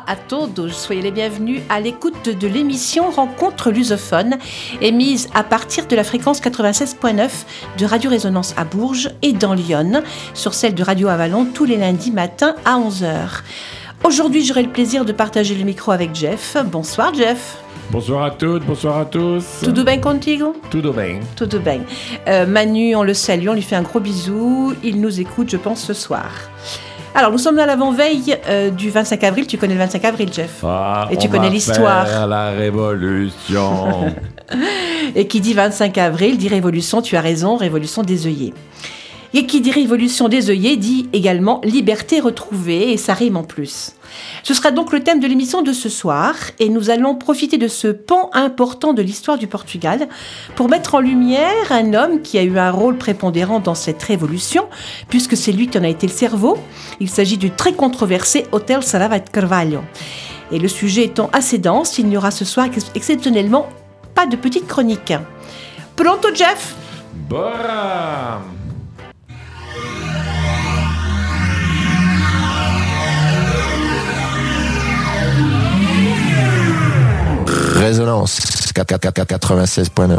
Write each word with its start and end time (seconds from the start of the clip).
Olá 0.00 0.04
à 0.06 0.16
todos, 0.16 0.68
soyez 0.68 1.02
les 1.02 1.10
bienvenus 1.10 1.62
à 1.68 1.80
l'écoute 1.80 2.28
de 2.28 2.46
l'émission 2.46 3.10
Rencontre 3.10 3.70
lusophone, 3.70 4.38
émise 4.80 5.28
à 5.34 5.42
partir 5.42 5.86
de 5.86 5.96
la 5.96 6.04
fréquence 6.04 6.40
96.9 6.40 7.28
de 7.78 7.84
Radio 7.86 8.10
Résonance 8.10 8.54
à 8.56 8.64
Bourges 8.64 9.10
et 9.22 9.32
dans 9.32 9.54
Lyon, 9.54 10.02
sur 10.34 10.54
celle 10.54 10.74
de 10.74 10.82
Radio 10.82 11.08
Avalon 11.08 11.46
tous 11.46 11.64
les 11.64 11.76
lundis 11.76 12.12
matins 12.12 12.54
à 12.64 12.78
11h. 12.78 13.42
Aujourd'hui, 14.04 14.44
j'aurai 14.44 14.62
le 14.62 14.70
plaisir 14.70 15.04
de 15.04 15.12
partager 15.12 15.54
le 15.54 15.64
micro 15.64 15.92
avec 15.92 16.14
Jeff. 16.14 16.56
Bonsoir 16.66 17.14
Jeff. 17.14 17.58
Bonsoir 17.90 18.24
à 18.24 18.30
toutes, 18.30 18.64
bonsoir 18.64 18.98
à 18.98 19.04
tous. 19.04 19.44
Tudo 19.62 19.82
bem 19.82 20.00
contigo? 20.00 20.54
Tudo 20.70 20.92
bem. 20.92 21.20
Tudo 21.36 21.58
bem. 21.58 21.82
Euh, 22.28 22.46
Manu, 22.46 22.94
on 22.94 23.02
le 23.02 23.14
salue, 23.14 23.48
on 23.48 23.54
lui 23.54 23.62
fait 23.62 23.76
un 23.76 23.82
gros 23.82 24.00
bisou. 24.00 24.74
Il 24.84 25.00
nous 25.00 25.20
écoute, 25.20 25.50
je 25.50 25.56
pense, 25.56 25.82
ce 25.82 25.94
soir. 25.94 26.30
Alors, 27.14 27.32
nous 27.32 27.38
sommes 27.38 27.58
à 27.58 27.66
l'avant-veille 27.66 28.36
euh, 28.48 28.70
du 28.70 28.88
25 28.90 29.24
avril. 29.24 29.46
Tu 29.46 29.58
connais 29.58 29.74
le 29.74 29.80
25 29.80 30.04
avril, 30.04 30.32
Jeff 30.32 30.60
Ah, 30.64 31.08
Et 31.10 31.16
tu 31.16 31.26
on 31.26 31.30
connais 31.30 31.50
l'histoire. 31.50 32.06
faire 32.06 32.26
la 32.28 32.50
révolution. 32.50 34.14
Et 35.16 35.26
qui 35.26 35.40
dit 35.40 35.54
25 35.54 35.98
avril 35.98 36.38
dit 36.38 36.48
révolution, 36.48 37.02
tu 37.02 37.16
as 37.16 37.20
raison, 37.20 37.56
révolution 37.56 38.02
des 38.02 38.26
œillets. 38.26 38.54
Et 39.32 39.46
qui 39.46 39.60
dit 39.60 39.70
révolution 39.70 40.28
des 40.28 40.50
œillets 40.50 40.76
dit 40.76 41.08
également 41.12 41.60
liberté 41.62 42.18
retrouvée, 42.18 42.92
et 42.92 42.96
ça 42.96 43.14
rime 43.14 43.36
en 43.36 43.44
plus. 43.44 43.92
Ce 44.42 44.54
sera 44.54 44.72
donc 44.72 44.92
le 44.92 45.04
thème 45.04 45.20
de 45.20 45.26
l'émission 45.28 45.62
de 45.62 45.72
ce 45.72 45.88
soir, 45.88 46.34
et 46.58 46.68
nous 46.68 46.90
allons 46.90 47.14
profiter 47.14 47.56
de 47.56 47.68
ce 47.68 47.86
pan 47.86 48.30
important 48.32 48.92
de 48.92 49.02
l'histoire 49.02 49.38
du 49.38 49.46
Portugal 49.46 50.08
pour 50.56 50.68
mettre 50.68 50.96
en 50.96 51.00
lumière 51.00 51.70
un 51.70 51.94
homme 51.94 52.22
qui 52.22 52.38
a 52.38 52.42
eu 52.42 52.58
un 52.58 52.72
rôle 52.72 52.96
prépondérant 52.96 53.60
dans 53.60 53.76
cette 53.76 54.02
révolution, 54.02 54.66
puisque 55.08 55.36
c'est 55.36 55.52
lui 55.52 55.68
qui 55.68 55.78
en 55.78 55.84
a 55.84 55.88
été 55.88 56.08
le 56.08 56.12
cerveau. 56.12 56.58
Il 56.98 57.08
s'agit 57.08 57.38
du 57.38 57.52
très 57.52 57.72
controversé 57.72 58.46
Hotel 58.50 58.82
Sarava 58.82 59.20
de 59.20 59.30
Carvalho. 59.30 59.82
Et 60.50 60.58
le 60.58 60.66
sujet 60.66 61.04
étant 61.04 61.30
assez 61.32 61.58
dense, 61.58 61.98
il 61.98 62.06
n'y 62.08 62.16
aura 62.16 62.32
ce 62.32 62.44
soir 62.44 62.66
ex- 62.66 62.90
exceptionnellement 62.96 63.68
pas 64.12 64.26
de 64.26 64.34
petite 64.34 64.66
chronique. 64.66 65.12
Pronto, 65.94 66.34
Jeff? 66.34 66.74
Bora 67.28 68.40
Résonance 77.80 78.38
96.9. 78.74 80.18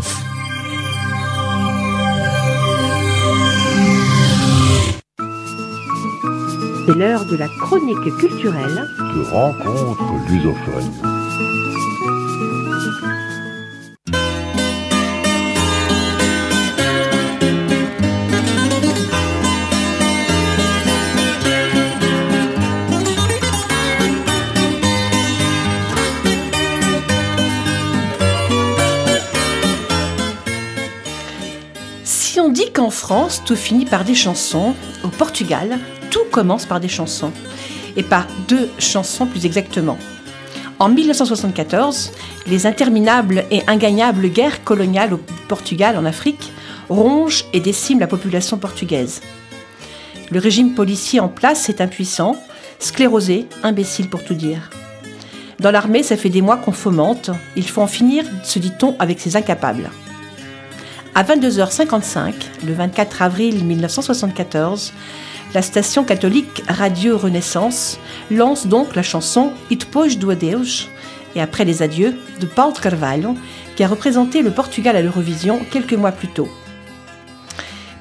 C'est 6.88 6.96
l'heure 6.96 7.24
de 7.26 7.38
la 7.38 7.48
chronique 7.60 8.18
culturelle. 8.18 8.88
de 8.98 9.22
rencontres 9.30 10.12
lusophones. 10.28 11.21
France, 33.02 33.42
tout 33.44 33.56
finit 33.56 33.86
par 33.86 34.04
des 34.04 34.14
chansons, 34.14 34.76
au 35.04 35.08
Portugal, 35.08 35.80
tout 36.12 36.24
commence 36.32 36.68
par 36.68 36.80
des 36.80 36.88
chansons. 36.88 37.32
Et 37.98 38.04
par 38.04 38.28
deux 38.48 38.70
chansons 38.78 39.26
plus 39.26 39.48
exactement. 39.48 39.98
En 40.78 40.88
1974, 40.88 42.12
les 42.46 42.68
interminables 42.68 43.44
et 43.50 43.64
ingagnables 43.66 44.30
guerres 44.30 44.64
coloniales 44.64 45.16
au 45.16 45.20
Portugal, 45.48 45.98
en 45.98 46.06
Afrique, 46.06 46.54
rongent 46.90 47.46
et 47.54 47.60
déciment 47.60 48.00
la 48.00 48.06
population 48.06 48.60
portugaise. 48.60 49.22
Le 50.30 50.40
régime 50.40 50.76
policier 50.76 51.20
en 51.20 51.28
place 51.28 51.70
est 51.70 51.82
impuissant, 51.82 52.36
sclérosé, 52.78 53.48
imbécile 53.64 54.10
pour 54.10 54.24
tout 54.24 54.36
dire. 54.36 54.70
Dans 55.60 55.72
l'armée, 55.72 56.04
ça 56.04 56.18
fait 56.18 56.30
des 56.30 56.44
mois 56.44 56.58
qu'on 56.58 56.72
fomente. 56.72 57.32
Il 57.56 57.68
faut 57.68 57.82
en 57.82 57.88
finir, 57.88 58.26
se 58.44 58.60
dit-on, 58.60 58.96
avec 59.00 59.20
ces 59.20 59.36
incapables. 59.36 59.90
À 61.14 61.24
22h55, 61.24 62.34
le 62.66 62.72
24 62.72 63.22
avril 63.22 63.66
1974, 63.66 64.94
la 65.54 65.62
station 65.62 66.06
catholique 66.06 66.64
Radio 66.70 67.18
Renaissance 67.18 68.00
lance 68.32 68.66
donc 68.66 68.96
la 68.96 69.04
chanson 69.04 69.52
It 69.70 69.82
Depois 69.82 70.16
do 70.16 70.30
Adeus 70.30 70.88
et 71.36 71.42
après 71.42 71.66
les 71.66 71.82
adieux 71.82 72.16
de 72.40 72.46
Paulo 72.46 72.72
Carvalho, 72.82 73.36
qui 73.76 73.84
a 73.84 73.90
représenté 73.90 74.42
le 74.42 74.52
Portugal 74.52 74.96
à 74.96 75.02
l'Eurovision 75.02 75.60
quelques 75.70 75.96
mois 75.96 76.14
plus 76.14 76.30
tôt. 76.30 76.48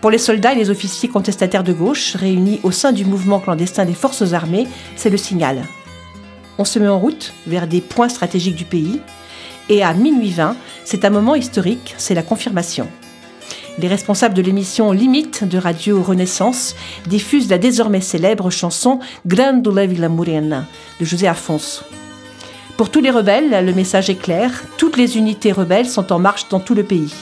Pour 0.01 0.13
les 0.13 0.19
soldats 0.19 0.53
et 0.53 0.59
les 0.59 0.71
officiers 0.71 1.09
contestataires 1.09 1.65
de 1.65 1.73
gauche 1.73 2.15
réunis 2.15 2.61
au 2.63 2.71
sein 2.71 2.93
du 2.93 3.05
mouvement 3.05 3.41
clandestin 3.41 3.87
des 3.87 3.95
forces 3.95 4.35
armées, 4.35 4.69
c'est 4.95 5.11
le 5.11 5.17
signal. 5.17 5.65
On 6.59 6.65
se 6.65 6.79
met 6.79 6.87
en 6.87 7.01
route 7.01 7.33
vers 7.49 7.67
des 7.67 7.81
points 7.81 8.09
stratégiques 8.09 8.55
du 8.55 8.65
pays 8.65 9.01
et 9.69 9.83
à 9.83 9.93
minuit 9.93 10.31
20, 10.31 10.57
c'est 10.85 11.05
un 11.05 11.11
moment 11.11 11.35
historique, 11.35 11.95
c'est 11.99 12.15
la 12.15 12.23
confirmation. 12.23 12.89
Les 13.79 13.89
responsables 13.89 14.35
de 14.35 14.43
l'émission 14.43 14.93
Limite 14.93 15.45
de 15.45 15.57
Radio 15.57 16.03
Renaissance 16.03 16.75
diffusent 17.07 17.49
la 17.49 17.59
désormais 17.59 18.01
célèbre 18.01 18.51
chanson 18.51 18.99
Grande 19.27 19.67
Villa 19.69 20.09
Morena 20.09 20.67
de 21.01 21.05
José 21.05 21.29
Afonso. 21.29 21.85
Pour 22.77 22.91
tous 22.91 23.01
les 23.01 23.11
rebelles, 23.11 23.65
le 23.65 23.73
message 23.73 24.11
est 24.11 24.21
clair, 24.21 24.65
toutes 24.77 24.97
les 24.97 25.17
unités 25.17 25.53
rebelles 25.53 25.89
sont 25.89 26.13
en 26.13 26.19
marche 26.19 26.49
dans 26.49 26.61
tout 26.61 26.75
le 26.75 26.83
pays. 26.83 27.15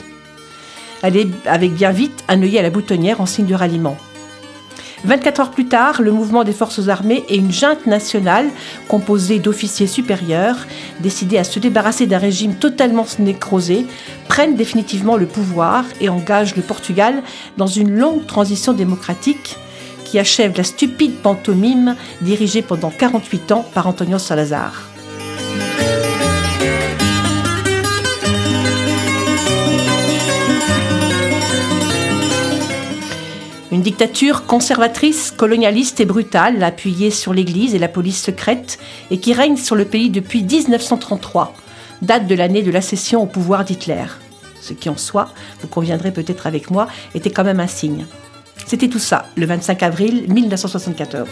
Allez 1.02 1.28
avec 1.46 1.74
bien 1.74 1.92
vite 1.92 2.24
un 2.28 2.42
œillet 2.42 2.58
à 2.58 2.62
la 2.62 2.70
boutonnière 2.70 3.20
en 3.20 3.26
signe 3.26 3.46
de 3.46 3.54
ralliement. 3.54 3.96
24 5.04 5.40
heures 5.40 5.50
plus 5.50 5.66
tard, 5.66 6.02
le 6.02 6.12
mouvement 6.12 6.44
des 6.44 6.52
forces 6.52 6.88
armées 6.88 7.24
et 7.28 7.36
une 7.36 7.52
junte 7.52 7.86
nationale 7.86 8.48
composée 8.88 9.38
d'officiers 9.38 9.86
supérieurs, 9.86 10.66
décidés 11.00 11.38
à 11.38 11.44
se 11.44 11.58
débarrasser 11.58 12.06
d'un 12.06 12.18
régime 12.18 12.54
totalement 12.54 13.06
nécrosé, 13.18 13.86
prennent 14.28 14.56
définitivement 14.56 15.16
le 15.16 15.26
pouvoir 15.26 15.84
et 16.00 16.08
engagent 16.08 16.56
le 16.56 16.62
Portugal 16.62 17.22
dans 17.56 17.66
une 17.66 17.96
longue 17.96 18.26
transition 18.26 18.72
démocratique 18.72 19.56
qui 20.04 20.18
achève 20.18 20.56
la 20.56 20.64
stupide 20.64 21.16
pantomime 21.16 21.94
dirigée 22.22 22.62
pendant 22.62 22.90
48 22.90 23.52
ans 23.52 23.64
par 23.74 23.86
Antonio 23.86 24.18
Salazar. 24.18 24.97
Une 33.70 33.82
dictature 33.82 34.46
conservatrice, 34.46 35.30
colonialiste 35.30 36.00
et 36.00 36.06
brutale, 36.06 36.62
appuyée 36.62 37.10
sur 37.10 37.34
l'Église 37.34 37.74
et 37.74 37.78
la 37.78 37.88
police 37.88 38.22
secrète, 38.22 38.78
et 39.10 39.18
qui 39.18 39.34
règne 39.34 39.58
sur 39.58 39.76
le 39.76 39.84
pays 39.84 40.08
depuis 40.08 40.42
1933, 40.42 41.52
date 42.00 42.26
de 42.26 42.34
l'année 42.34 42.62
de 42.62 42.70
l'accession 42.70 43.22
au 43.22 43.26
pouvoir 43.26 43.64
d'Hitler. 43.64 44.06
Ce 44.62 44.72
qui 44.72 44.88
en 44.88 44.96
soi, 44.96 45.28
vous 45.60 45.68
conviendrez 45.68 46.12
peut-être 46.12 46.46
avec 46.46 46.70
moi, 46.70 46.88
était 47.14 47.30
quand 47.30 47.44
même 47.44 47.60
un 47.60 47.66
signe. 47.66 48.06
C'était 48.66 48.88
tout 48.88 48.98
ça, 48.98 49.26
le 49.36 49.44
25 49.44 49.82
avril 49.82 50.24
1974. 50.28 51.28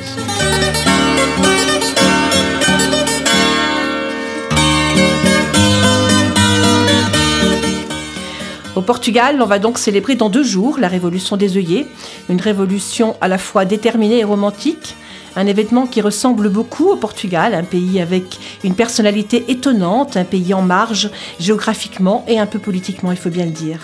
Au 8.76 8.82
Portugal, 8.82 9.40
on 9.40 9.46
va 9.46 9.58
donc 9.58 9.78
célébrer 9.78 10.16
dans 10.16 10.28
deux 10.28 10.44
jours 10.44 10.78
la 10.78 10.88
révolution 10.88 11.38
des 11.38 11.56
œillets, 11.56 11.86
une 12.28 12.42
révolution 12.42 13.16
à 13.22 13.28
la 13.28 13.38
fois 13.38 13.64
déterminée 13.64 14.18
et 14.18 14.24
romantique, 14.24 14.96
un 15.34 15.46
événement 15.46 15.86
qui 15.86 16.02
ressemble 16.02 16.50
beaucoup 16.50 16.90
au 16.90 16.96
Portugal, 16.96 17.54
un 17.54 17.64
pays 17.64 18.02
avec 18.02 18.38
une 18.64 18.74
personnalité 18.74 19.46
étonnante, 19.48 20.18
un 20.18 20.24
pays 20.24 20.52
en 20.52 20.60
marge 20.60 21.08
géographiquement 21.40 22.22
et 22.28 22.38
un 22.38 22.44
peu 22.44 22.58
politiquement, 22.58 23.12
il 23.12 23.16
faut 23.16 23.30
bien 23.30 23.46
le 23.46 23.50
dire. 23.50 23.80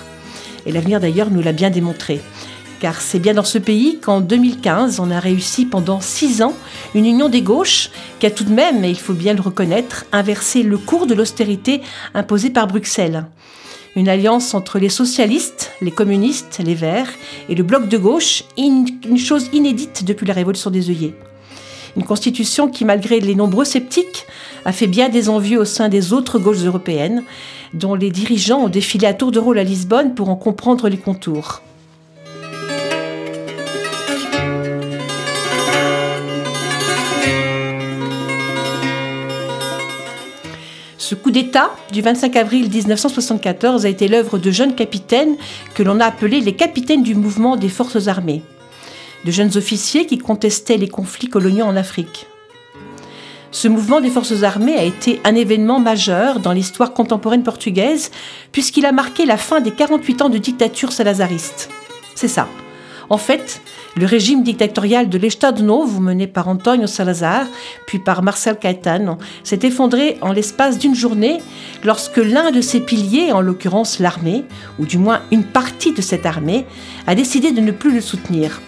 Et 0.66 0.72
l'avenir 0.72 1.00
d'ailleurs 1.00 1.30
nous 1.30 1.40
l'a 1.40 1.52
bien 1.52 1.70
démontré. 1.70 2.20
Car 2.78 3.00
c'est 3.00 3.18
bien 3.18 3.32
dans 3.32 3.44
ce 3.44 3.56
pays 3.56 3.98
qu'en 3.98 4.20
2015, 4.20 5.00
on 5.00 5.10
a 5.10 5.20
réussi 5.20 5.64
pendant 5.64 6.02
six 6.02 6.42
ans 6.42 6.52
une 6.94 7.06
union 7.06 7.30
des 7.30 7.40
gauches 7.40 7.88
qui 8.20 8.26
a 8.26 8.30
tout 8.30 8.44
de 8.44 8.52
même, 8.52 8.84
et 8.84 8.90
il 8.90 9.00
faut 9.00 9.14
bien 9.14 9.32
le 9.32 9.40
reconnaître, 9.40 10.04
inversé 10.12 10.62
le 10.62 10.76
cours 10.76 11.06
de 11.06 11.14
l'austérité 11.14 11.80
imposée 12.12 12.50
par 12.50 12.66
Bruxelles 12.66 13.24
une 13.96 14.08
alliance 14.08 14.54
entre 14.54 14.78
les 14.78 14.88
socialistes, 14.88 15.72
les 15.80 15.90
communistes, 15.90 16.60
les 16.64 16.74
verts 16.74 17.10
et 17.48 17.54
le 17.54 17.62
bloc 17.62 17.88
de 17.88 17.98
gauche, 17.98 18.44
une 18.56 19.18
chose 19.18 19.48
inédite 19.52 20.04
depuis 20.04 20.26
la 20.26 20.34
révolution 20.34 20.70
des 20.70 20.88
œillets. 20.90 21.14
Une 21.96 22.04
constitution 22.04 22.68
qui, 22.68 22.84
malgré 22.84 23.20
les 23.20 23.34
nombreux 23.34 23.66
sceptiques, 23.66 24.26
a 24.64 24.72
fait 24.72 24.86
bien 24.86 25.08
des 25.08 25.28
envieux 25.28 25.60
au 25.60 25.64
sein 25.64 25.88
des 25.88 26.12
autres 26.12 26.38
gauches 26.38 26.64
européennes, 26.64 27.22
dont 27.74 27.94
les 27.94 28.10
dirigeants 28.10 28.64
ont 28.64 28.68
défilé 28.68 29.06
à 29.06 29.14
tour 29.14 29.30
de 29.30 29.38
rôle 29.38 29.58
à 29.58 29.64
Lisbonne 29.64 30.14
pour 30.14 30.30
en 30.30 30.36
comprendre 30.36 30.88
les 30.88 30.96
contours. 30.96 31.62
Ce 41.12 41.16
coup 41.16 41.30
d'État 41.30 41.76
du 41.92 42.00
25 42.00 42.36
avril 42.36 42.70
1974 42.70 43.84
a 43.84 43.90
été 43.90 44.08
l'œuvre 44.08 44.38
de 44.38 44.50
jeunes 44.50 44.74
capitaines 44.74 45.36
que 45.74 45.82
l'on 45.82 46.00
a 46.00 46.06
appelés 46.06 46.40
les 46.40 46.56
capitaines 46.56 47.02
du 47.02 47.14
mouvement 47.14 47.56
des 47.56 47.68
forces 47.68 48.08
armées, 48.08 48.40
de 49.26 49.30
jeunes 49.30 49.54
officiers 49.58 50.06
qui 50.06 50.16
contestaient 50.16 50.78
les 50.78 50.88
conflits 50.88 51.28
coloniaux 51.28 51.66
en 51.66 51.76
Afrique. 51.76 52.28
Ce 53.50 53.68
mouvement 53.68 54.00
des 54.00 54.08
forces 54.08 54.42
armées 54.42 54.78
a 54.78 54.84
été 54.84 55.20
un 55.24 55.34
événement 55.34 55.80
majeur 55.80 56.40
dans 56.40 56.52
l'histoire 56.52 56.94
contemporaine 56.94 57.42
portugaise 57.42 58.10
puisqu'il 58.50 58.86
a 58.86 58.92
marqué 58.92 59.26
la 59.26 59.36
fin 59.36 59.60
des 59.60 59.72
48 59.72 60.22
ans 60.22 60.30
de 60.30 60.38
dictature 60.38 60.92
salazariste. 60.92 61.68
C'est 62.14 62.26
ça. 62.26 62.48
En 63.12 63.18
fait, 63.18 63.60
le 63.94 64.06
régime 64.06 64.42
dictatorial 64.42 65.10
de 65.10 65.62
Novo, 65.62 66.00
mené 66.00 66.26
par 66.26 66.48
Antonio 66.48 66.86
Salazar, 66.86 67.44
puis 67.86 67.98
par 67.98 68.22
Marcel 68.22 68.56
Caetano, 68.58 69.18
s'est 69.44 69.58
effondré 69.64 70.16
en 70.22 70.32
l'espace 70.32 70.78
d'une 70.78 70.94
journée 70.94 71.42
lorsque 71.84 72.16
l'un 72.16 72.50
de 72.50 72.62
ses 72.62 72.80
piliers, 72.80 73.30
en 73.30 73.42
l'occurrence 73.42 73.98
l'armée, 73.98 74.46
ou 74.78 74.86
du 74.86 74.96
moins 74.96 75.20
une 75.30 75.44
partie 75.44 75.92
de 75.92 76.00
cette 76.00 76.24
armée, 76.24 76.64
a 77.06 77.14
décidé 77.14 77.52
de 77.52 77.60
ne 77.60 77.70
plus 77.70 77.92
le 77.92 78.00
soutenir. 78.00 78.62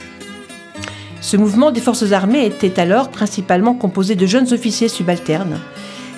Ce 1.22 1.38
mouvement 1.38 1.70
des 1.70 1.80
forces 1.80 2.12
armées 2.12 2.44
était 2.44 2.78
alors 2.78 3.08
principalement 3.08 3.72
composé 3.72 4.14
de 4.14 4.26
jeunes 4.26 4.52
officiers 4.52 4.88
subalternes, 4.88 5.58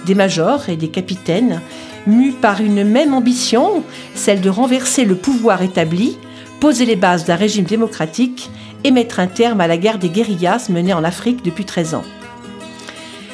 des 0.04 0.16
majors 0.16 0.68
et 0.68 0.74
des 0.74 0.88
capitaines, 0.88 1.60
mus 2.08 2.32
par 2.32 2.60
une 2.60 2.82
même 2.82 3.14
ambition, 3.14 3.84
celle 4.16 4.40
de 4.40 4.50
renverser 4.50 5.04
le 5.04 5.14
pouvoir 5.14 5.62
établi, 5.62 6.18
poser 6.60 6.84
les 6.84 6.96
bases 6.96 7.24
d'un 7.24 7.36
régime 7.36 7.64
démocratique 7.64 8.50
et 8.84 8.90
mettre 8.90 9.20
un 9.20 9.26
terme 9.26 9.60
à 9.60 9.66
la 9.66 9.76
guerre 9.76 9.98
des 9.98 10.08
guérillas 10.08 10.68
menée 10.68 10.94
en 10.94 11.04
Afrique 11.04 11.44
depuis 11.44 11.64
13 11.64 11.94
ans. 11.94 12.04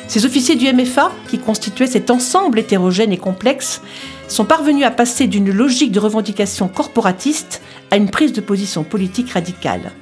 Ces 0.09 0.27
officiers 0.27 0.57
du 0.57 0.71
MFA, 0.71 1.11
qui 1.29 1.39
constituaient 1.39 1.87
cet 1.87 2.11
ensemble 2.11 2.59
hétérogène 2.59 3.13
et 3.13 3.19
complexe, 3.19 3.81
sont 4.29 4.45
parvenus 4.45 4.85
à 4.85 4.91
passer 4.91 5.27
d'une 5.27 5.51
logique 5.51 5.93
de 5.93 6.01
revendication 6.01 6.69
corporatiste 6.69 7.63
à 7.91 7.97
une 7.97 8.11
prise 8.11 8.33
de 8.33 8.41
position 8.41 8.85
politique 8.85 9.31
radicale. 9.31 9.93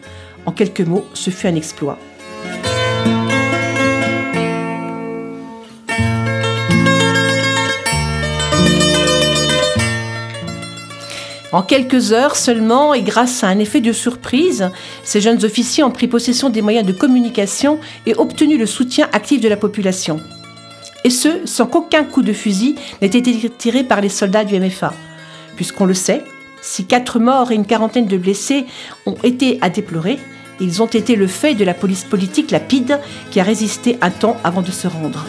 En 0.46 0.52
quelques 0.52 0.80
mots, 0.80 1.04
ce 1.14 1.30
fut 1.30 1.46
un 1.46 1.54
exploit. 1.54 1.98
En 11.52 11.62
quelques 11.62 12.12
heures 12.12 12.36
seulement, 12.36 12.94
et 12.94 13.02
grâce 13.02 13.42
à 13.42 13.48
un 13.48 13.58
effet 13.58 13.80
de 13.80 13.92
surprise, 13.92 14.70
ces 15.02 15.20
jeunes 15.20 15.44
officiers 15.44 15.82
ont 15.82 15.90
pris 15.90 16.06
possession 16.06 16.48
des 16.48 16.62
moyens 16.62 16.86
de 16.86 16.92
communication 16.92 17.80
et 18.06 18.14
obtenu 18.14 18.56
le 18.56 18.66
soutien 18.66 19.08
actif 19.12 19.40
de 19.40 19.48
la 19.48 19.56
population. 19.56 20.20
Et 21.02 21.10
ce, 21.10 21.28
sans 21.46 21.66
qu'aucun 21.66 22.04
coup 22.04 22.22
de 22.22 22.32
fusil 22.32 22.76
n'ait 23.02 23.08
été 23.08 23.50
tiré 23.58 23.82
par 23.82 24.00
les 24.00 24.08
soldats 24.08 24.44
du 24.44 24.60
MFA. 24.60 24.94
Puisqu'on 25.56 25.86
le 25.86 25.94
sait, 25.94 26.22
si 26.62 26.84
quatre 26.84 27.18
morts 27.18 27.50
et 27.50 27.56
une 27.56 27.66
quarantaine 27.66 28.06
de 28.06 28.16
blessés 28.16 28.66
ont 29.06 29.16
été 29.24 29.58
à 29.60 29.70
déplorer, 29.70 30.18
ils 30.60 30.82
ont 30.82 30.86
été 30.86 31.16
le 31.16 31.26
fait 31.26 31.54
de 31.54 31.64
la 31.64 31.74
police 31.74 32.04
politique 32.04 32.50
lapide 32.50 33.00
qui 33.30 33.40
a 33.40 33.44
résisté 33.44 33.98
un 34.02 34.10
temps 34.10 34.36
avant 34.44 34.62
de 34.62 34.70
se 34.70 34.86
rendre. 34.86 35.26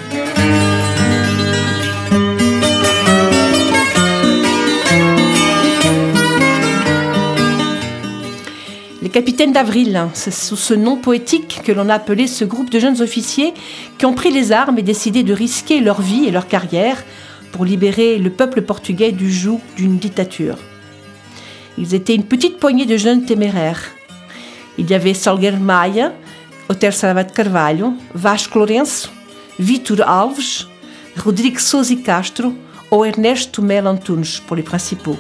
Capitaines 9.12 9.52
d'Avril, 9.52 9.96
hein, 9.96 10.10
c'est 10.14 10.34
sous 10.34 10.56
ce 10.56 10.74
nom 10.74 10.96
poétique 10.96 11.62
que 11.64 11.72
l'on 11.72 11.90
a 11.90 11.96
appelé 11.96 12.28
ce 12.28 12.46
groupe 12.46 12.70
de 12.70 12.80
jeunes 12.80 13.02
officiers 13.02 13.54
qui 13.98 14.06
ont 14.06 14.14
pris 14.14 14.32
les 14.32 14.52
armes 14.52 14.80
et 14.80 14.84
décidé 14.84 15.24
de 15.24 15.34
risquer 15.34 15.82
leur 15.82 16.02
vie 16.02 16.26
et 16.26 16.32
leur 16.32 16.48
carrière 16.48 17.04
pour 17.52 17.66
libérer 17.66 18.18
le 18.18 18.30
peuple 18.30 18.62
portugais 18.62 19.12
du 19.12 19.32
joug 19.32 19.60
d'une 19.76 19.98
dictature. 19.98 20.58
Ils 21.78 21.94
étaient 21.94 22.16
une 22.16 22.24
petite 22.24 22.58
poignée 22.58 22.86
de 22.86 22.98
jeunes 22.98 23.26
téméraires. 23.26 23.84
Il 24.78 24.90
y 24.90 24.94
avait 24.94 25.14
Salgueiro 25.14 25.58
Maia, 25.58 26.14
Otero 26.70 26.92
Salvat 26.92 27.26
Carvalho, 27.26 27.94
Vasco 28.14 28.60
Lourenço, 28.60 29.10
Vitor 29.60 30.08
Alves, 30.08 30.68
Rodrigo 31.18 31.60
Sousa 31.60 31.96
Castro 31.96 32.54
ou 32.92 33.06
Ernesto 33.06 33.62
Mel 33.62 33.88
Antunes 33.88 34.40
pour 34.48 34.56
les 34.56 34.64
principaux. 34.64 35.18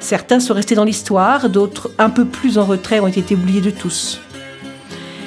Certains 0.00 0.40
sont 0.40 0.54
restés 0.54 0.74
dans 0.74 0.84
l'histoire, 0.84 1.50
d'autres 1.50 1.90
un 1.98 2.10
peu 2.10 2.24
plus 2.24 2.58
en 2.58 2.64
retrait 2.64 3.00
ont 3.00 3.06
été 3.06 3.34
oubliés 3.34 3.60
de 3.60 3.70
tous. 3.70 4.20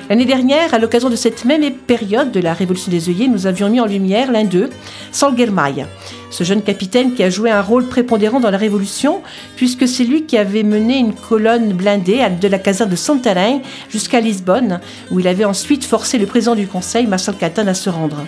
L'année 0.09 0.25
dernière, 0.25 0.73
à 0.73 0.79
l'occasion 0.79 1.09
de 1.09 1.15
cette 1.15 1.45
même 1.45 1.71
période 1.71 2.31
de 2.31 2.39
la 2.39 2.53
Révolution 2.53 2.91
des 2.91 3.07
œillets, 3.07 3.27
nous 3.27 3.47
avions 3.47 3.69
mis 3.69 3.79
en 3.79 3.85
lumière 3.85 4.31
l'un 4.31 4.43
d'eux, 4.43 4.69
Salgueiro 5.11 5.53
Maia, 5.53 5.87
ce 6.29 6.43
jeune 6.43 6.61
capitaine 6.61 7.13
qui 7.13 7.23
a 7.23 7.29
joué 7.29 7.51
un 7.51 7.61
rôle 7.61 7.87
prépondérant 7.87 8.39
dans 8.39 8.51
la 8.51 8.57
Révolution, 8.57 9.21
puisque 9.55 9.87
c'est 9.87 10.03
lui 10.03 10.25
qui 10.25 10.37
avait 10.37 10.63
mené 10.63 10.97
une 10.97 11.13
colonne 11.13 11.71
blindée 11.71 12.27
de 12.41 12.47
la 12.47 12.59
caserne 12.59 12.89
de 12.89 12.95
Santarém 12.95 13.61
jusqu'à 13.89 14.19
Lisbonne, 14.19 14.81
où 15.09 15.19
il 15.19 15.27
avait 15.27 15.45
ensuite 15.45 15.85
forcé 15.85 16.17
le 16.17 16.25
président 16.25 16.55
du 16.55 16.67
Conseil, 16.67 17.07
Marcel 17.07 17.35
Catan, 17.35 17.67
à 17.67 17.73
se 17.73 17.89
rendre. 17.89 18.25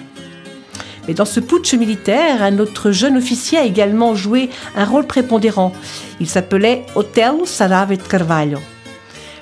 Mais 1.07 1.13
dans 1.13 1.25
ce 1.25 1.39
putsch 1.39 1.73
militaire, 1.73 2.41
un 2.41 2.59
autre 2.59 2.91
jeune 2.91 3.17
officier 3.17 3.57
a 3.57 3.63
également 3.63 4.15
joué 4.15 4.49
un 4.75 4.85
rôle 4.85 5.05
prépondérant. 5.05 5.73
Il 6.19 6.27
s'appelait 6.27 6.85
Otelo 6.95 7.45
Sarave 7.45 7.97
Carvalho. 7.97 8.59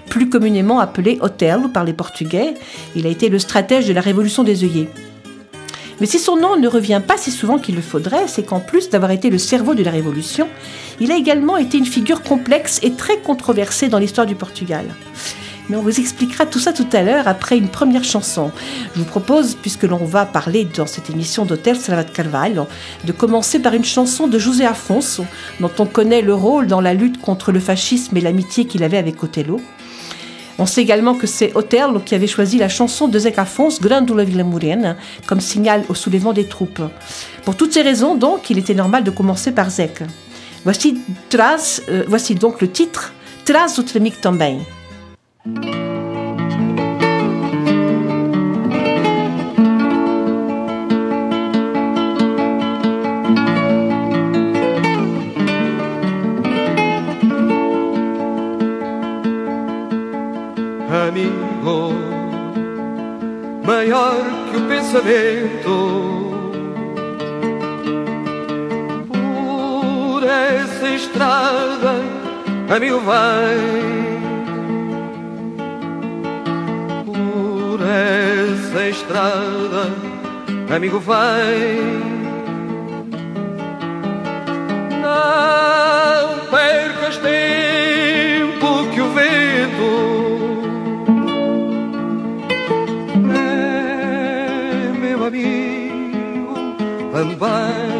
Plus 0.09 0.29
communément 0.29 0.79
appelé 0.79 1.17
Otelo 1.21 1.69
par 1.69 1.85
les 1.85 1.93
Portugais, 1.93 2.53
il 2.95 3.07
a 3.07 3.09
été 3.09 3.29
le 3.29 3.39
stratège 3.39 3.87
de 3.87 3.93
la 3.93 4.01
révolution 4.01 4.43
des 4.43 4.63
œillets. 4.63 4.89
Mais 5.99 6.07
si 6.07 6.19
son 6.19 6.35
nom 6.35 6.57
ne 6.57 6.67
revient 6.67 7.01
pas 7.05 7.17
si 7.17 7.31
souvent 7.31 7.57
qu'il 7.57 7.75
le 7.75 7.81
faudrait, 7.81 8.27
c'est 8.27 8.43
qu'en 8.43 8.59
plus 8.59 8.89
d'avoir 8.89 9.11
été 9.11 9.29
le 9.29 9.37
cerveau 9.37 9.73
de 9.73 9.83
la 9.83 9.91
Révolution, 9.91 10.49
il 10.99 11.11
a 11.11 11.15
également 11.15 11.55
été 11.55 11.77
une 11.77 11.85
figure 11.85 12.23
complexe 12.23 12.79
et 12.83 12.93
très 12.93 13.19
controversée 13.19 13.87
dans 13.89 13.99
l'histoire 13.99 14.27
du 14.27 14.35
Portugal. 14.35 14.85
Mais 15.69 15.77
on 15.77 15.81
vous 15.81 15.99
expliquera 15.99 16.45
tout 16.45 16.59
ça 16.59 16.73
tout 16.73 16.87
à 16.91 17.03
l'heure 17.03 17.27
après 17.27 17.57
une 17.57 17.69
première 17.69 18.03
chanson. 18.03 18.51
Je 18.93 18.99
vous 18.99 19.05
propose, 19.05 19.55
puisque 19.55 19.83
l'on 19.83 20.03
va 20.03 20.25
parler 20.25 20.65
dans 20.65 20.85
cette 20.85 21.09
émission 21.09 21.45
d'Hôtel 21.45 21.77
Salvat 21.77 22.03
Carvalho, 22.03 22.67
de 23.05 23.11
commencer 23.13 23.59
par 23.59 23.73
une 23.73 23.85
chanson 23.85 24.27
de 24.27 24.37
José 24.37 24.65
Afonso, 24.65 25.25
dont 25.61 25.71
on 25.79 25.85
connaît 25.85 26.21
le 26.21 26.33
rôle 26.33 26.67
dans 26.67 26.81
la 26.81 26.93
lutte 26.93 27.21
contre 27.21 27.51
le 27.51 27.59
fascisme 27.61 28.17
et 28.17 28.21
l'amitié 28.21 28.65
qu'il 28.65 28.83
avait 28.83 28.97
avec 28.97 29.23
Othello. 29.23 29.61
On 30.59 30.65
sait 30.65 30.81
également 30.81 31.15
que 31.15 31.27
c'est 31.27 31.55
Othello 31.55 31.99
qui 31.99 32.13
avait 32.13 32.27
choisi 32.27 32.57
la 32.57 32.69
chanson 32.69 33.07
de 33.07 33.17
Zé 33.17 33.33
Afonso, 33.37 33.81
Grandula 33.81 34.23
Vila 34.23 34.43
Morena, 34.43 34.97
comme 35.25 35.39
signal 35.39 35.83
au 35.89 35.95
soulèvement 35.95 36.33
des 36.33 36.45
troupes. 36.45 36.81
Pour 37.45 37.55
toutes 37.55 37.73
ces 37.73 37.81
raisons, 37.81 38.15
donc, 38.15 38.49
il 38.49 38.57
était 38.59 38.75
normal 38.75 39.03
de 39.03 39.11
commencer 39.11 39.51
par 39.51 39.69
Zek. 39.69 40.03
Voici, 40.63 40.99
euh, 41.33 42.03
voici 42.07 42.35
donc 42.35 42.61
le 42.61 42.69
titre 42.69 43.13
Traz 43.45 43.77
o 43.77 43.83
Tremic 43.83 44.21
também. 44.21 44.59
Amigo, 61.07 61.93
maior 63.65 64.15
que 64.49 64.57
o 64.57 64.67
pensamento. 64.67 65.73
Por 69.09 70.23
essa 70.23 70.87
estrada, 70.87 71.95
amigo, 72.73 73.01
vai. 73.01 74.12
Estrada, 79.03 79.91
amigo, 80.73 80.99
vai. 80.99 81.77
Não 85.01 86.39
percas 86.49 87.17
tempo 87.17 88.87
que 88.93 89.01
o 89.01 89.09
vento 89.09 89.91
é 93.35 94.97
meu 94.97 95.25
amigo 95.25 96.53
também. 97.11 97.92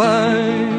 Também. 0.00 0.69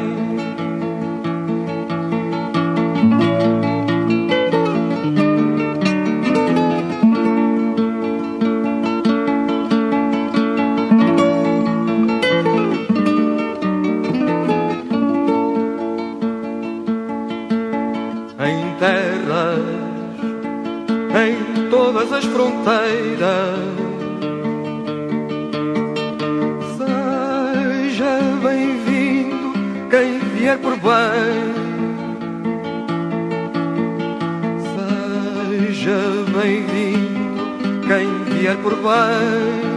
Por 38.62 38.76
bem. 38.76 39.71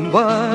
Também. 0.00 0.12
aqueles, 0.12 0.47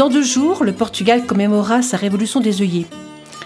Dans 0.00 0.08
deux 0.08 0.22
jours, 0.22 0.64
le 0.64 0.72
Portugal 0.72 1.26
commémorera 1.26 1.82
sa 1.82 1.98
révolution 1.98 2.40
des 2.40 2.62
œillets. 2.62 2.86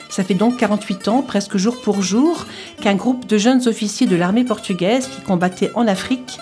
Ça 0.09 0.23
fait 0.23 0.35
donc 0.35 0.57
48 0.57 1.09
ans, 1.09 1.21
presque 1.21 1.57
jour 1.57 1.81
pour 1.83 2.01
jour, 2.01 2.47
qu'un 2.81 2.95
groupe 2.95 3.27
de 3.27 3.39
jeunes 3.39 3.67
officiers 3.67 4.07
de 4.07 4.15
l'armée 4.15 4.45
portugaise 4.45 5.09
qui 5.09 5.21
combattaient 5.21 5.73
en 5.75 5.89
Afrique 5.89 6.39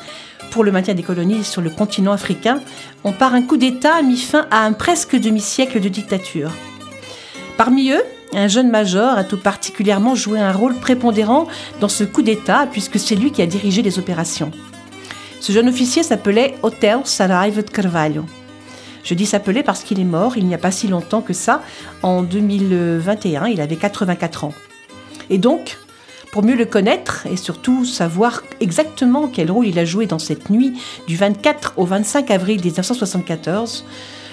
pour 0.50 0.64
le 0.64 0.71
maintien 0.71 0.92
des 0.92 1.02
colonies 1.02 1.45
sur 1.45 1.62
le 1.62 1.71
continent 1.71 2.12
africain 2.12 2.61
ont 3.04 3.12
par 3.12 3.33
un 3.33 3.40
coup 3.40 3.57
d'État 3.57 4.02
mis 4.02 4.19
fin 4.19 4.47
à 4.50 4.66
un 4.66 4.75
presque 4.75 5.16
demi-siècle 5.16 5.81
de 5.81 5.88
dictature. 5.88 6.52
Parmi 7.57 7.90
eux, 7.92 8.04
un 8.35 8.49
jeune 8.49 8.69
major 8.69 9.16
a 9.16 9.25
tout 9.25 9.40
particulièrement 9.40 10.14
joué 10.14 10.38
un 10.38 10.52
rôle 10.52 10.75
prépondérant 10.75 11.47
dans 11.81 11.88
ce 11.88 12.04
coup 12.04 12.21
d'État 12.21 12.69
puisque 12.71 12.99
c'est 12.99 13.16
lui 13.16 13.33
qui 13.33 13.40
a 13.40 13.47
dirigé 13.47 13.81
les 13.81 13.99
opérations. 13.99 14.50
Ce 15.40 15.52
jeune 15.52 15.71
officier 15.71 16.02
s'appelait 16.02 16.57
Hotel 16.62 16.99
Saraiva 17.04 17.62
de 17.62 17.71
Carvalho. 17.71 18.26
Je 19.04 19.14
dis 19.14 19.26
s'appelait 19.26 19.62
parce 19.62 19.82
qu'il 19.82 20.00
est 20.00 20.04
mort 20.04 20.37
il 20.37 20.47
n'y 20.47 20.54
a 20.54 20.59
pas 20.59 20.71
si 20.71 20.88
longtemps 20.88 21.23
que 21.23 21.32
ça, 21.32 21.62
en 22.02 22.23
2021, 22.23 23.47
il 23.47 23.61
avait 23.61 23.76
84 23.76 24.44
ans. 24.44 24.54
Et 25.30 25.38
donc, 25.38 25.78
pour 26.32 26.42
mieux 26.42 26.56
le 26.56 26.64
connaître 26.64 27.26
et 27.26 27.37
surtout 27.37 27.85
savoir 27.85 28.42
exactement 28.61 29.28
quel 29.28 29.50
rôle 29.50 29.66
il 29.66 29.78
a 29.78 29.85
joué 29.85 30.06
dans 30.06 30.18
cette 30.18 30.50
nuit 30.50 30.73
du 31.06 31.16
24 31.16 31.75
au 31.76 31.85
25 31.85 32.30
avril 32.30 32.61
1974, 32.61 33.85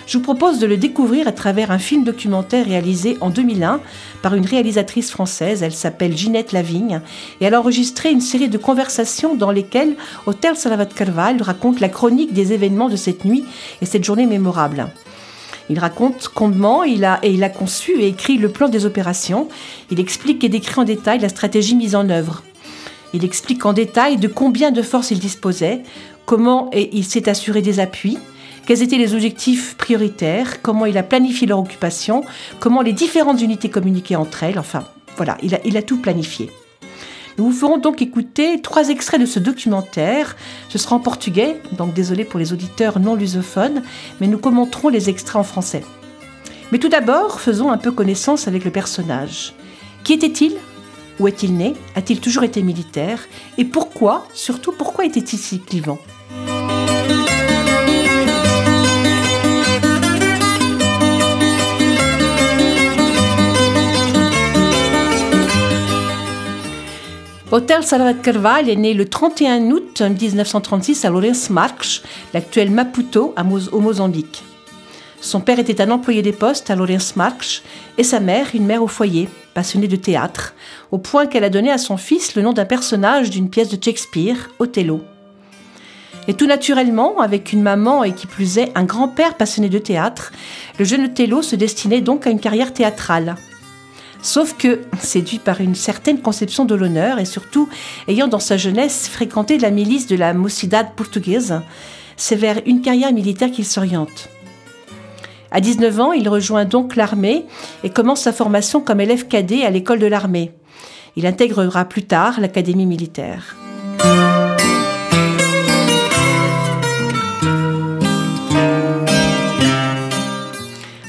je 0.09 0.17
vous 0.17 0.23
propose 0.23 0.57
de 0.57 0.65
le 0.65 0.75
découvrir 0.75 1.27
à 1.27 1.31
travers 1.31 1.69
un 1.69 1.77
film 1.77 2.03
documentaire 2.03 2.65
réalisé 2.65 3.19
en 3.21 3.29
2001 3.29 3.79
par 4.23 4.33
une 4.33 4.45
réalisatrice 4.45 5.11
française. 5.11 5.61
Elle 5.61 5.71
s'appelle 5.71 6.17
Ginette 6.17 6.51
Lavigne 6.51 7.01
et 7.39 7.45
elle 7.45 7.53
a 7.53 7.59
enregistré 7.59 8.09
une 8.09 8.19
série 8.19 8.49
de 8.49 8.57
conversations 8.57 9.35
dans 9.35 9.51
lesquelles 9.51 9.95
Hotel 10.25 10.55
Salavat 10.55 10.87
Carvalho 10.87 11.43
raconte 11.43 11.79
la 11.79 11.89
chronique 11.89 12.33
des 12.33 12.53
événements 12.53 12.89
de 12.89 12.95
cette 12.95 13.23
nuit 13.23 13.45
et 13.83 13.85
cette 13.85 14.03
journée 14.03 14.25
mémorable. 14.25 14.87
Il 15.69 15.77
raconte 15.77 16.27
comment 16.33 16.83
il 16.83 17.05
a, 17.05 17.19
et 17.21 17.31
il 17.31 17.43
a 17.43 17.49
conçu 17.49 17.91
et 18.01 18.07
écrit 18.07 18.39
le 18.39 18.49
plan 18.49 18.67
des 18.67 18.87
opérations. 18.87 19.47
Il 19.91 19.99
explique 19.99 20.43
et 20.43 20.49
décrit 20.49 20.81
en 20.81 20.85
détail 20.85 21.19
la 21.19 21.29
stratégie 21.29 21.75
mise 21.75 21.95
en 21.95 22.09
œuvre. 22.09 22.41
Il 23.13 23.23
explique 23.23 23.63
en 23.63 23.73
détail 23.73 24.17
de 24.17 24.27
combien 24.27 24.71
de 24.71 24.81
forces 24.81 25.11
il 25.11 25.19
disposait, 25.19 25.83
comment 26.25 26.71
il 26.73 27.05
s'est 27.05 27.29
assuré 27.29 27.61
des 27.61 27.79
appuis, 27.79 28.17
quels 28.69 28.83
étaient 28.83 28.99
les 28.99 29.15
objectifs 29.15 29.75
prioritaires, 29.77 30.61
comment 30.61 30.85
il 30.85 30.95
a 30.99 31.01
planifié 31.01 31.47
leur 31.47 31.57
occupation, 31.57 32.23
comment 32.59 32.83
les 32.83 32.93
différentes 32.93 33.41
unités 33.41 33.67
communiquaient 33.67 34.15
entre 34.15 34.43
elles? 34.43 34.59
Enfin, 34.59 34.83
voilà, 35.17 35.39
il 35.41 35.75
a, 35.75 35.81
tout 35.81 35.97
planifié. 35.97 36.51
Nous 37.39 37.45
vous 37.45 37.51
ferons 37.51 37.79
donc 37.79 38.03
écouter 38.03 38.61
trois 38.61 38.89
extraits 38.89 39.19
de 39.19 39.25
ce 39.25 39.39
documentaire. 39.39 40.37
Ce 40.67 40.77
sera 40.77 40.95
en 40.95 40.99
portugais, 40.99 41.59
donc 41.71 41.95
désolé 41.95 42.25
pour 42.25 42.39
les 42.39 42.53
auditeurs 42.53 42.99
non 42.99 43.15
lusophones, 43.15 43.81
mais 44.21 44.27
nous 44.27 44.37
commenterons 44.37 44.89
les 44.89 45.09
extraits 45.09 45.37
en 45.37 45.43
français. 45.43 45.81
Mais 46.71 46.77
tout 46.77 46.89
d'abord, 46.89 47.41
faisons 47.41 47.71
un 47.71 47.77
peu 47.79 47.91
connaissance 47.91 48.47
avec 48.47 48.65
le 48.65 48.71
personnage. 48.71 49.55
Qui 50.03 50.13
était-il? 50.13 50.53
Où 51.19 51.27
est-il 51.27 51.57
né? 51.57 51.73
A-t-il 51.95 52.19
toujours 52.19 52.43
été 52.43 52.61
militaire? 52.61 53.19
Et 53.57 53.65
pourquoi 53.65 54.27
Surtout, 54.35 54.73
pourquoi 54.73 55.05
était-il 55.05 55.39
si 55.39 55.59
clivant? 55.59 55.97
Hotel 67.51 67.81
Salvat 67.81 68.13
Carvalho 68.13 68.69
est 68.69 68.75
né 68.75 68.93
le 68.93 69.09
31 69.09 69.71
août 69.71 70.03
1936 70.03 71.03
à 71.03 71.09
Lourenço 71.09 71.51
Marques, 71.51 72.03
l'actuel 72.31 72.69
Maputo, 72.69 73.33
au 73.71 73.79
Mozambique. 73.79 74.43
Son 75.19 75.41
père 75.41 75.57
était 75.57 75.81
un 75.81 75.89
employé 75.89 76.21
des 76.21 76.31
postes 76.31 76.69
à 76.69 76.75
Lourenço 76.75 77.13
Marques 77.15 77.63
et 77.97 78.03
sa 78.03 78.19
mère, 78.19 78.49
une 78.53 78.67
mère 78.67 78.83
au 78.83 78.87
foyer, 78.87 79.27
passionnée 79.55 79.87
de 79.87 79.95
théâtre, 79.95 80.53
au 80.91 80.99
point 80.99 81.25
qu'elle 81.25 81.43
a 81.43 81.49
donné 81.49 81.71
à 81.71 81.79
son 81.79 81.97
fils 81.97 82.35
le 82.35 82.43
nom 82.43 82.53
d'un 82.53 82.65
personnage 82.65 83.31
d'une 83.31 83.49
pièce 83.49 83.69
de 83.69 83.83
Shakespeare, 83.83 84.51
Othello. 84.59 85.01
Et 86.27 86.35
tout 86.35 86.45
naturellement, 86.45 87.19
avec 87.19 87.51
une 87.51 87.63
maman 87.63 88.03
et 88.03 88.13
qui 88.13 88.27
plus 88.27 88.59
est 88.59 88.71
un 88.75 88.83
grand-père 88.83 89.33
passionné 89.33 89.69
de 89.69 89.79
théâtre, 89.79 90.31
le 90.77 90.85
jeune 90.85 91.05
Othello 91.05 91.41
se 91.41 91.55
destinait 91.55 92.01
donc 92.01 92.27
à 92.27 92.29
une 92.29 92.39
carrière 92.39 92.73
théâtrale. 92.73 93.37
Sauf 94.21 94.57
que, 94.57 94.81
séduit 94.99 95.39
par 95.39 95.61
une 95.61 95.75
certaine 95.75 96.21
conception 96.21 96.65
de 96.65 96.75
l'honneur 96.75 97.19
et 97.19 97.25
surtout 97.25 97.69
ayant 98.07 98.27
dans 98.27 98.39
sa 98.39 98.57
jeunesse 98.57 99.07
fréquenté 99.07 99.57
la 99.57 99.71
milice 99.71 100.07
de 100.07 100.15
la 100.15 100.33
Mocidad 100.33 100.93
portugaise, 100.95 101.61
c'est 102.17 102.35
vers 102.35 102.61
une 102.65 102.81
carrière 102.81 103.13
militaire 103.13 103.51
qu'il 103.51 103.65
s'oriente. 103.65 104.29
À 105.51 105.61
19 105.61 105.99
ans, 105.99 106.11
il 106.11 106.27
rejoint 106.29 106.65
donc 106.65 106.95
l'armée 106.95 107.45
et 107.83 107.89
commence 107.89 108.21
sa 108.21 108.33
formation 108.33 108.81
comme 108.81 109.01
élève 109.01 109.27
cadet 109.27 109.63
à 109.63 109.69
l'école 109.69 109.99
de 109.99 110.05
l'armée. 110.05 110.51
Il 111.15 111.25
intégrera 111.25 111.85
plus 111.85 112.03
tard 112.03 112.39
l'académie 112.39 112.85
militaire. 112.85 113.55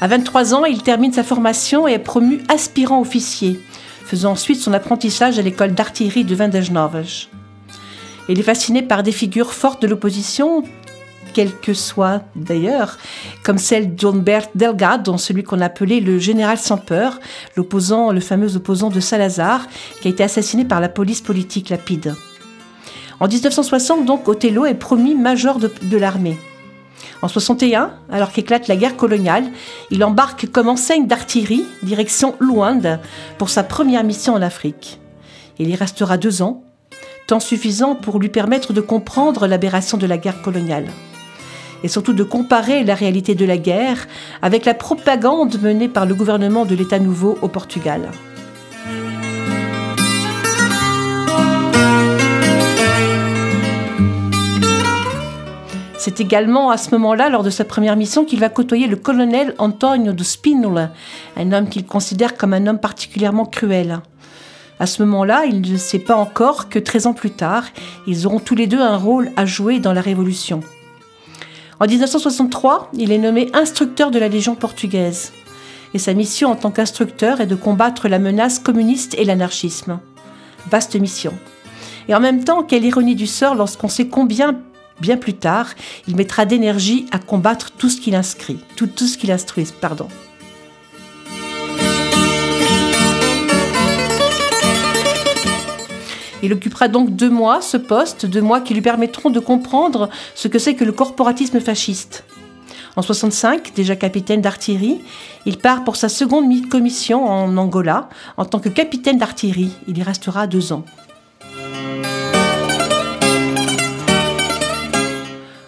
À 0.02 0.08
23 0.08 0.54
ans, 0.54 0.64
il 0.64 0.82
termine 0.82 1.12
sa 1.12 1.22
formation 1.22 1.86
et 1.86 1.92
est 1.92 1.98
promu 1.98 2.40
aspirant 2.48 3.02
officier, 3.02 3.60
faisant 4.06 4.32
ensuite 4.32 4.58
son 4.58 4.72
apprentissage 4.72 5.38
à 5.38 5.42
l'école 5.42 5.74
d'artillerie 5.74 6.24
de 6.24 6.34
Vendejnovej. 6.34 7.28
Il 8.30 8.38
est 8.38 8.44
fasciné 8.44 8.80
par 8.80 9.02
des 9.02 9.12
figures 9.12 9.52
fortes 9.52 9.82
de 9.82 9.86
l'opposition, 9.86 10.64
quelles 11.34 11.54
que 11.54 11.74
soient 11.74 12.22
d'ailleurs, 12.34 12.96
comme 13.44 13.58
celle 13.58 13.94
d'Humbert 13.94 14.48
Delgado, 14.54 15.18
celui 15.18 15.42
qu'on 15.42 15.60
appelait 15.60 16.00
le 16.00 16.18
général 16.18 16.56
sans 16.56 16.78
peur, 16.78 17.20
l'opposant, 17.54 18.10
le 18.10 18.20
fameux 18.20 18.56
opposant 18.56 18.88
de 18.88 19.00
Salazar, 19.00 19.66
qui 20.00 20.08
a 20.08 20.10
été 20.10 20.24
assassiné 20.24 20.64
par 20.64 20.80
la 20.80 20.88
police 20.88 21.20
politique 21.20 21.68
lapide. 21.68 22.14
En 23.20 23.28
1960, 23.28 24.06
donc, 24.06 24.28
Othello 24.28 24.64
est 24.64 24.74
promu 24.74 25.14
major 25.14 25.58
de 25.58 25.96
l'armée. 25.98 26.38
En 27.22 27.28
61, 27.28 27.92
alors 28.10 28.32
qu'éclate 28.32 28.66
la 28.66 28.76
guerre 28.76 28.96
coloniale, 28.96 29.44
il 29.90 30.02
embarque 30.04 30.50
comme 30.50 30.68
enseigne 30.68 31.06
d'artillerie, 31.06 31.66
direction 31.82 32.34
Luanda, 32.40 33.00
pour 33.36 33.50
sa 33.50 33.62
première 33.62 34.04
mission 34.04 34.34
en 34.34 34.42
Afrique. 34.42 35.00
Il 35.58 35.68
y 35.68 35.76
restera 35.76 36.16
deux 36.16 36.40
ans, 36.40 36.64
temps 37.26 37.40
suffisant 37.40 37.94
pour 37.94 38.18
lui 38.18 38.30
permettre 38.30 38.72
de 38.72 38.80
comprendre 38.80 39.46
l'aberration 39.46 39.98
de 39.98 40.06
la 40.06 40.16
guerre 40.16 40.40
coloniale. 40.40 40.86
Et 41.84 41.88
surtout 41.88 42.14
de 42.14 42.24
comparer 42.24 42.84
la 42.84 42.94
réalité 42.94 43.34
de 43.34 43.44
la 43.44 43.58
guerre 43.58 44.06
avec 44.40 44.64
la 44.64 44.74
propagande 44.74 45.60
menée 45.60 45.88
par 45.88 46.06
le 46.06 46.14
gouvernement 46.14 46.64
de 46.64 46.74
l'État 46.74 46.98
nouveau 46.98 47.38
au 47.42 47.48
Portugal. 47.48 48.10
C'est 56.00 56.18
également 56.18 56.70
à 56.70 56.78
ce 56.78 56.92
moment-là, 56.92 57.28
lors 57.28 57.42
de 57.42 57.50
sa 57.50 57.66
première 57.66 57.94
mission, 57.94 58.24
qu'il 58.24 58.40
va 58.40 58.48
côtoyer 58.48 58.86
le 58.86 58.96
colonel 58.96 59.54
Antonio 59.58 60.12
de 60.12 60.24
Spinola, 60.24 60.94
un 61.36 61.52
homme 61.52 61.68
qu'il 61.68 61.84
considère 61.84 62.38
comme 62.38 62.54
un 62.54 62.66
homme 62.66 62.78
particulièrement 62.78 63.44
cruel. 63.44 64.00
À 64.78 64.86
ce 64.86 65.02
moment-là, 65.02 65.44
il 65.44 65.60
ne 65.60 65.76
sait 65.76 65.98
pas 65.98 66.16
encore 66.16 66.70
que 66.70 66.78
13 66.78 67.08
ans 67.08 67.12
plus 67.12 67.32
tard, 67.32 67.64
ils 68.06 68.26
auront 68.26 68.38
tous 68.38 68.54
les 68.54 68.66
deux 68.66 68.80
un 68.80 68.96
rôle 68.96 69.30
à 69.36 69.44
jouer 69.44 69.78
dans 69.78 69.92
la 69.92 70.00
Révolution. 70.00 70.60
En 71.80 71.86
1963, 71.86 72.92
il 72.94 73.12
est 73.12 73.18
nommé 73.18 73.50
instructeur 73.52 74.10
de 74.10 74.18
la 74.18 74.28
Légion 74.28 74.54
portugaise. 74.54 75.34
Et 75.92 75.98
sa 75.98 76.14
mission 76.14 76.50
en 76.50 76.56
tant 76.56 76.70
qu'instructeur 76.70 77.42
est 77.42 77.46
de 77.46 77.54
combattre 77.54 78.08
la 78.08 78.18
menace 78.18 78.58
communiste 78.58 79.16
et 79.18 79.24
l'anarchisme. 79.24 80.00
Vaste 80.70 80.98
mission. 80.98 81.34
Et 82.08 82.14
en 82.14 82.20
même 82.20 82.42
temps, 82.42 82.62
quelle 82.62 82.86
ironie 82.86 83.16
du 83.16 83.26
sort 83.26 83.54
lorsqu'on 83.54 83.88
sait 83.88 84.08
combien 84.08 84.62
bien 85.00 85.16
plus 85.16 85.34
tard, 85.34 85.68
il 86.08 86.16
mettra 86.16 86.44
d'énergie 86.44 87.06
à 87.10 87.18
combattre 87.18 87.70
tout 87.72 87.88
ce 87.88 88.00
qu'il 88.00 88.14
inscrit, 88.14 88.58
tout, 88.76 88.88
ce 88.96 89.18
qu'il 89.18 89.30
instruit, 89.30 89.66
pardon. 89.80 90.08
Il 96.42 96.52
occupera 96.54 96.88
donc 96.88 97.14
deux 97.14 97.28
mois 97.28 97.60
ce 97.60 97.76
poste, 97.76 98.24
deux 98.24 98.40
mois 98.40 98.60
qui 98.60 98.72
lui 98.72 98.80
permettront 98.80 99.28
de 99.30 99.40
comprendre 99.40 100.08
ce 100.34 100.48
que 100.48 100.58
c'est 100.58 100.74
que 100.74 100.84
le 100.84 100.92
corporatisme 100.92 101.60
fasciste. 101.60 102.24
En 102.96 103.02
65, 103.02 103.72
déjà 103.74 103.94
capitaine 103.94 104.40
d'artillerie, 104.40 105.00
il 105.46 105.58
part 105.58 105.84
pour 105.84 105.96
sa 105.96 106.08
seconde 106.08 106.46
commission 106.68 107.24
en 107.28 107.56
Angola 107.56 108.08
en 108.36 108.44
tant 108.44 108.58
que 108.58 108.68
capitaine 108.68 109.18
d'artillerie. 109.18 109.72
Il 109.86 109.98
y 109.98 110.02
restera 110.02 110.46
deux 110.46 110.72
ans. 110.72 110.84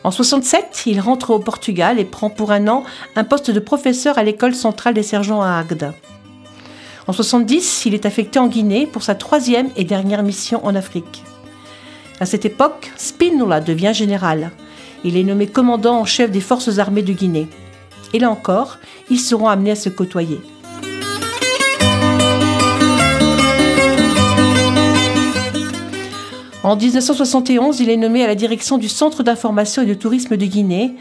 En 0.04 0.10
67, 0.10 0.82
il 0.86 1.00
rentre 1.00 1.30
au 1.30 1.38
Portugal 1.38 2.00
et 2.00 2.04
prend 2.04 2.28
pour 2.28 2.50
un 2.50 2.66
an 2.66 2.82
un 3.14 3.22
poste 3.22 3.50
de 3.50 3.60
professeur 3.60 4.18
à 4.18 4.24
l'école 4.24 4.54
centrale 4.54 4.94
des 4.94 5.04
sergents 5.04 5.42
à 5.42 5.58
Agde. 5.58 5.92
En 7.06 7.12
70, 7.12 7.86
il 7.86 7.94
est 7.94 8.06
affecté 8.06 8.38
en 8.38 8.48
Guinée 8.48 8.86
pour 8.86 9.02
sa 9.02 9.14
troisième 9.14 9.70
et 9.76 9.84
dernière 9.84 10.22
mission 10.22 10.64
en 10.64 10.74
Afrique. 10.74 11.22
À 12.20 12.26
cette 12.26 12.44
époque, 12.44 12.92
Spinola 12.96 13.60
devient 13.60 13.92
général. 13.94 14.50
Il 15.04 15.16
est 15.16 15.24
nommé 15.24 15.46
commandant 15.46 16.00
en 16.00 16.04
chef 16.04 16.30
des 16.30 16.40
forces 16.40 16.78
armées 16.78 17.02
de 17.02 17.12
Guinée. 17.12 17.48
Et 18.12 18.18
là 18.18 18.30
encore, 18.30 18.78
ils 19.10 19.20
seront 19.20 19.48
amenés 19.48 19.72
à 19.72 19.76
se 19.76 19.88
côtoyer. 19.88 20.40
En 26.62 26.76
1971, 26.76 27.80
il 27.80 27.90
est 27.90 27.96
nommé 27.96 28.22
à 28.22 28.28
la 28.28 28.36
direction 28.36 28.78
du 28.78 28.88
Centre 28.88 29.24
d'information 29.24 29.82
et 29.82 29.86
de 29.86 29.94
tourisme 29.94 30.36
de 30.36 30.46
Guinée, 30.46 30.92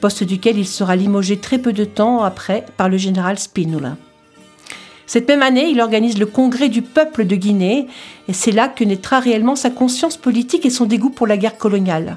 poste 0.00 0.24
duquel 0.24 0.56
il 0.56 0.66
sera 0.66 0.96
limogé 0.96 1.36
très 1.36 1.58
peu 1.58 1.74
de 1.74 1.84
temps 1.84 2.22
après 2.22 2.64
par 2.78 2.88
le 2.88 2.96
général 2.96 3.38
Spinola. 3.38 3.98
Cette 5.06 5.28
même 5.28 5.42
année, 5.42 5.68
il 5.68 5.82
organise 5.82 6.18
le 6.18 6.24
Congrès 6.24 6.70
du 6.70 6.80
peuple 6.80 7.26
de 7.26 7.36
Guinée, 7.36 7.86
et 8.28 8.32
c'est 8.32 8.52
là 8.52 8.68
que 8.68 8.82
naîtra 8.82 9.20
réellement 9.20 9.56
sa 9.56 9.68
conscience 9.68 10.16
politique 10.16 10.64
et 10.64 10.70
son 10.70 10.86
dégoût 10.86 11.10
pour 11.10 11.26
la 11.26 11.36
guerre 11.36 11.58
coloniale. 11.58 12.16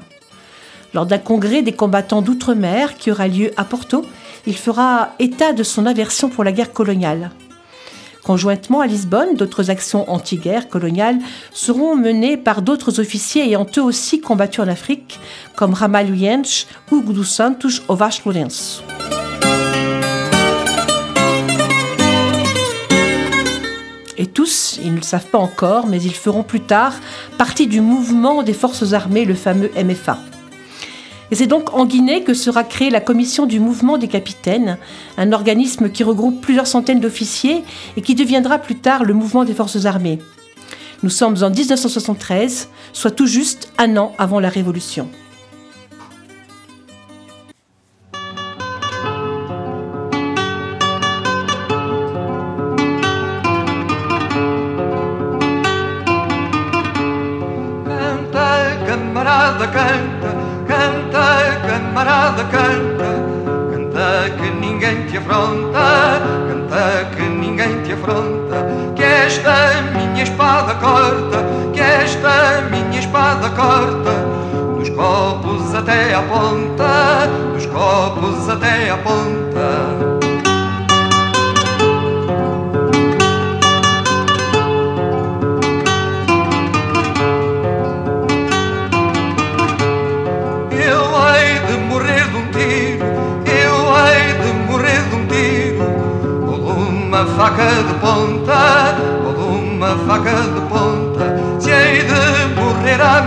Lors 0.94 1.04
d'un 1.04 1.18
congrès 1.18 1.60
des 1.60 1.72
combattants 1.72 2.22
d'outre-mer 2.22 2.96
qui 2.96 3.10
aura 3.10 3.28
lieu 3.28 3.50
à 3.58 3.64
Porto, 3.64 4.06
il 4.46 4.56
fera 4.56 5.10
état 5.18 5.52
de 5.52 5.62
son 5.62 5.84
aversion 5.84 6.30
pour 6.30 6.44
la 6.44 6.52
guerre 6.52 6.72
coloniale. 6.72 7.32
Conjointement 8.24 8.80
à 8.80 8.86
Lisbonne, 8.86 9.36
d'autres 9.36 9.68
actions 9.68 10.10
anti-guerre 10.10 10.68
coloniales 10.70 11.18
seront 11.52 11.94
menées 11.94 12.38
par 12.38 12.62
d'autres 12.62 12.98
officiers 12.98 13.42
ayant 13.42 13.66
eux 13.76 13.82
aussi 13.82 14.20
combattu 14.20 14.62
en 14.62 14.68
Afrique, 14.68 15.20
comme 15.56 15.74
Ramalho 15.74 16.14
Yench 16.14 16.66
ou 16.90 17.02
dos 17.02 17.22
Santos 17.22 17.82
Ovas 17.88 18.20
Lourenço. 18.24 18.82
Et 24.16 24.26
tous, 24.26 24.80
ils 24.82 24.92
ne 24.92 24.96
le 24.96 25.02
savent 25.02 25.26
pas 25.26 25.38
encore, 25.38 25.86
mais 25.86 26.00
ils 26.00 26.14
feront 26.14 26.44
plus 26.44 26.60
tard 26.60 26.94
partie 27.36 27.66
du 27.66 27.82
mouvement 27.82 28.42
des 28.42 28.54
forces 28.54 28.94
armées, 28.94 29.26
le 29.26 29.34
fameux 29.34 29.70
MFA. 29.76 30.18
Et 31.34 31.36
c'est 31.36 31.48
donc 31.48 31.74
en 31.74 31.84
Guinée 31.84 32.22
que 32.22 32.32
sera 32.32 32.62
créée 32.62 32.90
la 32.90 33.00
commission 33.00 33.44
du 33.44 33.58
mouvement 33.58 33.98
des 33.98 34.06
capitaines, 34.06 34.78
un 35.18 35.32
organisme 35.32 35.90
qui 35.90 36.04
regroupe 36.04 36.40
plusieurs 36.40 36.68
centaines 36.68 37.00
d'officiers 37.00 37.64
et 37.96 38.02
qui 38.02 38.14
deviendra 38.14 38.60
plus 38.60 38.76
tard 38.76 39.02
le 39.02 39.14
mouvement 39.14 39.44
des 39.44 39.52
forces 39.52 39.84
armées. 39.84 40.20
Nous 41.02 41.10
sommes 41.10 41.42
en 41.42 41.50
1973, 41.50 42.68
soit 42.92 43.10
tout 43.10 43.26
juste 43.26 43.72
un 43.78 43.96
an 43.96 44.14
avant 44.16 44.38
la 44.38 44.48
Révolution. 44.48 45.08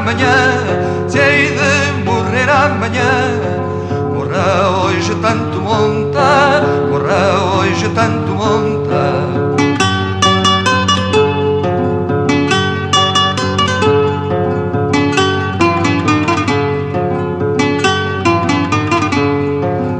amanhã, 0.08 0.64
se 1.10 1.20
hei 1.20 1.50
de 1.50 2.04
morrer 2.06 2.50
amanhã. 2.50 3.12
Morra 4.14 4.70
hoje 4.86 5.14
tanto 5.22 5.60
monta, 5.60 6.64
morra 6.90 7.58
hoje 7.58 7.90
tanto 7.90 8.32
monta. 8.32 9.04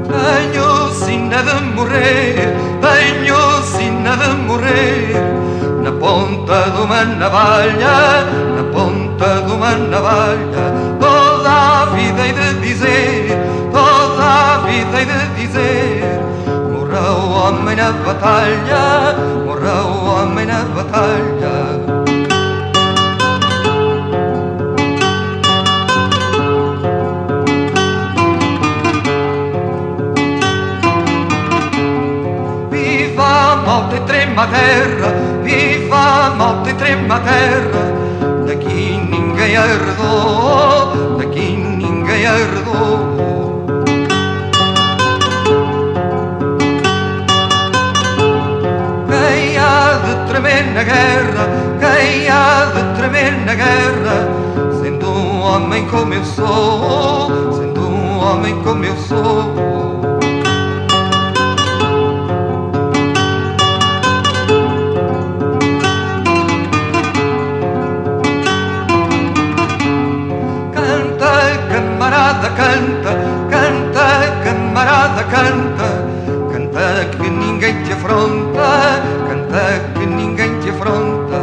Tenho 0.08 0.94
sina 0.94 1.44
de 1.44 1.62
morrer, 1.76 2.56
tenho 2.80 3.62
sina 3.64 4.16
de 4.16 4.30
morrer. 4.48 5.16
Na 5.84 5.92
ponta 5.92 6.70
de 6.72 6.82
uma 6.82 7.04
navalha, 7.04 8.24
na 8.56 8.64
ponta 8.72 8.97
de 9.18 9.52
uma 9.52 9.72
navalha. 9.76 10.74
Toda 11.00 11.50
a 11.50 11.86
vida 11.86 12.22
hei 12.22 12.34
de 12.34 12.54
dizer, 12.62 13.38
toda 13.72 14.24
a 14.24 14.58
vida 14.60 14.98
hei 14.98 15.06
de 15.06 15.48
dizer. 15.48 16.22
Morreu 16.72 17.14
o 17.14 17.32
homem 17.32 17.76
na 17.76 17.92
batalha, 17.92 19.16
morreu 19.46 19.86
o 19.86 20.06
homem 20.06 20.46
na 20.46 20.64
batalha. 20.76 21.58
Viva 32.70 33.24
a 33.24 33.56
morte 33.66 33.96
e 33.96 34.00
trema 34.02 34.44
a 34.44 34.48
terra, 34.48 35.10
viva 35.44 35.98
a 35.98 36.30
morte 36.36 36.70
e 36.70 36.74
trema 36.76 37.16
a 37.16 37.20
terra. 37.20 37.97
Ninguém 39.48 39.64
herdou, 39.64 41.18
daqui 41.18 41.56
ninguém 41.56 42.24
herdou. 42.24 43.66
Quem 49.08 49.58
há 49.58 50.02
de 50.04 50.28
tremer 50.30 50.66
na 50.74 50.84
guerra, 50.84 51.48
quem 51.80 52.28
há 52.30 52.66
de 52.76 52.98
tremer 52.98 53.46
na 53.46 53.56
guerra, 53.56 54.28
sendo 54.82 55.10
um 55.10 55.42
homem 55.42 55.88
como 55.88 56.14
eu 56.14 56.26
sou, 56.26 57.54
sendo 57.54 57.88
um 57.88 58.20
homem 58.20 58.62
como 58.64 58.84
eu 58.84 58.98
sou. 58.98 59.67
Canta. 75.30 76.08
Canta 76.52 77.06
que 77.18 77.30
ninguém 77.30 77.84
te 77.84 77.94
afronta, 77.94 79.02
canta 79.28 79.80
que 79.94 80.06
ninguém 80.06 80.60
te 80.60 80.70
afronta. 80.70 81.42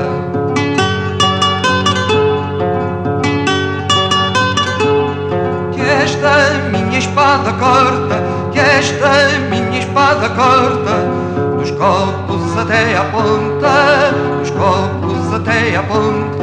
Que 5.72 5.80
esta 5.80 6.68
minha 6.70 6.98
espada 6.98 7.52
corta, 7.52 8.22
que 8.52 8.58
esta 8.58 9.38
minha 9.50 9.78
espada 9.78 10.28
corta, 10.30 11.56
dos 11.58 11.70
copos 11.72 12.58
até 12.58 12.96
à 12.96 13.04
ponta, 13.04 14.12
dos 14.38 14.50
copos 14.50 15.34
até 15.34 15.76
à 15.76 15.82
ponta. 15.82 16.33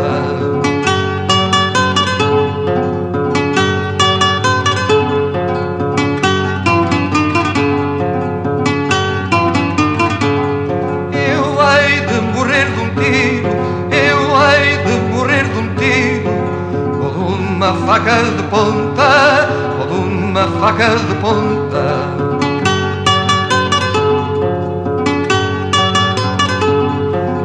Uma 17.71 17.85
faca 17.85 18.15
de 18.23 18.43
ponta, 18.43 19.47
de 19.87 19.93
uma 19.93 20.47
faca 20.59 20.89
de 20.89 21.15
ponta. 21.15 21.85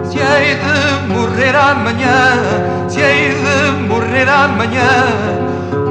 Se 0.05 0.19
hei 0.19 0.57
de 0.57 1.15
morrer 1.15 1.55
amanhã, 1.55 2.89
se 2.89 3.01
hei 3.01 3.35
de 3.35 3.83
morrer 3.89 4.29
amanhã, 4.29 5.07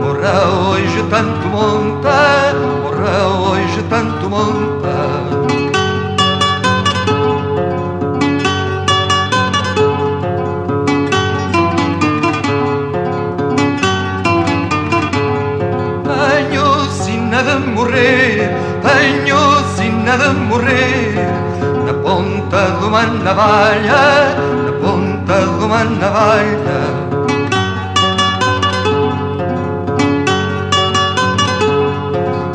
morra 0.01 0.69
hoje 0.69 1.03
tanto 1.09 1.47
monta, 1.47 2.53
morra 2.83 3.27
hoje 3.27 3.83
tanto 3.89 4.29
monta. 4.29 5.44
Tenho 18.95 19.41
sina 19.75 20.17
de 20.17 20.29
morrer 20.49 21.15
Na 21.85 21.93
ponta 21.93 22.61
de 22.79 22.85
uma 22.85 23.03
navalha, 23.03 24.35
na 24.65 24.71
ponta 24.81 25.35
de 25.41 25.63
uma 25.63 25.83
navalha 25.83 26.81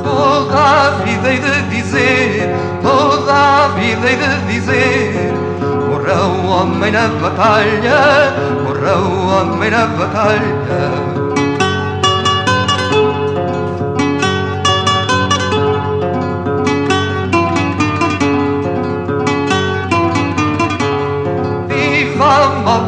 Toda 0.02 0.58
a 0.58 0.90
vida 1.04 1.28
hei 1.30 1.38
de 1.38 1.62
dizer, 1.74 2.54
toda 2.82 3.32
a 3.32 3.68
vida 3.68 4.06
hei 4.08 4.16
de 4.16 4.52
dizer 4.52 5.32
Morreu 5.88 6.50
homem 6.50 6.92
na 6.92 7.08
batalha, 7.20 8.32
morreu 8.64 9.04
homem 9.28 9.70
na 9.70 9.86
batalha 9.86 11.09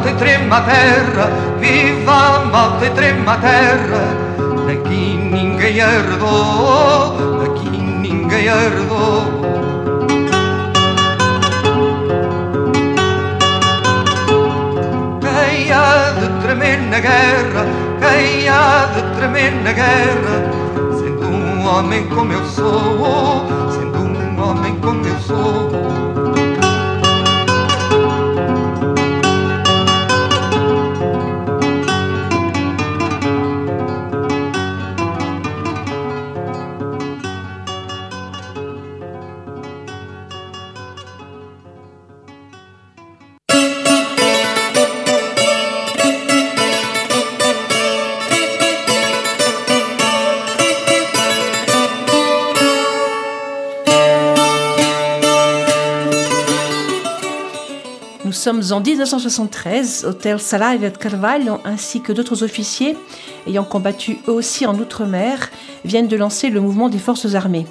morte 0.03 0.17
trema 0.19 0.57
a 0.57 0.61
terra, 0.61 1.31
viva 1.59 2.45
malte 2.51 2.89
tremma 2.89 3.37
terra, 3.37 4.03
daqui 4.67 5.15
ninguém 5.15 5.77
Yardo, 5.77 7.39
daqui 7.39 7.69
ninguém 7.69 8.45
Yardo. 8.45 8.83
Que 15.21 15.71
há 15.71 16.11
de 16.19 16.27
tremenda 16.41 16.99
guerra, 16.99 17.65
que 17.99 18.47
há 18.49 18.85
de 18.93 19.01
na 19.63 19.71
guerra, 19.71 20.51
sendo 20.99 21.27
um 21.27 21.65
homem 21.65 22.07
como 22.09 22.33
eu 22.33 22.45
sou, 22.45 23.47
sendo 23.71 23.99
um 23.99 24.49
homem 24.49 24.75
como 24.81 25.05
eu 25.05 25.19
sou. 25.19 25.62
Sommes 58.43 58.73
en 58.73 58.81
1973, 58.81 60.03
hôtel 60.05 60.37
Salaiva 60.37 60.89
de 60.89 60.97
Carvalho 60.97 61.59
ainsi 61.63 62.01
que 62.01 62.11
d'autres 62.11 62.43
officiers 62.43 62.97
ayant 63.47 63.63
combattu 63.63 64.17
eux 64.27 64.33
aussi 64.33 64.65
en 64.65 64.77
Outre-mer 64.77 65.49
viennent 65.85 66.09
de 66.09 66.17
lancer 66.17 66.49
le 66.49 66.59
mouvement 66.59 66.89
des 66.89 66.97
forces 66.97 67.35
armées. 67.35 67.65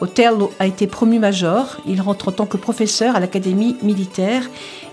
Otello 0.00 0.50
a 0.58 0.66
été 0.66 0.88
promu 0.88 1.20
major, 1.20 1.76
il 1.86 2.00
rentre 2.00 2.30
en 2.30 2.32
tant 2.32 2.46
que 2.46 2.56
professeur 2.56 3.14
à 3.14 3.20
l'académie 3.20 3.76
militaire 3.82 4.42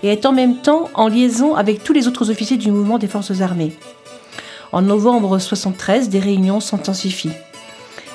et 0.04 0.08
est 0.12 0.24
en 0.24 0.30
même 0.30 0.58
temps 0.58 0.88
en 0.94 1.08
liaison 1.08 1.56
avec 1.56 1.82
tous 1.82 1.92
les 1.92 2.06
autres 2.06 2.30
officiers 2.30 2.56
du 2.56 2.70
mouvement 2.70 2.98
des 2.98 3.08
forces 3.08 3.40
armées. 3.40 3.76
En 4.70 4.82
novembre 4.82 5.30
1973, 5.30 6.10
des 6.10 6.20
réunions 6.20 6.60
s'intensifient. 6.60 7.32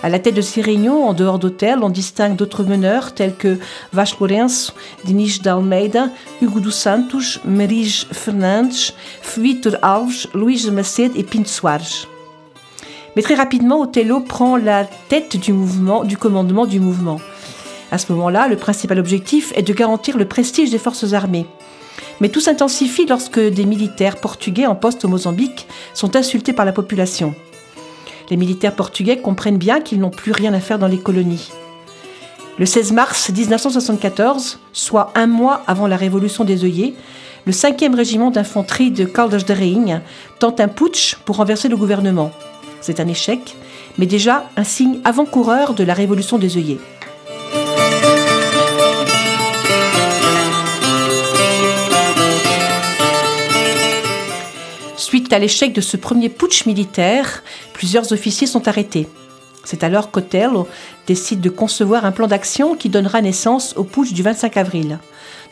À 0.03 0.09
la 0.09 0.19
tête 0.19 0.35
de 0.35 0.41
ces 0.41 0.61
réunions, 0.61 1.07
en 1.07 1.13
dehors 1.13 1.39
d'hôtel, 1.39 1.79
on 1.81 1.89
distingue 1.89 2.35
d'autres 2.35 2.63
meneurs 2.63 3.13
tels 3.13 3.35
que 3.35 3.57
Vasco 3.93 4.27
Lourenço, 4.27 4.73
Dinis 5.05 5.39
d'Almeida, 5.43 6.09
Hugo 6.41 6.59
dos 6.59 6.71
Santos, 6.71 7.39
Maris 7.45 8.05
Fernandes, 8.11 8.93
Vitor 9.37 9.75
Alves, 9.81 10.27
Luís 10.35 10.69
Macedo 10.71 11.15
et 11.15 11.23
Pinto 11.23 11.49
Soares. 11.49 12.07
Mais 13.15 13.23
très 13.23 13.33
rapidement, 13.33 13.81
Otello 13.81 14.19
prend 14.19 14.55
la 14.55 14.85
tête 15.09 15.37
du 15.37 15.51
mouvement, 15.51 16.03
du 16.03 16.15
commandement 16.15 16.67
du 16.67 16.79
mouvement. 16.79 17.19
À 17.91 17.97
ce 17.97 18.11
moment-là, 18.11 18.47
le 18.47 18.55
principal 18.55 18.99
objectif 18.99 19.51
est 19.55 19.63
de 19.63 19.73
garantir 19.73 20.17
le 20.17 20.25
prestige 20.25 20.69
des 20.69 20.77
forces 20.77 21.13
armées. 21.13 21.47
Mais 22.21 22.29
tout 22.29 22.41
s'intensifie 22.41 23.07
lorsque 23.07 23.39
des 23.39 23.65
militaires 23.65 24.17
portugais 24.17 24.67
en 24.67 24.75
poste 24.75 25.05
au 25.05 25.07
Mozambique 25.07 25.67
sont 25.95 26.15
insultés 26.15 26.53
par 26.53 26.65
la 26.65 26.73
population. 26.73 27.33
Les 28.29 28.37
militaires 28.37 28.75
portugais 28.75 29.17
comprennent 29.17 29.57
bien 29.57 29.79
qu'ils 29.79 29.99
n'ont 29.99 30.09
plus 30.09 30.31
rien 30.31 30.53
à 30.53 30.59
faire 30.59 30.79
dans 30.79 30.87
les 30.87 30.99
colonies. 30.99 31.49
Le 32.59 32.65
16 32.65 32.91
mars 32.91 33.29
1974, 33.29 34.59
soit 34.73 35.11
un 35.15 35.27
mois 35.27 35.61
avant 35.67 35.87
la 35.87 35.95
révolution 35.95 36.43
des 36.43 36.63
œillets, 36.63 36.95
le 37.45 37.53
5e 37.53 37.95
régiment 37.95 38.31
d'infanterie 38.31 38.91
de 38.91 39.05
Caldas 39.05 39.43
de 39.47 39.99
tente 40.39 40.59
un 40.59 40.67
putsch 40.67 41.15
pour 41.23 41.37
renverser 41.37 41.69
le 41.69 41.77
gouvernement. 41.77 42.31
C'est 42.81 42.99
un 42.99 43.07
échec, 43.07 43.55
mais 43.97 44.05
déjà 44.05 44.49
un 44.57 44.63
signe 44.63 44.99
avant-coureur 45.05 45.73
de 45.73 45.83
la 45.83 45.93
révolution 45.93 46.37
des 46.37 46.57
œillets. 46.57 46.79
Suite 55.27 55.33
à 55.33 55.39
l'échec 55.39 55.73
de 55.73 55.81
ce 55.81 55.97
premier 55.97 56.29
putsch 56.29 56.65
militaire, 56.65 57.43
plusieurs 57.73 58.13
officiers 58.13 58.47
sont 58.47 58.69
arrêtés. 58.69 59.09
C'est 59.65 59.83
alors 59.83 60.09
qu'Otello 60.09 60.69
décide 61.05 61.41
de 61.41 61.49
concevoir 61.49 62.05
un 62.05 62.13
plan 62.13 62.27
d'action 62.27 62.75
qui 62.75 62.87
donnera 62.87 63.21
naissance 63.21 63.73
au 63.75 63.83
putsch 63.83 64.13
du 64.13 64.23
25 64.23 64.55
avril, 64.55 64.99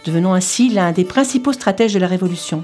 devenant 0.05 0.33
ainsi 0.33 0.69
l'un 0.69 0.93
des 0.93 1.03
principaux 1.03 1.51
stratèges 1.51 1.93
de 1.93 1.99
la 1.99 2.07
Révolution. 2.07 2.63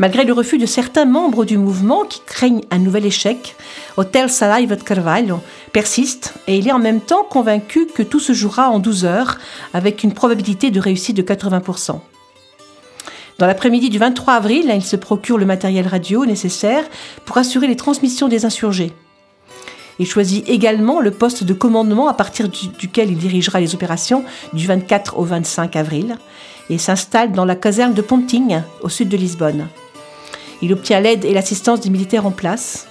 Malgré 0.00 0.24
le 0.24 0.32
refus 0.32 0.58
de 0.58 0.66
certains 0.66 1.04
membres 1.04 1.44
du 1.44 1.58
mouvement 1.58 2.02
qui 2.02 2.20
craignent 2.26 2.64
un 2.72 2.78
nouvel 2.78 3.06
échec, 3.06 3.54
Hotel 3.96 4.28
Saraiva 4.28 4.74
de 4.74 4.82
Carvalho 4.82 5.38
persiste 5.72 6.34
et 6.48 6.58
il 6.58 6.66
est 6.66 6.72
en 6.72 6.80
même 6.80 7.02
temps 7.02 7.22
convaincu 7.22 7.86
que 7.86 8.02
tout 8.02 8.18
se 8.18 8.32
jouera 8.32 8.68
en 8.68 8.80
12 8.80 9.04
heures 9.04 9.38
avec 9.72 10.02
une 10.02 10.12
probabilité 10.12 10.72
de 10.72 10.80
réussite 10.80 11.16
de 11.16 11.22
80%. 11.22 12.00
Dans 13.38 13.46
l'après-midi 13.46 13.90
du 13.90 13.98
23 13.98 14.34
avril, 14.34 14.70
il 14.72 14.84
se 14.84 14.96
procure 14.96 15.38
le 15.38 15.46
matériel 15.46 15.88
radio 15.88 16.24
nécessaire 16.24 16.84
pour 17.24 17.36
assurer 17.38 17.66
les 17.66 17.76
transmissions 17.76 18.28
des 18.28 18.44
insurgés. 18.44 18.92
Il 19.98 20.06
choisit 20.06 20.48
également 20.48 21.00
le 21.00 21.10
poste 21.10 21.44
de 21.44 21.52
commandement 21.52 22.08
à 22.08 22.14
partir 22.14 22.48
duquel 22.48 23.10
il 23.10 23.18
dirigera 23.18 23.60
les 23.60 23.74
opérations 23.74 24.24
du 24.52 24.66
24 24.66 25.18
au 25.18 25.24
25 25.24 25.76
avril 25.76 26.16
et 26.70 26.78
s'installe 26.78 27.32
dans 27.32 27.44
la 27.44 27.56
caserne 27.56 27.94
de 27.94 28.02
Ponting, 28.02 28.60
au 28.82 28.88
sud 28.88 29.08
de 29.08 29.16
Lisbonne. 29.16 29.68
Il 30.62 30.72
obtient 30.72 31.00
l'aide 31.00 31.24
et 31.24 31.34
l'assistance 31.34 31.80
des 31.80 31.90
militaires 31.90 32.26
en 32.26 32.30
place 32.30 32.86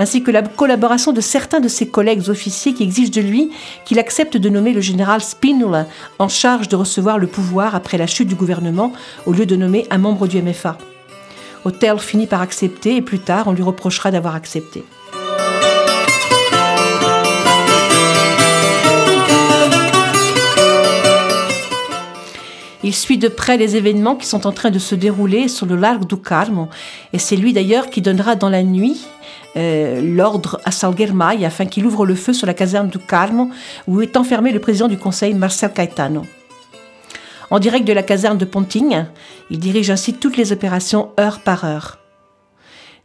ainsi 0.00 0.22
que 0.22 0.30
la 0.30 0.40
collaboration 0.40 1.12
de 1.12 1.20
certains 1.20 1.60
de 1.60 1.68
ses 1.68 1.86
collègues 1.86 2.30
officiers 2.30 2.72
qui 2.72 2.82
exigent 2.82 3.10
de 3.10 3.20
lui 3.20 3.50
qu'il 3.84 3.98
accepte 3.98 4.38
de 4.38 4.48
nommer 4.48 4.72
le 4.72 4.80
général 4.80 5.20
Spinola 5.20 5.86
en 6.18 6.28
charge 6.28 6.68
de 6.68 6.76
recevoir 6.76 7.18
le 7.18 7.26
pouvoir 7.26 7.74
après 7.74 7.98
la 7.98 8.06
chute 8.06 8.26
du 8.26 8.34
gouvernement 8.34 8.94
au 9.26 9.32
lieu 9.34 9.44
de 9.44 9.56
nommer 9.56 9.86
un 9.90 9.98
membre 9.98 10.26
du 10.26 10.40
MFA. 10.40 10.78
Hotel 11.66 11.98
finit 11.98 12.26
par 12.26 12.40
accepter 12.40 12.96
et 12.96 13.02
plus 13.02 13.18
tard 13.18 13.46
on 13.46 13.52
lui 13.52 13.62
reprochera 13.62 14.10
d'avoir 14.10 14.34
accepté. 14.34 14.84
Il 22.82 22.94
suit 22.94 23.18
de 23.18 23.28
près 23.28 23.58
les 23.58 23.76
événements 23.76 24.16
qui 24.16 24.26
sont 24.26 24.46
en 24.46 24.52
train 24.52 24.70
de 24.70 24.78
se 24.78 24.94
dérouler 24.94 25.48
sur 25.48 25.66
le 25.66 25.76
lac 25.76 26.06
du 26.06 26.16
Carmo, 26.16 26.68
et 27.12 27.18
c'est 27.18 27.36
lui 27.36 27.52
d'ailleurs 27.52 27.90
qui 27.90 28.00
donnera 28.00 28.36
dans 28.36 28.48
la 28.48 28.62
nuit 28.62 29.06
euh, 29.56 30.00
l'ordre 30.00 30.60
à 30.64 30.70
Salguermai 30.70 31.44
afin 31.44 31.66
qu'il 31.66 31.86
ouvre 31.86 32.06
le 32.06 32.14
feu 32.14 32.32
sur 32.32 32.46
la 32.46 32.54
caserne 32.54 32.88
du 32.88 32.98
Carmo 32.98 33.50
où 33.86 34.00
est 34.00 34.16
enfermé 34.16 34.52
le 34.52 34.60
président 34.60 34.88
du 34.88 34.96
conseil 34.96 35.34
Marcel 35.34 35.72
Caetano. 35.72 36.24
En 37.50 37.58
direct 37.58 37.86
de 37.86 37.92
la 37.92 38.04
caserne 38.04 38.38
de 38.38 38.44
Ponting, 38.44 39.04
il 39.50 39.58
dirige 39.58 39.90
ainsi 39.90 40.14
toutes 40.14 40.36
les 40.36 40.52
opérations 40.52 41.10
heure 41.18 41.40
par 41.40 41.64
heure. 41.64 41.98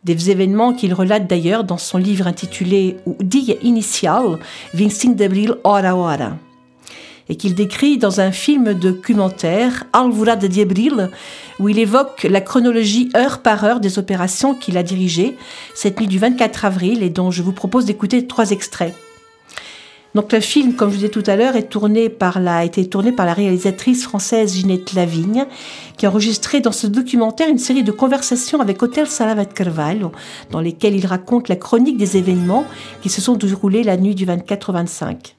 Des 0.04 0.30
événements 0.30 0.74
qu'il 0.74 0.94
relate 0.94 1.26
d'ailleurs 1.26 1.64
dans 1.64 1.80
son 1.80 1.98
livre 1.98 2.28
intitulé 2.28 2.98
Dia 3.20 3.56
Inicial, 3.64 4.38
25 4.76 5.16
d'avril 5.16 5.56
hora 5.64 5.96
hora 5.96 6.38
et 7.30 7.36
qu'il 7.36 7.56
décrit 7.56 7.98
dans 7.98 8.22
un 8.22 8.32
film 8.32 8.74
documentaire, 8.74 9.84
Alvorada 9.94 10.48
de 10.48 10.62
Abril, 10.62 11.10
où 11.60 11.70
il 11.70 11.80
évoque 11.80 12.24
la 12.30 12.42
chronologie 12.42 13.10
heure 13.16 13.40
par 13.40 13.64
heure 13.64 13.80
des 13.80 13.98
opérations 14.00 14.54
qu'il 14.54 14.78
a 14.78 14.84
dirigées 14.84 15.36
cette 15.74 16.00
nuit 16.00 16.08
du 16.08 16.20
24 16.20 16.66
avril 16.66 17.04
et 17.04 17.10
dont 17.10 17.32
je 17.32 17.42
vous 17.42 17.54
propose 17.54 17.86
d'écouter 17.86 18.28
trois 18.28 18.52
extraits. 18.52 18.94
Donc 20.16 20.32
le 20.32 20.40
film, 20.40 20.76
comme 20.76 20.90
je 20.90 20.96
vous 20.96 21.02
disais 21.02 21.12
tout 21.12 21.30
à 21.30 21.36
l'heure, 21.36 21.58
est 21.58 21.68
tourné 21.70 22.08
par 22.08 22.40
la, 22.40 22.60
a 22.60 22.64
été 22.64 22.88
tourné 22.88 23.12
par 23.12 23.26
la 23.26 23.34
réalisatrice 23.34 24.04
française 24.04 24.54
Ginette 24.56 24.94
Lavigne, 24.94 25.46
qui 25.98 26.06
a 26.06 26.10
enregistré 26.10 26.62
dans 26.62 26.72
ce 26.72 26.88
documentaire 26.88 27.50
une 27.50 27.58
série 27.58 27.84
de 27.84 27.92
conversations 27.92 28.62
avec 28.62 28.82
Hotel 28.82 29.08
Salavat 29.08 29.46
Carvalho, 29.46 30.14
dans 30.52 30.62
lesquelles 30.62 30.96
il 30.96 31.06
raconte 31.06 31.50
la 31.50 31.58
chronique 31.58 31.98
des 31.98 32.16
événements 32.16 32.64
qui 33.02 33.10
se 33.10 33.20
sont 33.20 33.36
déroulés 33.36 33.84
la 33.84 33.98
nuit 33.98 34.16
du 34.16 34.24
24 34.24 34.70
au 34.70 34.74
25. 34.74 35.36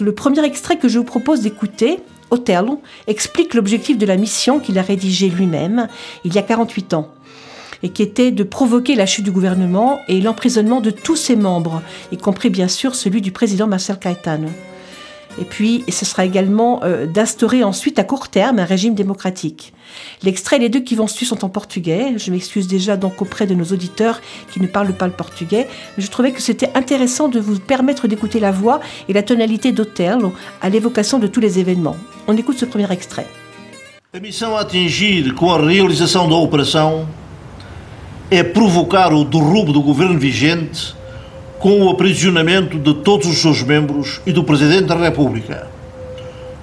Le 0.00 0.12
premier 0.12 0.44
extrait 0.44 0.76
que 0.76 0.88
je 0.88 0.98
vous 0.98 1.04
propose 1.04 1.40
d'écouter, 1.40 2.00
Hotel 2.30 2.66
explique 3.06 3.54
l'objectif 3.54 3.98
de 3.98 4.06
la 4.06 4.16
mission 4.16 4.60
qu'il 4.60 4.78
a 4.78 4.82
rédigée 4.82 5.28
lui-même 5.28 5.88
il 6.24 6.34
y 6.34 6.38
a 6.38 6.42
48 6.42 6.94
ans 6.94 7.08
et 7.82 7.88
qui 7.88 8.02
était 8.02 8.30
de 8.30 8.42
provoquer 8.42 8.94
la 8.94 9.06
chute 9.06 9.24
du 9.24 9.30
gouvernement 9.30 10.00
et 10.06 10.20
l'emprisonnement 10.20 10.82
de 10.82 10.90
tous 10.90 11.16
ses 11.16 11.34
membres, 11.34 11.82
y 12.12 12.18
compris 12.18 12.50
bien 12.50 12.68
sûr 12.68 12.94
celui 12.94 13.22
du 13.22 13.32
président 13.32 13.66
Marcel 13.66 13.98
Caetano. 13.98 14.48
Et 15.40 15.44
puis, 15.44 15.84
ce 15.88 16.04
sera 16.04 16.24
également 16.24 16.82
euh, 16.84 17.06
d'instaurer 17.06 17.64
ensuite 17.64 17.98
à 17.98 18.04
court 18.04 18.28
terme 18.28 18.58
un 18.58 18.64
régime 18.64 18.94
démocratique. 18.94 19.72
L'extrait, 20.22 20.58
les 20.58 20.68
deux 20.68 20.80
qui 20.80 20.94
vont 20.94 21.06
suivre 21.06 21.30
sont 21.30 21.44
en 21.44 21.48
portugais. 21.48 22.14
Je 22.18 22.30
m'excuse 22.30 22.68
déjà 22.68 22.96
donc 22.96 23.22
auprès 23.22 23.46
de 23.46 23.54
nos 23.54 23.64
auditeurs 23.64 24.20
qui 24.52 24.60
ne 24.60 24.66
parlent 24.66 24.92
pas 24.92 25.06
le 25.06 25.12
portugais. 25.12 25.66
Mais 25.96 26.04
je 26.04 26.10
trouvais 26.10 26.32
que 26.32 26.42
c'était 26.42 26.70
intéressant 26.74 27.28
de 27.28 27.40
vous 27.40 27.58
permettre 27.58 28.06
d'écouter 28.06 28.38
la 28.38 28.50
voix 28.50 28.80
et 29.08 29.12
la 29.14 29.22
tonalité 29.22 29.72
d'Hotel 29.72 30.18
à 30.60 30.68
l'évocation 30.68 31.18
de 31.18 31.26
tous 31.26 31.40
les 31.40 31.58
événements. 31.58 31.96
On 32.28 32.36
écoute 32.36 32.58
ce 32.58 32.66
premier 32.66 32.90
extrait. 32.92 33.26
Com 41.60 41.82
o 41.82 41.90
aprisionamento 41.90 42.78
de 42.78 42.94
todos 42.94 43.26
os 43.28 43.38
seus 43.38 43.62
membros 43.62 44.22
e 44.24 44.32
do 44.32 44.42
Presidente 44.42 44.84
da 44.84 44.96
República, 44.96 45.68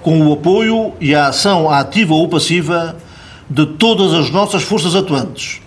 com 0.01 0.19
o 0.19 0.33
apoio 0.33 0.91
e 0.99 1.13
a 1.13 1.27
ação 1.27 1.69
ativa 1.69 2.15
ou 2.15 2.27
passiva 2.27 2.97
de 3.47 3.63
todas 3.67 4.11
as 4.15 4.31
nossas 4.31 4.63
forças 4.63 4.95
atuantes, 4.95 5.61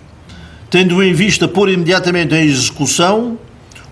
tendo 0.68 1.00
em 1.00 1.12
vista 1.12 1.46
pôr 1.46 1.68
imediatamente 1.68 2.34
em 2.34 2.44
execução 2.44 3.38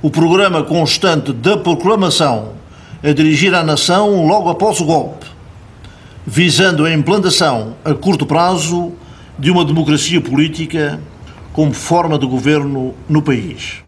o 0.03 0.11
programa 0.11 0.65
constante 0.65 1.33
da 1.33 1.57
proclamação 1.57 2.55
a 3.01 3.13
dirigir 3.13 3.55
à 3.55 3.63
nação 3.63 4.27
logo 4.27 4.49
após 4.49 4.81
o 4.81 4.85
golpe, 4.85 5.27
visando 6.27 6.85
a 6.85 6.93
implantação 6.93 7.77
a 7.85 7.95
curto 7.95 8.27
prazo 8.27 8.93
de 9.39 9.53
uma 9.53 9.65
democracia 9.65 10.21
política 10.21 11.01
como 11.53 11.73
forma 11.73 12.19
de 12.19 12.27
governo 12.27 12.93
no 13.09 13.23
país. 13.23 13.88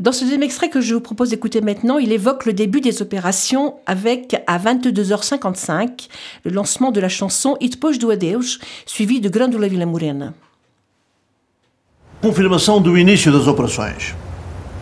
Dans 0.00 0.12
ce 0.12 0.20
deuxième 0.20 0.44
extrait 0.44 0.68
que 0.68 0.80
je 0.80 0.94
vous 0.94 1.00
propose 1.00 1.30
d'écouter 1.30 1.60
maintenant, 1.60 1.98
il 1.98 2.12
évoque 2.12 2.46
le 2.46 2.52
début 2.52 2.80
des 2.80 3.02
opérations 3.02 3.74
avec, 3.84 4.40
à 4.46 4.56
22h55, 4.56 6.06
le 6.44 6.52
lancement 6.52 6.92
de 6.92 7.00
la 7.00 7.08
chanson 7.08 7.56
It 7.60 7.80
Pôs 7.80 7.98
do 7.98 8.10
Adeus, 8.10 8.60
suivi 8.86 9.20
de 9.20 9.28
Grandula 9.28 9.66
Vila 9.66 9.86
Morena. 9.86 10.34
Confirmação 12.22 12.80
do 12.80 12.96
início 12.96 13.32
das 13.32 13.48
operações. 13.48 14.14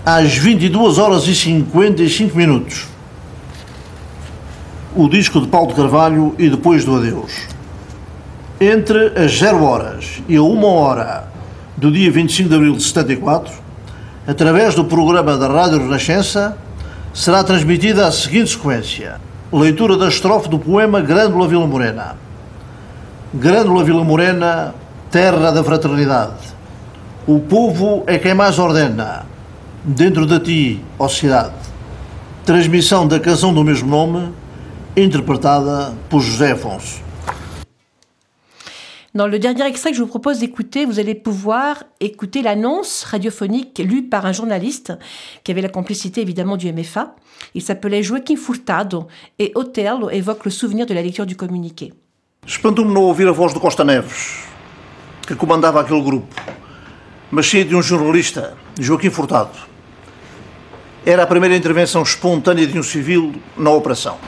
Às 0.04 0.36
22 0.36 0.98
horas 0.98 1.26
e 1.26 1.34
55 1.34 2.36
minutos. 2.36 2.84
O 4.94 5.08
disco 5.08 5.40
de 5.40 5.46
Paulo 5.46 5.68
de 5.68 5.76
Carvalho 5.76 6.34
e 6.38 6.50
depois 6.50 6.84
do 6.84 6.94
Adeus. 6.94 7.32
Entre 8.60 9.18
as 9.18 9.32
0 9.38 9.64
horas 9.64 10.22
e 10.28 10.36
a 10.36 10.42
1 10.42 10.62
hora 10.62 11.32
do 11.74 11.90
dia 11.90 12.10
25 12.10 12.50
de 12.50 12.54
abril 12.54 12.76
de 12.76 12.82
74, 12.82 13.65
através 14.26 14.74
do 14.74 14.84
programa 14.84 15.36
da 15.36 15.46
Rádio 15.46 15.78
Renascença, 15.78 16.56
será 17.14 17.44
transmitida 17.44 18.06
a 18.06 18.12
seguinte 18.12 18.50
sequência: 18.50 19.20
leitura 19.52 19.96
da 19.96 20.08
estrofe 20.08 20.48
do 20.48 20.58
poema 20.58 21.00
Grândola 21.00 21.46
Vila 21.46 21.66
Morena. 21.66 22.16
Grândola 23.32 23.84
Vila 23.84 24.04
Morena, 24.04 24.74
terra 25.10 25.50
da 25.50 25.62
fraternidade. 25.62 26.56
O 27.26 27.40
povo 27.40 28.04
é 28.06 28.18
quem 28.18 28.34
mais 28.34 28.58
ordena, 28.58 29.26
dentro 29.84 30.26
de 30.26 30.40
ti, 30.40 30.84
ó 30.98 31.08
cidade. 31.08 31.52
Transmissão 32.44 33.06
da 33.06 33.18
canção 33.18 33.52
do 33.52 33.64
mesmo 33.64 33.88
nome, 33.88 34.32
interpretada 34.96 35.92
por 36.08 36.20
José 36.20 36.52
Afonso. 36.52 37.05
Dans 39.16 39.26
le 39.26 39.38
dernier 39.38 39.64
extrait 39.64 39.92
que 39.92 39.96
je 39.96 40.02
vous 40.02 40.08
propose 40.08 40.40
d'écouter, 40.40 40.84
vous 40.84 41.00
allez 41.00 41.14
pouvoir 41.14 41.84
écouter 42.00 42.42
l'annonce 42.42 43.02
radiophonique 43.04 43.78
lue 43.78 44.02
par 44.02 44.26
un 44.26 44.32
journaliste 44.32 44.92
qui 45.42 45.52
avait 45.52 45.62
la 45.62 45.70
complicité 45.70 46.20
évidemment 46.20 46.58
du 46.58 46.70
MFA. 46.70 47.16
Il 47.54 47.62
s'appelait 47.62 48.02
Joaquim 48.02 48.36
Furtado 48.36 49.06
et 49.38 49.52
Hotel 49.54 49.96
évoque 50.12 50.44
le 50.44 50.50
souvenir 50.50 50.84
de 50.84 50.92
la 50.92 51.00
lecture 51.00 51.24
du 51.24 51.34
communiqué. 51.34 51.94
Espantou-me 52.46 52.92
não 52.92 53.04
ouvir 53.04 53.26
a 53.26 53.32
voz 53.32 53.54
do 53.54 53.58
Costa 53.58 53.84
Neves, 53.84 54.44
que 55.26 55.34
comandava 55.34 55.80
aquele 55.80 56.02
grupo, 56.02 56.34
mas 57.30 57.46
sim 57.46 57.64
de 57.64 57.74
um 57.74 57.80
jornalista, 57.80 58.54
Joaquim 58.78 59.08
Furtado. 59.08 59.56
era 61.06 61.22
a 61.22 61.26
primeira 61.26 61.56
intervenção 61.56 62.02
espontânea 62.02 62.66
de 62.66 62.78
um 62.78 62.82
civil 62.82 63.32
na 63.56 63.70
operação. 63.70 64.18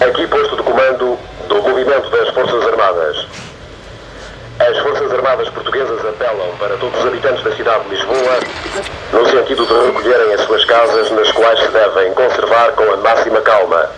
Aqui 0.00 0.26
posto 0.26 0.56
de 0.56 0.62
comando 0.64 1.16
do 1.48 1.62
movimento 1.62 2.10
das 2.10 2.28
Forças 2.30 2.66
Armadas. 2.66 3.26
As 4.58 4.76
Forças 4.78 5.12
Armadas 5.12 5.48
Portuguesas 5.50 6.04
apelam 6.04 6.48
para 6.58 6.76
todos 6.76 6.98
os 6.98 7.06
habitantes 7.06 7.44
da 7.44 7.52
cidade 7.52 7.84
de 7.84 7.90
Lisboa 7.90 8.38
no 9.12 9.26
sentido 9.30 9.64
de 9.64 9.72
recolherem 9.72 10.34
as 10.34 10.40
suas 10.40 10.64
casas, 10.64 11.10
nas 11.12 11.30
quais 11.30 11.60
se 11.60 11.68
devem 11.68 12.12
conservar 12.12 12.72
com 12.72 12.92
a 12.92 12.96
máxima 12.96 13.40
calma. 13.42 13.88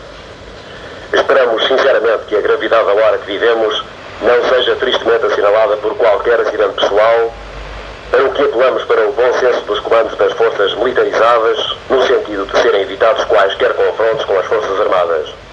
Esperamos 1.12 1.66
sinceramente 1.66 2.26
que 2.28 2.36
a 2.36 2.40
gravidade 2.42 2.84
da 2.84 2.92
hora 2.92 3.18
que 3.18 3.26
vivemos 3.26 3.82
não 4.20 4.48
seja 4.50 4.76
tristemente 4.76 5.24
assinalada 5.24 5.78
por 5.78 5.96
qualquer 5.96 6.40
acidente 6.40 6.74
pessoal, 6.74 7.32
para 8.10 8.24
o 8.24 8.32
que 8.32 8.42
apelamos 8.42 8.84
para 8.84 9.08
o 9.08 9.12
bom 9.12 9.32
senso 9.40 9.60
dos 9.62 9.80
comandos 9.80 10.16
das 10.18 10.32
forças 10.34 10.74
militarizadas, 10.74 11.76
no 11.88 12.06
sentido 12.06 12.44
de 12.46 12.60
serem 12.60 12.82
evitados 12.82 13.24
quaisquer 13.24 13.72
confrontos 13.74 14.24
com 14.26 14.38
as 14.38 14.46
Forças 14.46 14.80
Armadas. 14.80 15.45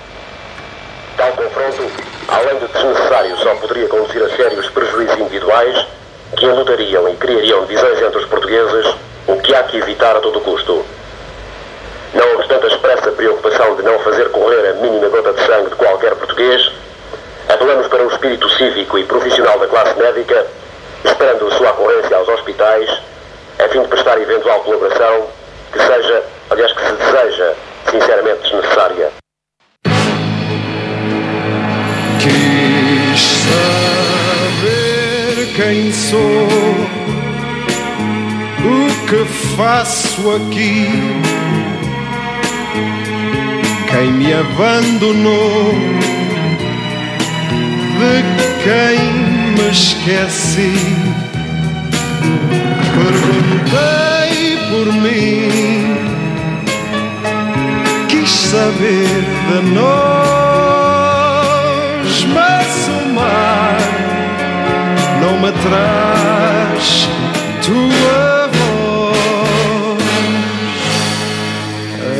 Tal 1.24 1.32
confronto, 1.32 1.90
além 2.28 2.60
de 2.60 2.68
desnecessário, 2.68 3.38
só 3.38 3.56
poderia 3.56 3.88
conduzir 3.88 4.22
a 4.22 4.30
sérios 4.36 4.70
prejuízos 4.72 5.18
individuais 5.18 5.88
que 6.36 6.46
enlutariam 6.46 7.08
e 7.08 7.16
criariam 7.16 7.66
divisões 7.66 8.02
entre 8.02 8.18
os 8.18 8.26
portugueses, 8.26 8.94
o 9.26 9.38
que 9.38 9.56
há 9.56 9.64
que 9.64 9.78
evitar 9.78 10.18
a 10.18 10.20
todo 10.20 10.42
custo. 10.42 10.86
Não 12.14 12.36
obstante 12.36 12.66
a 12.66 12.68
expressa 12.68 13.10
preocupação 13.14 13.74
de 13.78 13.84
não 13.84 14.00
fazer 14.00 14.32
correr 14.32 14.68
a 14.68 14.74
mínima 14.74 15.08
gota 15.08 15.32
de 15.32 15.46
sangue 15.46 15.70
de 15.70 15.76
qualquer 15.78 16.14
português, 16.16 16.70
apelamos 17.48 17.88
para 17.88 18.04
o 18.04 18.12
espírito 18.12 18.50
cívico 18.58 19.00
e 19.00 19.06
profissional 19.06 19.58
da 19.60 19.68
classe 19.68 19.98
médica, 19.98 20.46
esperando 21.06 21.48
a 21.48 21.52
sua 21.52 21.72
ocorrência 21.72 22.18
aos 22.18 22.28
hospitais, 22.28 23.02
a 23.60 23.70
fim 23.70 23.82
de 23.82 23.88
prestar 23.88 24.20
eventual 24.20 24.60
colaboração 24.60 25.28
que 25.72 25.80
seja, 25.80 26.22
aliás, 26.50 26.74
que 26.74 26.86
se 26.86 26.92
deseja, 26.92 27.54
sinceramente 27.90 28.42
desnecessária. 28.42 29.24
Quem 35.74 35.92
sou, 35.92 36.48
o 38.64 38.88
que 39.08 39.26
faço 39.58 40.22
aqui, 40.36 40.88
quem 43.90 44.12
me 44.12 44.32
abandonou, 44.36 45.74
de 47.98 48.14
quem 48.64 49.00
me 49.58 49.66
esqueci. 49.72 50.78
Perguntei 52.94 54.36
por 54.70 54.88
mim, 54.94 55.98
quis 58.10 58.30
saber 58.30 59.24
de 59.50 59.60
nós, 59.74 60.04
mas 62.32 62.68
o 62.90 62.92
mar 63.16 63.93
não 65.40 65.52
traz 65.52 67.08
tua 67.66 68.48
voz. 68.48 70.04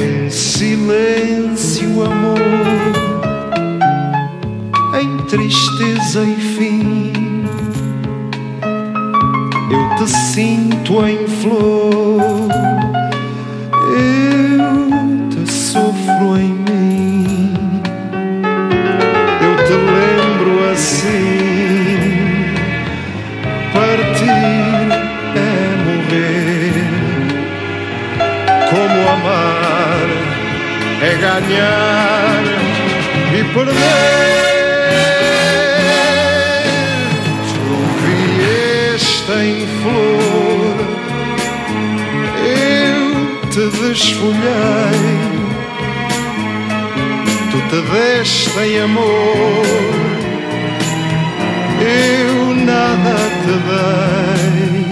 Em 0.04 0.30
silêncio, 0.30 2.04
amor, 2.04 2.40
em 5.02 5.18
tristeza 5.26 6.24
e 6.24 6.36
fim, 6.36 7.14
eu 9.72 9.96
te 9.98 10.08
sinto 10.12 11.06
em 11.06 11.28
flor. 11.28 11.83
Ganhar 31.40 32.44
e 33.34 33.44
perder. 33.54 33.74
Tu 37.54 37.76
vieste 38.04 39.32
em 39.32 39.66
flor. 39.82 40.76
Eu 42.46 43.50
te 43.50 43.64
desfolhei. 43.80 45.02
Tu 47.52 47.58
te 47.70 47.80
deste 47.92 48.60
em 48.60 48.80
amor. 48.80 49.66
Eu 51.82 52.56
nada 52.56 53.16
te 53.44 53.56
dei. 53.68 54.84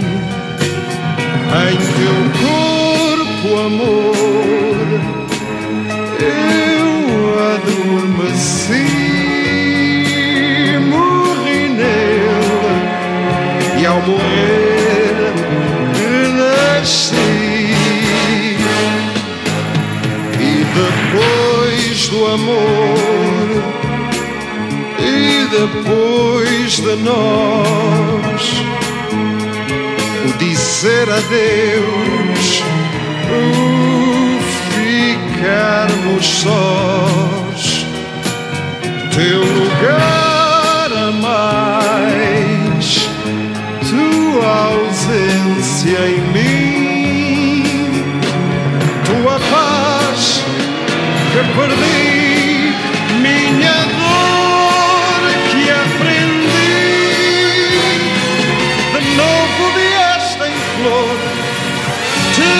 Em 1.53 1.75
teu 1.97 2.17
corpo, 2.41 3.47
amor, 3.67 4.70
adormeci. 8.41 8.87
Morri 10.89 11.69
nele 11.69 12.79
e 13.79 13.85
ao 13.85 14.01
morrer 14.01 15.33
renasci. 15.93 17.15
E 20.39 20.65
depois 20.79 22.07
do 22.09 22.25
amor, 22.25 23.63
e 24.99 25.45
depois 25.51 26.75
de 26.77 26.95
nós, 27.03 28.63
o 30.25 30.37
dizer 30.37 31.07
adeus, 31.09 32.63
o 33.29 33.41
ficarmos 34.71 36.25
sós, 36.25 37.50
teu 39.21 39.41
lugar 39.41 40.89
a 40.91 41.11
mais, 41.11 42.87
tua 43.87 44.51
ausência 44.73 45.99
em 46.07 46.21
mim, 46.33 47.63
tua 49.05 49.35
paz 49.51 50.21
que 51.31 51.41
perdi, 51.55 52.73
minha 53.21 53.79
dor 53.99 55.21
que 55.51 55.63
aprendi. 55.69 56.81
De 58.95 59.01
novo 59.21 59.61
vieste 59.75 60.43
em 60.49 60.57
flor, 60.73 61.17
te 62.33 62.51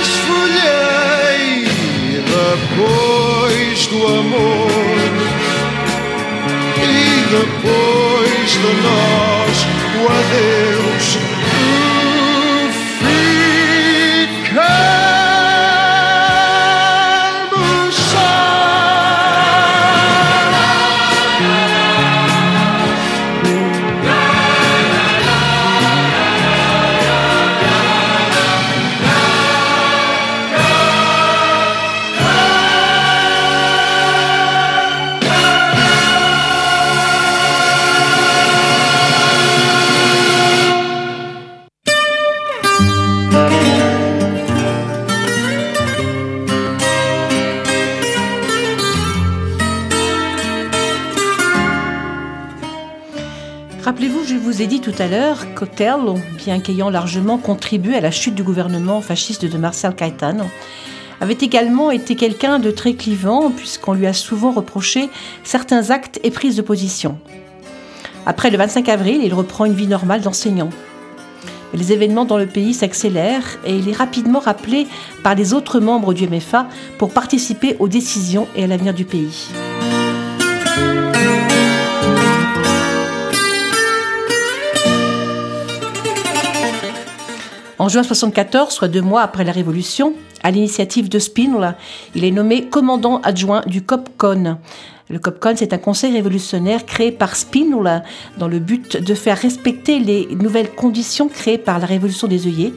desfolhei 0.00 1.50
depois 2.26 3.78
do 3.86 3.98
amor 4.08 4.59
depois 7.30 8.50
de 8.50 8.72
nós 8.82 9.66
o 9.96 10.12
adeus. 10.12 10.79
Vous 54.60 54.66
ai 54.66 54.68
dit 54.68 54.80
tout 54.82 55.02
à 55.02 55.06
l'heure 55.06 55.54
qu'Otello, 55.54 56.18
bien 56.36 56.60
qu'ayant 56.60 56.90
largement 56.90 57.38
contribué 57.38 57.96
à 57.96 58.00
la 58.02 58.10
chute 58.10 58.34
du 58.34 58.42
gouvernement 58.42 59.00
fasciste 59.00 59.46
de 59.46 59.56
Marcel 59.56 59.94
Caetano, 59.94 60.44
avait 61.22 61.38
également 61.40 61.90
été 61.90 62.14
quelqu'un 62.14 62.58
de 62.58 62.70
très 62.70 62.92
clivant 62.92 63.50
puisqu'on 63.50 63.94
lui 63.94 64.06
a 64.06 64.12
souvent 64.12 64.50
reproché 64.50 65.08
certains 65.44 65.88
actes 65.88 66.20
et 66.24 66.30
prises 66.30 66.56
de 66.56 66.62
position. 66.62 67.18
Après 68.26 68.50
le 68.50 68.58
25 68.58 68.86
avril, 68.90 69.22
il 69.24 69.32
reprend 69.32 69.64
une 69.64 69.72
vie 69.72 69.86
normale 69.86 70.20
d'enseignant. 70.20 70.68
Les 71.72 71.94
événements 71.94 72.26
dans 72.26 72.36
le 72.36 72.46
pays 72.46 72.74
s'accélèrent 72.74 73.58
et 73.64 73.74
il 73.74 73.88
est 73.88 73.96
rapidement 73.96 74.40
rappelé 74.40 74.86
par 75.22 75.36
les 75.36 75.54
autres 75.54 75.80
membres 75.80 76.12
du 76.12 76.28
MFA 76.28 76.68
pour 76.98 77.14
participer 77.14 77.76
aux 77.78 77.88
décisions 77.88 78.46
et 78.56 78.64
à 78.64 78.66
l'avenir 78.66 78.92
du 78.92 79.06
pays. 79.06 79.48
Juin 87.90 88.02
1974, 88.02 88.72
soit 88.72 88.88
deux 88.88 89.02
mois 89.02 89.22
après 89.22 89.44
la 89.44 89.52
Révolution, 89.52 90.14
à 90.42 90.50
l'initiative 90.50 91.08
de 91.08 91.18
Spinola, 91.18 91.76
il 92.14 92.24
est 92.24 92.30
nommé 92.30 92.68
commandant 92.68 93.20
adjoint 93.22 93.62
du 93.66 93.82
COPCON. 93.82 94.58
Le 95.08 95.18
COPCON, 95.18 95.54
c'est 95.56 95.72
un 95.72 95.78
conseil 95.78 96.12
révolutionnaire 96.12 96.86
créé 96.86 97.10
par 97.10 97.34
Spinola 97.34 98.04
dans 98.38 98.46
le 98.46 98.60
but 98.60 98.96
de 98.96 99.14
faire 99.14 99.36
respecter 99.36 99.98
les 99.98 100.28
nouvelles 100.36 100.70
conditions 100.70 101.28
créées 101.28 101.58
par 101.58 101.80
la 101.80 101.86
Révolution 101.86 102.28
des 102.28 102.46
œillets. 102.46 102.72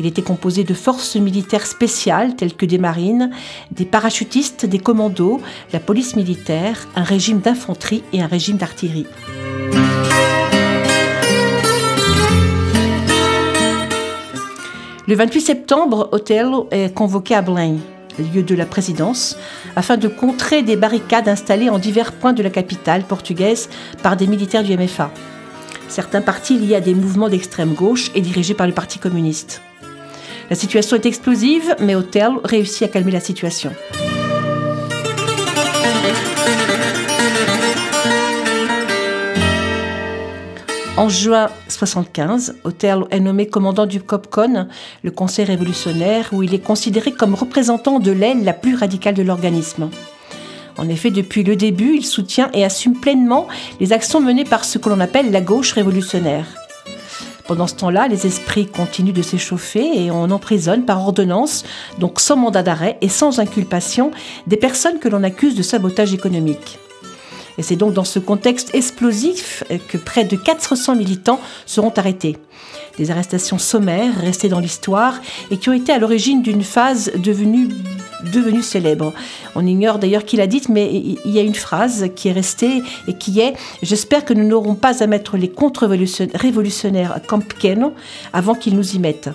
Il 0.00 0.06
était 0.06 0.22
composé 0.22 0.64
de 0.64 0.74
forces 0.74 1.16
militaires 1.16 1.66
spéciales 1.66 2.34
telles 2.34 2.54
que 2.54 2.66
des 2.66 2.78
marines, 2.78 3.30
des 3.70 3.84
parachutistes, 3.84 4.66
des 4.66 4.78
commandos, 4.78 5.40
la 5.72 5.80
police 5.80 6.16
militaire, 6.16 6.88
un 6.96 7.04
régime 7.04 7.38
d'infanterie 7.38 8.02
et 8.12 8.22
un 8.22 8.26
régime 8.26 8.56
d'artillerie. 8.56 9.06
Le 15.08 15.14
28 15.14 15.40
septembre, 15.40 16.10
Otello 16.12 16.68
est 16.70 16.92
convoqué 16.94 17.34
à 17.34 17.40
Belém, 17.40 17.78
lieu 18.18 18.42
de 18.42 18.54
la 18.54 18.66
présidence, 18.66 19.38
afin 19.74 19.96
de 19.96 20.06
contrer 20.06 20.62
des 20.62 20.76
barricades 20.76 21.30
installées 21.30 21.70
en 21.70 21.78
divers 21.78 22.12
points 22.12 22.34
de 22.34 22.42
la 22.42 22.50
capitale 22.50 23.04
portugaise 23.04 23.70
par 24.02 24.18
des 24.18 24.26
militaires 24.26 24.62
du 24.62 24.76
MFA. 24.76 25.10
Certains 25.88 26.20
partis 26.20 26.58
liés 26.58 26.74
à 26.74 26.82
des 26.82 26.92
mouvements 26.92 27.30
d'extrême 27.30 27.72
gauche 27.72 28.10
et 28.14 28.20
dirigés 28.20 28.52
par 28.52 28.66
le 28.66 28.74
Parti 28.74 28.98
communiste. 28.98 29.62
La 30.50 30.56
situation 30.56 30.96
est 30.96 31.06
explosive, 31.06 31.74
mais 31.80 31.94
Otello 31.94 32.42
réussit 32.44 32.82
à 32.82 32.88
calmer 32.88 33.12
la 33.12 33.20
situation. 33.20 33.72
En 40.98 41.08
juin 41.08 41.48
75, 41.68 42.56
Otello 42.64 43.06
est 43.12 43.20
nommé 43.20 43.46
commandant 43.46 43.86
du 43.86 44.00
COPCON, 44.00 44.66
le 45.04 45.10
Conseil 45.12 45.44
révolutionnaire, 45.44 46.30
où 46.32 46.42
il 46.42 46.52
est 46.54 46.58
considéré 46.58 47.12
comme 47.12 47.36
représentant 47.36 48.00
de 48.00 48.10
l'aile 48.10 48.42
la 48.42 48.52
plus 48.52 48.74
radicale 48.74 49.14
de 49.14 49.22
l'organisme. 49.22 49.90
En 50.76 50.88
effet, 50.88 51.12
depuis 51.12 51.44
le 51.44 51.54
début, 51.54 51.94
il 51.94 52.04
soutient 52.04 52.50
et 52.52 52.64
assume 52.64 52.98
pleinement 52.98 53.46
les 53.78 53.92
actions 53.92 54.20
menées 54.20 54.42
par 54.42 54.64
ce 54.64 54.78
que 54.78 54.88
l'on 54.88 54.98
appelle 54.98 55.30
la 55.30 55.40
gauche 55.40 55.70
révolutionnaire. 55.70 56.46
Pendant 57.46 57.68
ce 57.68 57.76
temps-là, 57.76 58.08
les 58.08 58.26
esprits 58.26 58.66
continuent 58.66 59.12
de 59.12 59.22
s'échauffer 59.22 60.04
et 60.04 60.10
on 60.10 60.32
emprisonne 60.32 60.84
par 60.84 61.00
ordonnance, 61.00 61.62
donc 61.98 62.18
sans 62.18 62.34
mandat 62.34 62.64
d'arrêt 62.64 62.98
et 63.02 63.08
sans 63.08 63.38
inculpation, 63.38 64.10
des 64.48 64.56
personnes 64.56 64.98
que 64.98 65.08
l'on 65.08 65.22
accuse 65.22 65.54
de 65.54 65.62
sabotage 65.62 66.12
économique. 66.12 66.80
Et 67.58 67.62
c'est 67.62 67.76
donc 67.76 67.92
dans 67.92 68.04
ce 68.04 68.20
contexte 68.20 68.74
explosif 68.74 69.64
que 69.88 69.98
près 69.98 70.24
de 70.24 70.36
400 70.36 70.94
militants 70.94 71.40
seront 71.66 71.92
arrêtés. 71.96 72.36
Des 72.98 73.10
arrestations 73.10 73.58
sommaires 73.58 74.16
restées 74.20 74.48
dans 74.48 74.60
l'histoire 74.60 75.20
et 75.50 75.58
qui 75.58 75.68
ont 75.68 75.72
été 75.72 75.92
à 75.92 75.98
l'origine 75.98 76.40
d'une 76.40 76.62
phase 76.62 77.12
devenue, 77.16 77.68
célèbre. 78.62 79.12
On 79.54 79.66
ignore 79.66 79.98
d'ailleurs 79.98 80.24
qui 80.24 80.36
l'a 80.36 80.46
dite, 80.46 80.68
mais 80.68 80.90
il 80.92 81.30
y 81.30 81.38
a 81.38 81.42
une 81.42 81.54
phrase 81.54 82.08
qui 82.14 82.28
est 82.28 82.32
restée 82.32 82.82
et 83.06 83.14
qui 83.14 83.40
est 83.40 83.54
J'espère 83.82 84.24
que 84.24 84.34
nous 84.34 84.46
n'aurons 84.46 84.74
pas 84.74 85.02
à 85.02 85.06
mettre 85.06 85.36
les 85.36 85.48
contre-révolutionnaires 85.48 87.12
à 87.12 87.20
Camp 87.20 87.42
avant 88.32 88.54
qu'ils 88.54 88.76
nous 88.76 88.94
y 88.94 88.98
mettent 88.98 89.30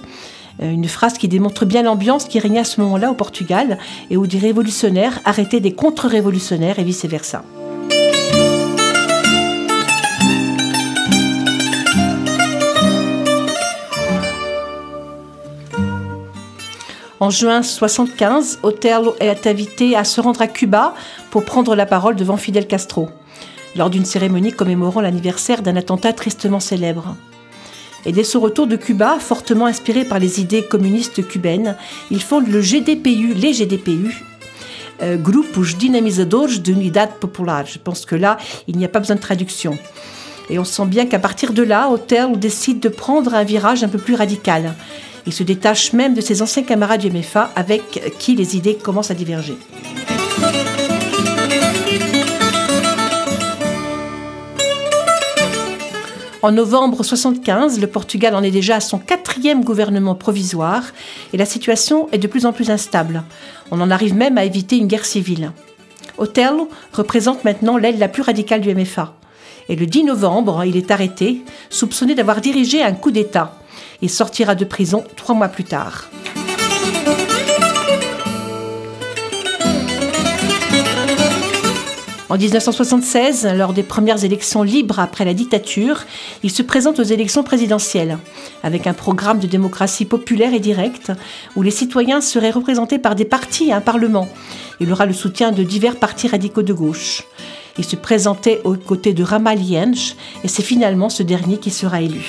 une 0.62 0.88
phrase 0.88 1.18
qui 1.18 1.28
démontre 1.28 1.66
bien 1.66 1.82
l'ambiance 1.82 2.26
qui 2.26 2.38
régnait 2.38 2.60
à 2.60 2.64
ce 2.64 2.80
moment-là 2.82 3.10
au 3.10 3.16
Portugal 3.16 3.80
et 4.12 4.18
où 4.18 4.28
des 4.28 4.38
révolutionnaires 4.38 5.20
arrêtaient 5.26 5.60
des 5.60 5.74
contre-révolutionnaires 5.74 6.78
et 6.78 6.84
vice-versa. 6.84 7.44
En 17.24 17.30
juin 17.30 17.62
1975, 17.62 18.60
Otello 18.64 19.16
est 19.22 19.48
invité 19.48 19.96
à 19.96 20.04
se 20.04 20.20
rendre 20.20 20.42
à 20.42 20.48
Cuba 20.48 20.94
pour 21.32 21.46
prendre 21.46 21.74
la 21.74 21.86
parole 21.86 22.18
devant 22.18 22.36
Fidel 22.36 22.68
Castro, 22.68 23.08
lors 23.78 23.90
d'une 23.90 24.04
cérémonie 24.04 24.52
commémorant 24.52 25.00
l'anniversaire 25.00 25.62
d'un 25.62 25.78
attentat 25.78 26.12
tristement 26.12 26.60
célèbre. 26.60 27.16
Et 28.06 28.12
dès 28.12 28.26
son 28.26 28.42
retour 28.42 28.68
de 28.68 28.76
Cuba, 28.76 29.20
fortement 29.22 29.68
inspiré 29.68 30.04
par 30.04 30.20
les 30.20 30.42
idées 30.42 30.66
communistes 30.66 31.26
cubaines, 31.26 31.78
il 32.12 32.22
fonde 32.22 32.50
le 32.50 32.60
GDPU, 32.60 33.34
les 33.34 33.54
GDPU, 33.54 34.22
euh, 35.02 35.16
Grupos 35.16 35.78
Dinamizadores 35.78 36.60
de 36.62 36.74
Unidad 36.74 37.10
Popular. 37.22 37.66
Je 37.66 37.80
pense 37.80 38.06
que 38.06 38.18
là, 38.18 38.36
il 38.68 38.76
n'y 38.76 38.84
a 38.84 38.90
pas 38.90 39.00
besoin 39.00 39.16
de 39.16 39.22
traduction. 39.22 39.78
Et 40.50 40.60
on 40.60 40.66
sent 40.66 40.88
bien 40.88 41.06
qu'à 41.06 41.20
partir 41.20 41.54
de 41.54 41.64
là, 41.64 41.90
Otello 41.90 42.36
décide 42.36 42.82
de 42.82 42.90
prendre 42.90 43.34
un 43.34 43.46
virage 43.46 43.82
un 43.82 43.88
peu 43.88 43.98
plus 43.98 44.16
radical. 44.16 44.76
Il 45.26 45.34
se 45.34 45.44
détache 45.44 45.94
même 45.94 46.14
de 46.14 46.22
ses 46.22 46.42
anciens 46.42 46.64
camarades 46.64 47.02
du 47.02 47.10
MFA 47.10 47.52
avec 47.56 48.18
qui 48.20 48.36
les 48.36 48.56
idées 48.56 48.76
commencent 48.76 49.12
à 49.12 49.16
diverger. 49.16 49.58
En 56.44 56.52
novembre 56.52 56.90
1975, 56.90 57.80
le 57.80 57.88
Portugal 57.88 58.36
en 58.36 58.44
est 58.44 58.52
déjà 58.52 58.76
à 58.76 58.80
son 58.82 59.00
quatrième 59.00 59.64
gouvernement 59.64 60.14
provisoire 60.14 60.84
et 61.32 61.38
la 61.38 61.46
situation 61.46 62.10
est 62.12 62.18
de 62.18 62.28
plus 62.28 62.46
en 62.46 62.52
plus 62.52 62.70
instable. 62.70 63.24
On 63.72 63.80
en 63.80 63.90
arrive 63.90 64.14
même 64.14 64.38
à 64.38 64.44
éviter 64.44 64.76
une 64.76 64.88
guerre 64.88 65.06
civile. 65.06 65.54
Otello 66.18 66.70
représente 66.92 67.46
maintenant 67.46 67.78
l'aile 67.78 67.98
la 67.98 68.10
plus 68.10 68.24
radicale 68.24 68.60
du 68.60 68.76
MFA. 68.76 69.16
Et 69.70 69.76
le 69.76 69.86
10 69.86 70.04
novembre, 70.06 70.64
il 70.66 70.78
est 70.78 70.92
arrêté, 70.92 71.42
soupçonné 71.70 72.16
d'avoir 72.16 72.42
dirigé 72.42 72.84
un 72.84 72.94
coup 72.94 73.12
d'État. 73.12 73.56
Il 74.02 74.10
sortira 74.10 74.56
de 74.56 74.66
prison 74.66 75.04
trois 75.16 75.36
mois 75.36 75.48
plus 75.48 75.64
tard. 75.64 76.10
En 82.34 82.38
1976, 82.38 83.48
lors 83.56 83.74
des 83.74 83.84
premières 83.84 84.24
élections 84.24 84.64
libres 84.64 85.00
après 85.00 85.24
la 85.24 85.36
dictature, 85.36 86.04
il 86.42 86.50
se 86.50 86.64
présente 86.64 86.98
aux 87.00 87.04
élections 87.04 87.44
présidentielles, 87.44 88.18
avec 88.64 88.88
un 88.88 88.94
programme 88.94 89.38
de 89.38 89.46
démocratie 89.46 90.06
populaire 90.06 90.52
et 90.52 90.60
directe, 90.60 91.12
où 91.56 91.62
les 91.62 91.70
citoyens 91.70 92.22
seraient 92.22 92.50
représentés 92.50 92.98
par 92.98 93.14
des 93.14 93.26
partis 93.26 93.70
et 93.70 93.74
un 93.74 93.82
parlement. 93.82 94.28
Il 94.80 94.92
aura 94.92 95.06
le 95.06 95.14
soutien 95.14 95.52
de 95.52 95.62
divers 95.62 95.98
partis 95.98 96.28
radicaux 96.28 96.64
de 96.64 96.74
gauche. 96.74 97.22
Il 97.78 97.84
se 97.84 97.96
présentait 97.96 98.62
aux 98.64 98.76
côtés 98.76 99.14
de 99.14 99.24
Ramalhiensch, 99.24 100.16
et 100.44 100.48
c'est 100.48 100.62
finalement 100.62 101.10
ce 101.10 101.24
dernier 101.24 101.58
qui 101.58 101.72
sera 101.72 102.02
élu. 102.02 102.24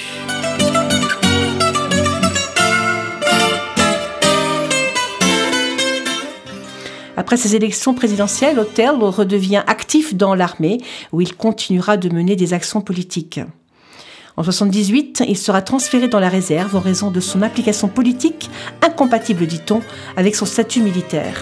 Après 7.17 7.37
ces 7.37 7.55
élections 7.55 7.95
présidentielles, 7.95 8.59
Otello 8.59 9.11
redevient 9.11 9.63
actif 9.67 10.15
dans 10.15 10.35
l'armée, 10.35 10.79
où 11.13 11.21
il 11.21 11.37
continuera 11.37 11.97
de 11.97 12.09
mener 12.09 12.37
des 12.37 12.55
actions 12.55 12.81
politiques. 12.81 13.41
En 14.37 14.43
1978, 14.43 15.23
il 15.29 15.39
sera 15.39 15.63
transféré 15.63 16.09
dans 16.09 16.19
la 16.19 16.29
réserve 16.29 16.75
en 16.75 16.81
raison 16.81 17.11
de 17.11 17.21
son 17.21 17.43
implication 17.43 17.87
politique, 17.87 18.51
incompatible, 18.83 19.47
dit-on, 19.47 19.81
avec 20.17 20.35
son 20.35 20.47
statut 20.47 20.81
militaire. 20.81 21.41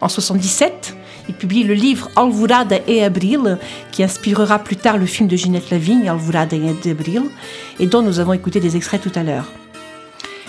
En 0.00 0.06
1977, 0.06 0.94
il 1.28 1.34
publie 1.34 1.64
le 1.64 1.74
livre 1.74 2.10
Alvorada 2.16 2.76
et 2.86 3.02
Abril, 3.02 3.58
qui 3.92 4.02
inspirera 4.02 4.58
plus 4.58 4.76
tard 4.76 4.98
le 4.98 5.06
film 5.06 5.28
de 5.28 5.36
Ginette 5.36 5.70
Lavigne, 5.70 6.08
Alvorada 6.08 6.56
et 6.56 6.90
Abril, 6.90 7.22
et 7.80 7.86
dont 7.86 8.02
nous 8.02 8.20
avons 8.20 8.32
écouté 8.32 8.60
des 8.60 8.76
extraits 8.76 9.00
tout 9.00 9.12
à 9.14 9.22
l'heure. 9.22 9.50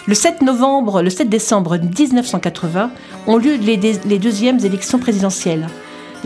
Le 0.06 0.14
7 0.14 0.42
novembre, 0.42 1.02
le 1.02 1.10
7 1.10 1.30
décembre 1.30 1.78
1980 1.78 2.92
ont 3.28 3.38
lieu 3.38 3.56
les 3.56 4.20
deuxièmes 4.20 4.60
élections 4.64 5.00
présidentielles. 5.00 5.68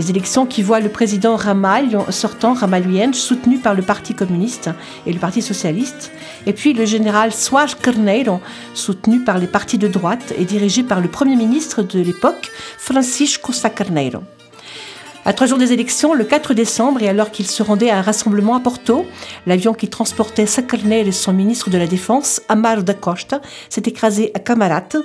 Des 0.01 0.09
élections 0.09 0.47
qui 0.47 0.63
voient 0.63 0.79
le 0.79 0.89
président 0.89 1.35
Ramal 1.35 1.95
sortant, 2.09 2.55
Ramalhuyen, 2.55 3.13
soutenu 3.13 3.59
par 3.59 3.75
le 3.75 3.83
Parti 3.83 4.15
communiste 4.15 4.71
et 5.05 5.13
le 5.13 5.19
Parti 5.19 5.43
socialiste, 5.43 6.11
et 6.47 6.53
puis 6.53 6.73
le 6.73 6.85
général 6.85 7.31
Soares 7.31 7.77
Carneiro, 7.77 8.39
soutenu 8.73 9.19
par 9.19 9.37
les 9.37 9.45
partis 9.45 9.77
de 9.77 9.87
droite 9.87 10.33
et 10.39 10.45
dirigé 10.45 10.81
par 10.81 11.01
le 11.01 11.07
Premier 11.07 11.35
ministre 11.35 11.83
de 11.83 11.99
l'époque, 11.99 12.49
Francisco 12.79 13.53
Sá 13.53 13.69
Carneiro. 13.69 14.23
À 15.23 15.33
trois 15.33 15.45
jours 15.45 15.59
des 15.59 15.71
élections, 15.71 16.15
le 16.15 16.23
4 16.23 16.55
décembre, 16.55 17.03
et 17.03 17.07
alors 17.07 17.29
qu'il 17.29 17.45
se 17.45 17.61
rendait 17.61 17.91
à 17.91 17.99
un 17.99 18.01
rassemblement 18.01 18.55
à 18.55 18.59
Porto, 18.59 19.05
l'avion 19.45 19.75
qui 19.75 19.87
transportait 19.87 20.47
Sacarneiro 20.47 21.09
et 21.09 21.11
son 21.11 21.31
ministre 21.31 21.69
de 21.69 21.77
la 21.77 21.85
Défense, 21.85 22.41
Amaro 22.49 22.81
da 22.81 22.95
Costa, 22.95 23.39
s'est 23.69 23.83
écrasé 23.85 24.31
à 24.33 24.39
Camarate, 24.39 24.97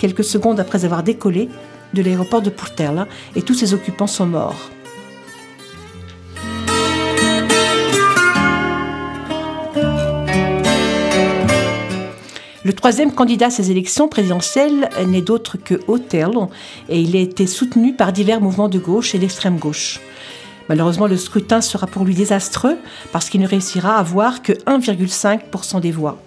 quelques 0.00 0.24
secondes 0.24 0.58
après 0.58 0.84
avoir 0.84 1.04
décollé 1.04 1.48
de 1.94 2.02
l'aéroport 2.02 2.42
de 2.42 2.50
Portela 2.50 3.06
et 3.36 3.42
tous 3.42 3.54
ses 3.54 3.74
occupants 3.74 4.06
sont 4.06 4.26
morts. 4.26 4.70
Le 12.62 12.74
troisième 12.74 13.12
candidat 13.12 13.46
à 13.46 13.50
ces 13.50 13.70
élections 13.70 14.06
présidentielles 14.06 14.90
n'est 15.06 15.22
d'autre 15.22 15.56
que 15.56 15.80
Othello 15.88 16.50
et 16.88 17.00
il 17.00 17.16
a 17.16 17.20
été 17.20 17.46
soutenu 17.46 17.94
par 17.94 18.12
divers 18.12 18.40
mouvements 18.40 18.68
de 18.68 18.78
gauche 18.78 19.14
et 19.14 19.18
d'extrême 19.18 19.58
gauche. 19.58 19.98
Malheureusement, 20.68 21.08
le 21.08 21.16
scrutin 21.16 21.62
sera 21.62 21.88
pour 21.88 22.04
lui 22.04 22.14
désastreux 22.14 22.76
parce 23.12 23.28
qu'il 23.28 23.40
ne 23.40 23.48
réussira 23.48 23.96
à 23.96 23.98
avoir 23.98 24.42
que 24.42 24.52
1,5% 24.52 25.80
des 25.80 25.90
voix. 25.90 26.22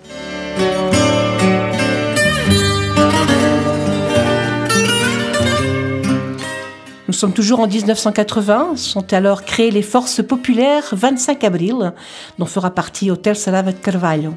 Nous 7.13 7.19
sommes 7.19 7.31
toujours 7.31 7.59
en 7.59 7.67
1980, 7.67 8.71
sont 8.75 9.13
alors 9.13 9.43
créées 9.43 9.69
les 9.69 9.83
forces 9.83 10.23
populaires 10.23 10.89
25 10.93 11.43
avril, 11.43 11.93
dont 12.39 12.47
fera 12.47 12.71
partie 12.71 13.11
Hotel 13.11 13.35
Salavat 13.35 13.73
Carvalho. 13.73 14.33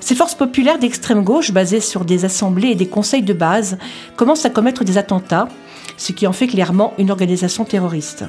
Ces 0.00 0.14
forces 0.14 0.34
populaires 0.34 0.78
d'extrême 0.78 1.24
gauche, 1.24 1.50
basées 1.50 1.80
sur 1.80 2.04
des 2.04 2.26
assemblées 2.26 2.68
et 2.68 2.74
des 2.74 2.88
conseils 2.88 3.22
de 3.22 3.32
base, 3.32 3.78
commencent 4.16 4.44
à 4.44 4.50
commettre 4.50 4.84
des 4.84 4.98
attentats, 4.98 5.48
ce 5.96 6.12
qui 6.12 6.26
en 6.26 6.34
fait 6.34 6.46
clairement 6.46 6.92
une 6.98 7.10
organisation 7.10 7.64
terroriste. 7.64 8.26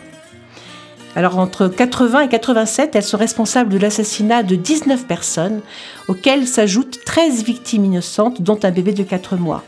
Alors 1.17 1.37
entre 1.37 1.67
80 1.67 2.21
et 2.21 2.29
87, 2.29 2.95
elles 2.95 3.03
sont 3.03 3.17
responsables 3.17 3.73
de 3.73 3.77
l'assassinat 3.77 4.43
de 4.43 4.55
19 4.55 5.05
personnes, 5.05 5.59
auxquelles 6.07 6.47
s'ajoutent 6.47 7.03
13 7.05 7.43
victimes 7.43 7.83
innocentes, 7.83 8.41
dont 8.41 8.57
un 8.63 8.71
bébé 8.71 8.93
de 8.93 9.03
4 9.03 9.35
mois. 9.35 9.65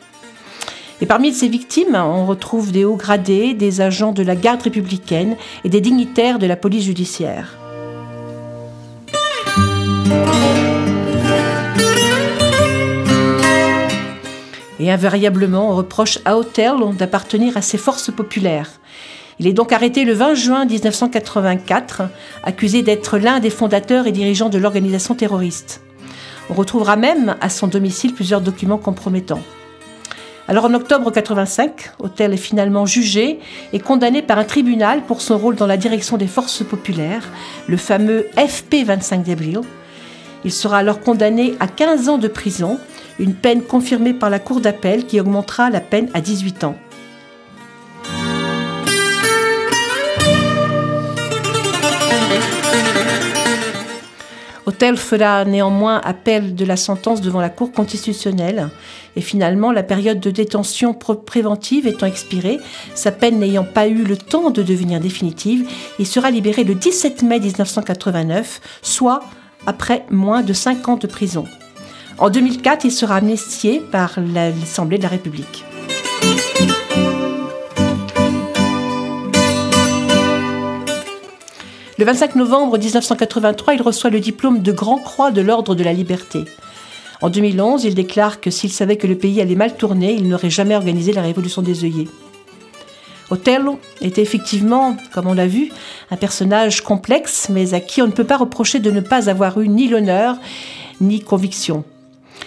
Et 1.00 1.06
parmi 1.06 1.32
ces 1.32 1.48
victimes, 1.48 1.96
on 1.96 2.26
retrouve 2.26 2.72
des 2.72 2.84
hauts 2.84 2.96
gradés, 2.96 3.54
des 3.54 3.82
agents 3.82 4.14
de 4.14 4.24
la 4.24 4.36
garde 4.36 4.64
républicaine 4.64 5.36
et 5.64 5.70
des 5.70 5.82
dignitaires 5.82 6.40
de 6.40 6.48
la 6.48 6.56
police 6.56 6.86
judiciaire. 6.86 7.58
Et 14.80 14.92
invariablement, 14.92 15.72
on 15.72 15.76
reproche 15.76 16.20
à 16.26 16.38
Hotel 16.38 16.74
d'appartenir 16.98 17.58
à 17.58 17.62
ces 17.62 17.78
forces 17.78 18.12
populaires. 18.12 18.72
Il 19.40 19.46
est 19.46 19.54
donc 19.54 19.72
arrêté 19.72 20.04
le 20.04 20.14
20 20.14 20.34
juin 20.34 20.66
1984, 20.66 22.04
accusé 22.44 22.82
d'être 22.82 23.20
l'un 23.20 23.40
des 23.40 23.52
fondateurs 23.52 24.08
et 24.08 24.12
dirigeants 24.12 24.50
de 24.50 24.58
l'organisation 24.58 25.14
terroriste. 25.14 25.82
On 26.50 26.54
retrouvera 26.56 26.96
même 26.96 27.36
à 27.42 27.50
son 27.50 27.68
domicile 27.68 28.16
plusieurs 28.16 28.42
documents 28.42 28.78
compromettants. 28.80 29.44
Alors 30.50 30.64
en 30.64 30.74
octobre 30.74 31.12
85, 31.12 31.92
Hotel 32.00 32.34
est 32.34 32.38
finalement 32.38 32.86
jugé 32.86 33.40
et 33.74 33.80
condamné 33.80 34.22
par 34.22 34.40
un 34.40 34.46
tribunal 34.46 35.02
pour 35.02 35.20
son 35.22 35.38
rôle 35.38 35.56
dans 35.56 35.68
la 35.68 35.76
direction 35.76 36.16
des 36.16 36.28
forces 36.28 36.64
populaires, 36.64 37.28
le 37.68 37.76
fameux 37.76 38.28
FP 38.38 38.86
25 38.86 39.24
d'avril. 39.24 39.60
Il 40.46 40.54
sera 40.54 40.78
alors 40.78 41.02
condamné 41.02 41.56
à 41.60 41.68
15 41.68 42.08
ans 42.08 42.18
de 42.18 42.30
prison, 42.30 42.80
une 43.20 43.34
peine 43.34 43.62
confirmée 43.62 44.14
par 44.14 44.30
la 44.30 44.40
Cour 44.40 44.62
d'appel 44.62 45.06
qui 45.06 45.20
augmentera 45.20 45.70
la 45.70 45.82
peine 45.82 46.10
à 46.14 46.22
18 46.22 46.64
ans. 46.64 46.78
Hotel 54.68 54.98
fera 54.98 55.46
néanmoins 55.46 56.02
appel 56.04 56.54
de 56.54 56.66
la 56.66 56.76
sentence 56.76 57.22
devant 57.22 57.40
la 57.40 57.50
Cour 57.50 57.72
constitutionnelle 57.72 58.68
et 59.16 59.22
finalement 59.22 59.72
la 59.72 59.82
période 59.82 60.20
de 60.20 60.30
détention 60.30 60.94
préventive 60.94 61.88
étant 61.88 62.06
expirée, 62.06 62.60
sa 62.94 63.14
peine 63.14 63.40
n'ayant 63.40 63.64
pas 63.64 63.88
eu 63.88 64.04
le 64.04 64.18
temps 64.18 64.50
de 64.50 64.62
devenir 64.62 65.00
définitive, 65.00 65.66
il 66.00 66.06
sera 66.06 66.32
libéré 66.32 66.66
le 66.66 66.76
17 66.76 67.24
mai 67.24 67.40
1989, 67.40 68.60
soit 68.82 69.22
après 69.66 70.06
moins 70.12 70.42
de 70.42 70.52
5 70.52 70.90
ans 70.90 70.98
de 70.98 71.08
prison. 71.08 71.46
En 72.18 72.30
2004, 72.30 72.84
il 72.84 72.92
sera 72.92 73.16
amnistié 73.16 73.80
par 73.80 74.20
l'Assemblée 74.20 74.98
de 74.98 75.04
la 75.04 75.10
République. 75.10 75.64
Le 82.00 82.06
25 82.06 82.36
novembre 82.36 82.78
1983, 82.78 83.74
il 83.74 83.82
reçoit 83.82 84.12
le 84.12 84.20
diplôme 84.20 84.62
de 84.62 84.72
Grand 84.72 85.00
Croix 85.00 85.32
de 85.32 85.42
l'Ordre 85.42 85.74
de 85.74 85.84
la 85.84 85.94
Liberté. 85.94 86.46
En 87.22 87.32
2011, 87.32 87.86
il 87.86 87.96
déclare 87.96 88.40
que 88.40 88.52
s'il 88.52 88.72
savait 88.72 88.98
que 88.98 89.08
le 89.08 89.18
pays 89.18 89.42
allait 89.42 89.56
mal 89.56 89.76
tourner, 89.76 90.14
il 90.14 90.28
n'aurait 90.28 90.52
jamais 90.52 90.76
organisé 90.76 91.12
la 91.12 91.24
révolution 91.24 91.64
des 91.64 91.84
œillets. 91.84 92.08
Otello 93.32 93.80
était 94.00 94.22
effectivement, 94.22 94.96
comme 95.12 95.26
on 95.26 95.34
l'a 95.34 95.48
vu, 95.48 95.72
un 96.12 96.18
personnage 96.18 96.82
complexe, 96.82 97.50
mais 97.50 97.74
à 97.74 97.80
qui 97.80 98.04
on 98.04 98.08
ne 98.08 98.12
peut 98.12 98.24
pas 98.24 98.38
reprocher 98.38 98.78
de 98.78 98.92
ne 98.92 99.02
pas 99.02 99.28
avoir 99.28 99.60
eu 99.60 99.68
ni 99.68 99.88
l'honneur 99.88 100.38
ni 101.02 101.22
conviction. 101.22 101.84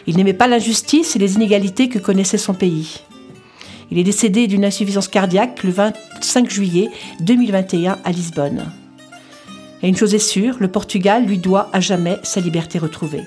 Il 0.06 0.16
n'aimait 0.16 0.32
pas 0.32 0.46
l'injustice 0.46 1.16
et 1.16 1.18
les 1.18 1.34
inégalités 1.34 1.88
que 1.88 1.98
connaissait 1.98 2.38
son 2.38 2.54
pays. 2.54 3.00
Il 3.90 3.98
est 3.98 4.04
décédé 4.04 4.46
d'une 4.46 4.64
insuffisance 4.64 5.08
cardiaque 5.08 5.64
le 5.64 5.72
25 5.72 6.48
juillet 6.48 6.88
2021 7.18 7.98
à 8.04 8.12
Lisbonne. 8.12 8.70
Et 9.82 9.88
une 9.88 9.96
chose 9.96 10.14
est 10.14 10.18
sûre, 10.18 10.56
le 10.60 10.68
Portugal 10.68 11.24
lui 11.24 11.38
doit 11.38 11.70
à 11.72 11.80
jamais 11.80 12.18
sa 12.22 12.40
liberté 12.40 12.78
retrouvée. 12.78 13.24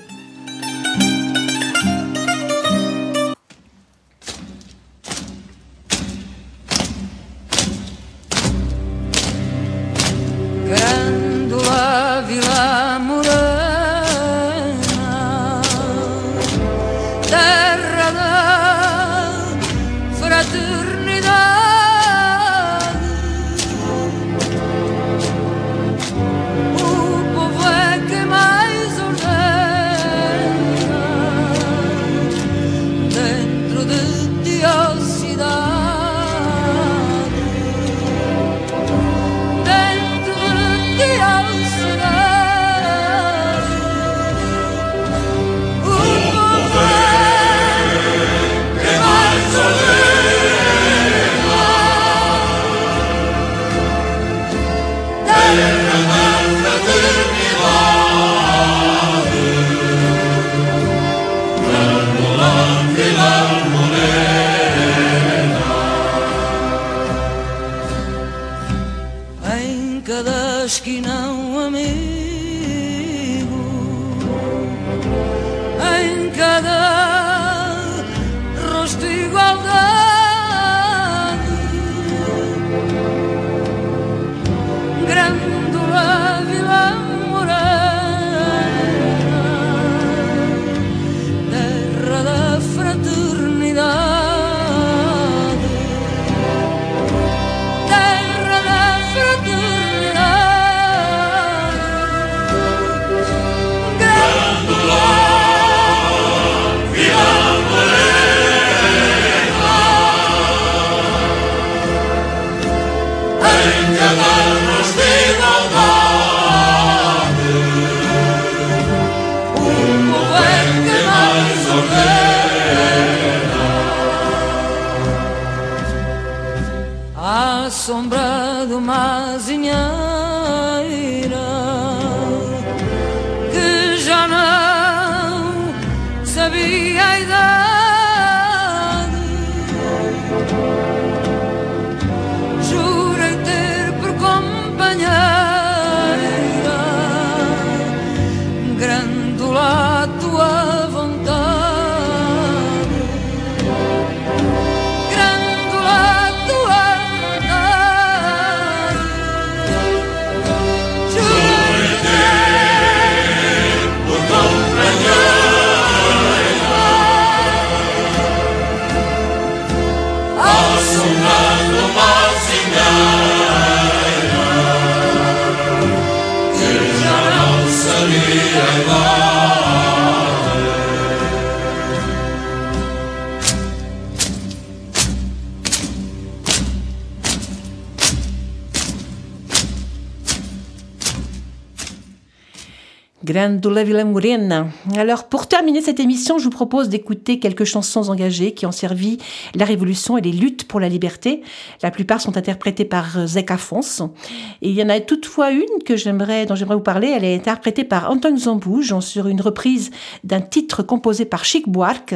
Grandula 193.74 193.84
Villa 193.84 194.04
Morena. 194.04 194.72
Alors, 194.96 195.24
pour 195.24 195.48
terminer 195.48 195.80
cette 195.80 195.98
émission, 195.98 196.38
je 196.38 196.44
vous 196.44 196.50
propose 196.50 196.88
d'écouter 196.88 197.40
quelques 197.40 197.64
chansons 197.64 198.10
engagées 198.10 198.54
qui 198.54 198.64
ont 198.64 198.72
servi 198.72 199.18
la 199.54 199.64
Révolution 199.64 200.16
et 200.16 200.20
les 200.20 200.30
luttes 200.30 200.68
pour 200.68 200.78
la 200.78 200.88
liberté. 200.88 201.42
La 201.82 201.90
plupart 201.90 202.20
sont 202.20 202.36
interprétées 202.36 202.84
par 202.84 203.18
euh, 203.18 203.26
Zek 203.26 203.50
Afonso. 203.50 204.14
Et 204.62 204.68
il 204.68 204.74
y 204.74 204.82
en 204.82 204.88
a 204.88 205.00
toutefois 205.00 205.50
une 205.50 205.82
que 205.84 205.96
j'aimerais, 205.96 206.46
dont 206.46 206.54
j'aimerais 206.54 206.76
vous 206.76 206.80
parler. 206.80 207.08
Elle 207.08 207.24
est 207.24 207.34
interprétée 207.34 207.82
par 207.82 208.08
Antoine 208.10 208.38
Zambouge 208.38 208.94
sur 209.00 209.26
une 209.26 209.40
reprise 209.40 209.90
d'un 210.22 210.40
titre 210.40 210.84
composé 210.84 211.24
par 211.24 211.44
Chic 211.44 211.68
Buarque. 211.68 212.14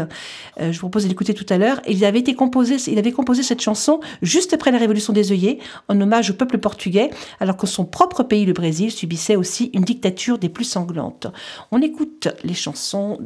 Euh, 0.60 0.70
je 0.70 0.78
vous 0.78 0.88
propose 0.88 1.08
d'écouter 1.08 1.34
tout 1.34 1.46
à 1.48 1.58
l'heure. 1.58 1.80
Il 1.88 2.04
avait 2.04 2.20
été 2.20 2.34
composé, 2.34 2.76
il 2.86 2.98
avait 2.98 3.12
composé 3.12 3.42
cette 3.42 3.60
chanson 3.60 3.98
juste 4.22 4.52
après 4.54 4.70
la 4.70 4.78
Révolution 4.78 5.12
des 5.12 5.32
œillets, 5.32 5.58
en 5.88 6.00
hommage 6.00 6.30
au 6.30 6.34
peuple 6.34 6.58
portugais, 6.58 7.10
alors 7.40 7.56
que 7.56 7.66
son 7.66 7.84
propre 7.84 8.22
pays, 8.22 8.46
le 8.46 8.52
Brésil, 8.52 8.92
subissait 8.92 9.36
aussi 9.36 9.70
une 9.74 9.82
dictature 9.82 10.38
des 10.38 10.48
plus 10.48 10.64
sanglantes. 10.64 11.26
On 11.72 11.82
écoute 11.82 12.28
les 12.44 12.54
chansons. 12.54 12.67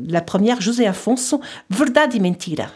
La 0.09 0.21
première, 0.21 0.61
José 0.61 0.87
Afonso, 0.87 1.41
Verdade 1.69 2.17
e 2.17 2.21
Mentira. 2.21 2.71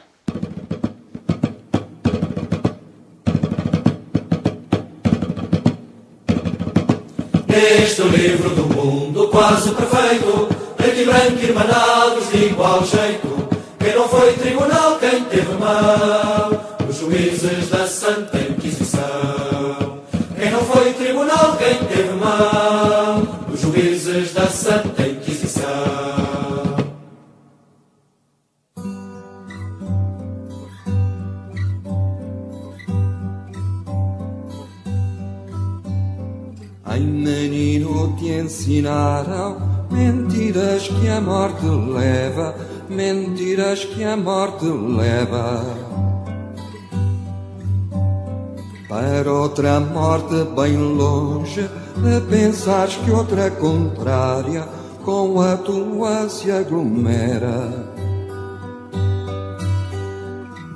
Neste 7.49 8.03
livro 8.03 8.51
do 8.51 8.67
mundo 8.75 9.29
quase 9.29 9.71
perfeito, 9.71 10.49
preto 10.77 11.01
e 11.01 11.05
branco 11.05 11.43
irmanados 11.43 12.31
de 12.31 12.47
igual 12.47 12.85
jeito. 12.85 13.49
Quem 13.79 13.95
não 13.95 14.09
foi 14.09 14.33
tribunal, 14.35 14.99
quem 14.99 15.25
teve 15.25 15.53
mão, 15.55 16.61
os 16.89 16.97
juízes 16.99 17.71
da 17.71 17.87
Santa 17.87 18.39
Inquisição. 18.39 20.01
Quem 20.39 20.51
não 20.51 20.61
foi 20.61 20.93
tribunal, 20.93 21.57
quem 21.57 21.79
teve 21.87 22.13
mão, 22.13 23.47
os 23.53 23.61
juízes 23.61 24.35
da 24.35 24.47
Santa 24.49 25.03
Inquisição. 25.03 25.26
Ensinaram 38.39 39.57
mentiras 39.91 40.89
que 40.89 41.09
a 41.09 41.21
morte 41.21 41.65
leva, 41.67 42.55
mentiras 42.89 43.85
que 43.85 44.05
a 44.05 44.17
morte 44.17 44.65
leva. 44.65 45.65
Para 48.89 49.33
outra 49.33 49.81
morte 49.81 50.35
bem 50.55 50.77
longe, 50.77 51.69
pensares 52.31 52.97
que 52.97 53.11
outra 53.11 53.51
contrária 53.51 54.67
com 55.05 55.41
a 55.41 55.57
tua 55.57 56.29
se 56.29 56.51
aglomera. 56.51 57.97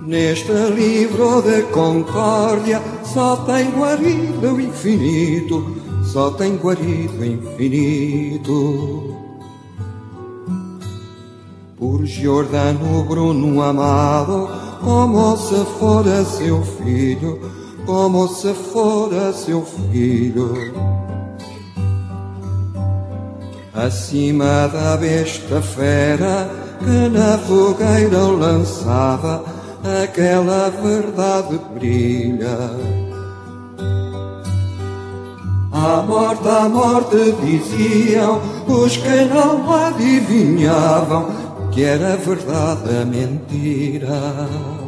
Neste 0.07 0.53
livro 0.53 1.41
de 1.41 1.63
concórdia 1.71 2.83
só 3.05 3.37
tem 3.37 3.71
guarido 3.71 4.55
o 4.55 4.61
infinito, 4.61 5.80
só 6.13 6.31
tem 6.33 6.57
guarido 6.57 7.25
infinito. 7.25 9.17
Por 11.79 12.05
Giordano 12.05 13.05
Bruno 13.05 13.63
amado, 13.63 14.49
como 14.83 15.37
se 15.37 15.65
fora 15.79 16.25
seu 16.25 16.63
filho, 16.63 17.39
como 17.87 18.27
se 18.29 18.53
fora 18.53 19.33
seu 19.33 19.65
filho. 19.65 20.75
Acima 23.73 24.67
da 24.69 24.97
besta 24.97 25.63
fera 25.63 26.51
que 26.81 27.09
na 27.09 27.39
fogueira 27.39 28.23
lançava, 28.23 29.45
aquela 30.03 30.71
verdade 30.71 31.59
brilha. 31.75 33.10
A 35.83 36.03
morte, 36.03 36.47
a 36.47 36.69
morte 36.69 37.33
diziam 37.41 38.39
os 38.69 38.99
que 38.99 39.25
não 39.25 39.73
adivinhavam 39.73 41.31
que 41.73 41.85
era 41.85 42.17
verdade 42.17 42.99
a 43.01 43.05
mentira. 43.07 44.80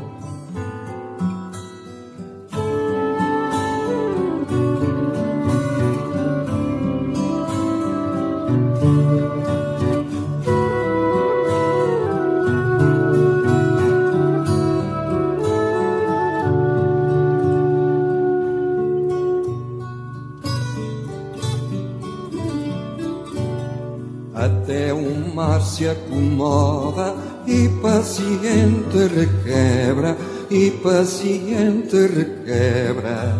Paciente 30.83 31.97
requebra. 32.07 33.35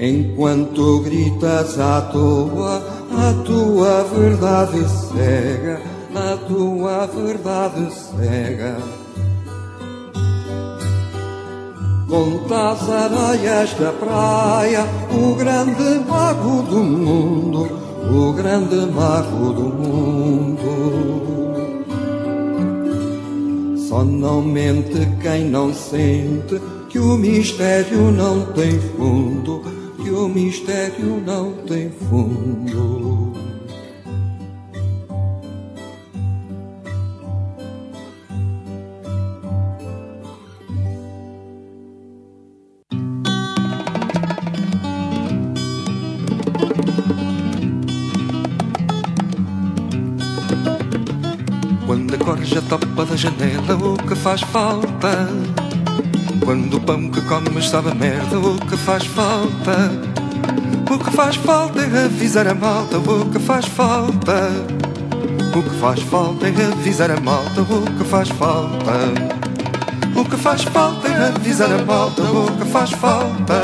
Enquanto 0.00 1.00
gritas 1.02 1.78
à 1.78 2.00
toa, 2.02 2.82
a 3.12 3.32
tua 3.44 4.02
verdade 4.02 4.84
cega, 4.88 5.80
a 6.14 6.36
tua 6.48 7.06
verdade 7.06 7.88
cega. 7.92 8.76
Conta 12.08 12.72
as 12.72 12.90
areias 12.90 13.74
da 13.74 13.92
praia, 13.92 14.84
o 15.10 15.34
grande 15.36 16.04
mago 16.06 16.62
do 16.62 16.82
mundo, 16.82 17.68
o 18.10 18.32
grande 18.32 18.76
mago 18.92 19.52
do 19.52 19.62
mundo. 19.62 20.93
Não 24.04 24.42
mente 24.42 25.06
quem 25.20 25.44
não 25.44 25.72
sente 25.72 26.60
que 26.88 26.98
o 26.98 27.16
mistério 27.16 28.12
não 28.12 28.46
tem 28.52 28.78
fundo, 28.96 29.62
que 30.00 30.10
o 30.10 30.28
mistério 30.28 31.20
não 31.26 31.52
tem 31.66 31.90
fundo. 31.90 33.13
Janela, 53.16 53.74
o 53.76 53.96
que 53.96 54.14
faz 54.14 54.40
falta? 54.40 55.28
Quando 56.44 56.76
o 56.76 56.80
pão 56.80 57.10
que 57.10 57.20
comes 57.22 57.68
sabe 57.68 57.90
a 57.90 57.94
merda, 57.94 58.38
o 58.38 58.58
que 58.58 58.76
faz 58.76 59.04
falta? 59.06 59.90
O 60.90 60.98
que 60.98 61.10
faz 61.10 61.36
falta 61.36 61.80
é 61.80 62.04
avisar 62.04 62.46
a 62.46 62.54
malta, 62.54 62.98
o 62.98 63.30
que 63.30 63.38
faz 63.38 63.66
falta? 63.66 64.50
O 65.56 65.62
que 65.62 65.70
faz 65.80 66.00
falta 66.00 66.48
é 66.48 66.66
avisar 66.72 67.10
a 67.12 67.20
malta 67.20 67.62
o 67.62 67.84
que 67.96 68.04
faz 68.04 68.28
falta. 68.30 68.92
O 70.16 70.24
que 70.24 70.36
faz 70.36 70.64
falta 70.64 71.08
é 71.08 71.28
avisar 71.28 71.72
a 71.72 71.84
malta 71.84 72.22
o 72.22 72.46
que 72.58 72.64
faz 72.64 72.90
falta. 72.90 73.62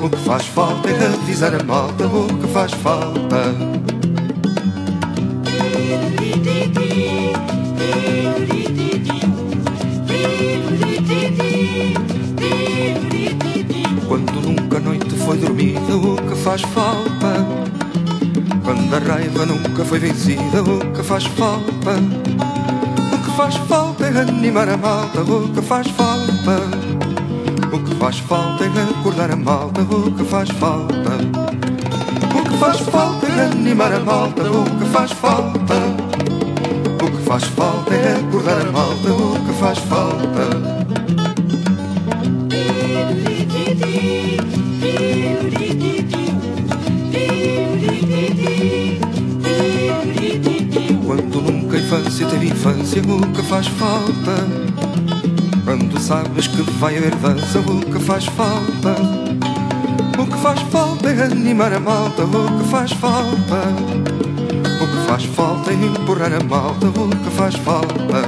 O 0.00 0.08
que 0.08 0.16
faz 0.16 0.46
falta 0.46 0.88
é 0.88 1.06
avisar 1.06 1.54
a 1.54 1.62
malta 1.62 2.06
o 2.06 2.26
que 2.38 2.48
faz 2.48 2.72
falta. 2.72 4.01
Faz 16.52 16.62
falta? 16.62 17.46
Quando 18.62 18.94
a 18.94 18.98
raiva 18.98 19.46
nunca 19.46 19.86
foi 19.86 19.98
vencida, 19.98 20.62
o 20.62 20.92
que 20.92 21.02
faz 21.02 21.24
falta? 21.24 21.92
O 23.10 23.24
que 23.24 23.36
faz 23.38 23.56
falta 23.56 24.04
é 24.04 24.20
animar 24.20 24.68
a 24.68 24.76
malta, 24.76 25.22
o 25.22 25.48
que 25.48 25.62
faz 25.62 25.88
falta? 25.88 26.60
O 27.72 27.78
que 27.78 27.94
faz 27.94 28.18
falta 28.18 28.64
é 28.64 28.68
acordar 28.68 29.30
a 29.30 29.36
malta, 29.36 29.80
o 29.80 30.12
que 30.12 30.24
faz 30.24 30.50
falta? 30.50 31.16
O 32.34 32.50
que 32.50 32.56
faz 32.58 32.80
falta 32.80 33.26
é 33.28 33.44
animar 33.46 33.94
a 33.94 34.00
malta, 34.00 34.42
o 34.42 34.64
que 34.78 34.84
faz 34.92 35.10
falta? 35.12 35.74
O 37.02 37.10
que 37.10 37.24
faz 37.24 37.44
falta 37.44 37.94
é 37.94 38.16
acordar 38.16 38.60
a 38.60 38.70
malta, 38.70 39.10
o 39.10 39.46
que 39.46 39.52
faz 39.54 39.78
falta? 39.78 40.71
Infância 51.92 52.26
teve 52.26 52.46
infância, 52.46 53.02
o 53.02 53.20
que 53.32 53.42
faz 53.42 53.66
falta? 53.66 54.32
Quando 55.62 56.00
sabes 56.00 56.46
que 56.46 56.62
vai 56.62 56.96
haver 56.96 57.14
dança, 57.16 57.58
o 57.60 57.80
que 57.80 57.98
faz 57.98 58.24
falta? 58.24 58.96
O 60.18 60.26
que 60.26 60.38
faz 60.38 60.60
falta 60.62 61.10
é 61.10 61.24
animar 61.24 61.70
a 61.74 61.78
malta, 61.78 62.24
o 62.24 62.58
que 62.58 62.68
faz 62.70 62.92
falta? 62.92 63.60
O 64.80 64.86
que 64.86 65.06
faz 65.06 65.24
falta 65.24 65.70
é 65.70 65.74
empurrar 65.74 66.32
a 66.32 66.42
malta, 66.42 66.86
o 66.86 67.08
que 67.10 67.30
faz 67.36 67.56
falta? 67.56 68.22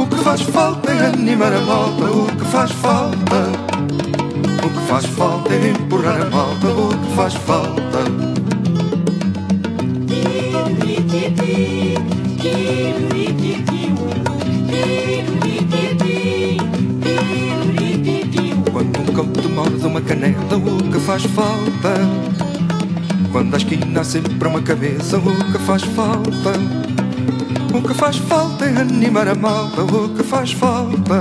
O 0.00 0.06
que 0.06 0.16
faz 0.24 0.40
falta 0.40 0.90
é 0.90 1.06
animar 1.06 1.52
a 1.52 1.60
malta, 1.60 2.04
o 2.10 2.26
que 2.34 2.44
faz 2.46 2.70
falta? 2.70 3.52
O 4.64 4.70
que 4.70 4.88
faz 4.88 5.04
falta 5.04 5.52
é 5.52 5.68
empurrar 5.68 6.22
a 6.22 6.30
malta, 6.30 6.66
o 6.68 6.88
que 6.96 7.14
faz 7.14 7.34
falta? 7.34 8.57
Um 19.18 19.32
te 19.32 19.48
morde 19.48 19.84
uma 19.84 20.00
canela, 20.00 20.56
o 20.56 20.92
que 20.92 21.00
faz 21.00 21.24
falta? 21.24 21.92
Quando 23.32 23.52
a 23.52 23.56
esquina 23.56 24.04
sempre 24.04 24.46
uma 24.46 24.62
cabeça, 24.62 25.18
o 25.18 25.52
que 25.52 25.58
faz 25.58 25.82
falta? 25.82 26.52
O 27.74 27.82
que 27.82 27.94
faz 27.94 28.16
falta 28.18 28.64
é 28.64 28.76
animar 28.80 29.26
a 29.26 29.34
malta, 29.34 29.82
o 29.82 30.08
que 30.10 30.22
faz 30.22 30.52
falta? 30.52 31.18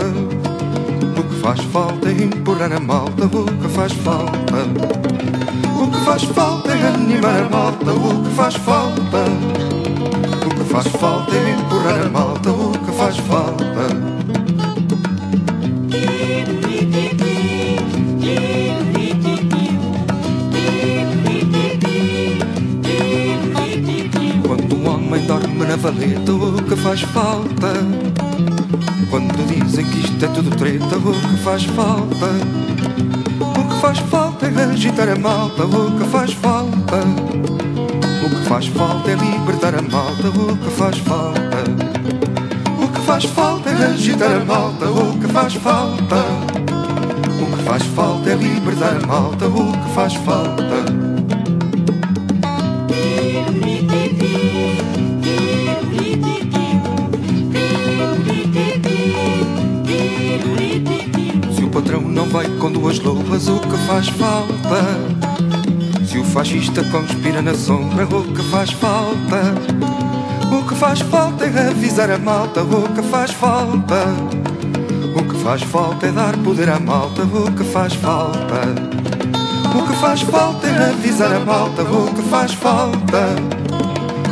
O 1.18 1.24
que 1.24 1.36
faz 1.42 1.60
falta 1.62 2.10
é 2.10 2.24
empurrar 2.24 2.72
a 2.72 2.80
malta, 2.80 3.26
o 3.26 3.46
que 3.46 3.68
faz 3.68 3.92
falta? 3.94 4.58
O 5.76 5.90
que 5.90 6.06
faz 6.06 6.24
falta 6.24 6.72
é 6.74 6.88
animar 6.90 7.46
a 7.46 7.50
malta, 7.50 7.94
o 7.94 8.24
que 8.24 8.36
faz 8.36 8.56
falta? 8.58 9.26
O 10.46 10.50
que 10.56 10.64
faz 10.72 10.88
falta 10.88 11.36
é 11.36 11.50
empurrar 11.50 12.06
a 12.06 12.10
malta, 12.10 12.52
o 12.52 12.72
que 12.74 12.92
faz 12.92 13.18
falta? 13.18 13.47
O 25.78 26.64
que 26.64 26.76
faz 26.76 27.02
falta? 27.02 27.74
Quando 29.12 29.48
dizem 29.48 29.86
que 29.86 30.00
isto 30.00 30.26
é 30.26 30.28
tudo 30.30 30.50
treta, 30.58 30.98
o 30.98 31.14
que 31.14 31.38
faz 31.44 31.66
falta? 31.66 32.26
O 33.40 33.68
que 33.68 33.80
faz 33.80 34.00
falta 34.00 34.48
é 34.48 34.64
agitar 34.64 35.08
a 35.10 35.16
malta, 35.16 35.66
o 35.66 35.98
que 35.98 36.04
faz 36.10 36.34
falta? 36.34 36.98
O 38.26 38.30
que 38.30 38.50
faz 38.50 38.68
falta 38.68 39.12
é 39.12 39.16
libertar 39.16 39.76
a 39.76 39.82
malta, 39.84 40.30
o 40.30 40.58
que 40.58 40.70
faz 40.72 40.98
falta? 40.98 41.64
O 42.84 42.88
que 42.88 43.02
faz 43.02 43.26
falta 43.26 43.70
é 43.70 43.86
agitar 43.86 44.32
a 44.32 44.46
malta, 44.46 44.90
o 44.90 45.20
que 45.20 45.28
faz 45.28 45.54
falta? 45.54 46.26
O 47.40 47.56
que 47.56 47.64
faz 47.64 47.84
falta 47.84 48.30
é 48.32 48.36
libertar 48.36 48.98
a 49.04 49.06
malta, 49.06 49.48
o 49.48 49.72
que 49.72 49.94
faz 49.94 50.16
falta? 50.16 51.07
Com 62.60 62.72
duas 62.72 63.00
luvas, 63.00 63.48
o 63.48 63.60
que 63.60 63.78
faz 63.86 64.08
falta? 64.10 64.84
Se 66.06 66.18
o 66.18 66.24
fascista 66.24 66.84
conspira 66.86 67.42
na 67.42 67.54
sombra, 67.54 68.06
o 68.06 68.24
que 68.34 68.44
faz 68.44 68.72
falta? 68.72 69.54
O 70.52 70.68
que 70.68 70.76
faz 70.76 71.02
falta 71.02 71.46
é 71.46 71.70
avisar 71.70 72.10
a 72.10 72.18
malta, 72.18 72.64
o 72.64 72.94
que 72.94 73.02
faz 73.04 73.32
falta? 73.32 74.06
O 75.16 75.24
que 75.24 75.44
faz 75.44 75.62
falta 75.64 76.08
é 76.08 76.12
dar 76.12 76.38
poder 76.38 76.70
à 76.70 76.80
malta, 76.80 77.24
o 77.24 77.52
que 77.52 77.64
faz 77.64 77.94
falta? 77.94 78.62
O 79.76 79.88
que 79.88 79.96
faz 79.98 80.22
falta 80.22 80.68
é 80.68 80.90
avisar 80.90 81.34
a 81.34 81.40
malta, 81.40 81.84
o 81.84 82.14
que 82.14 82.22
faz 82.24 82.54
falta? 82.54 83.36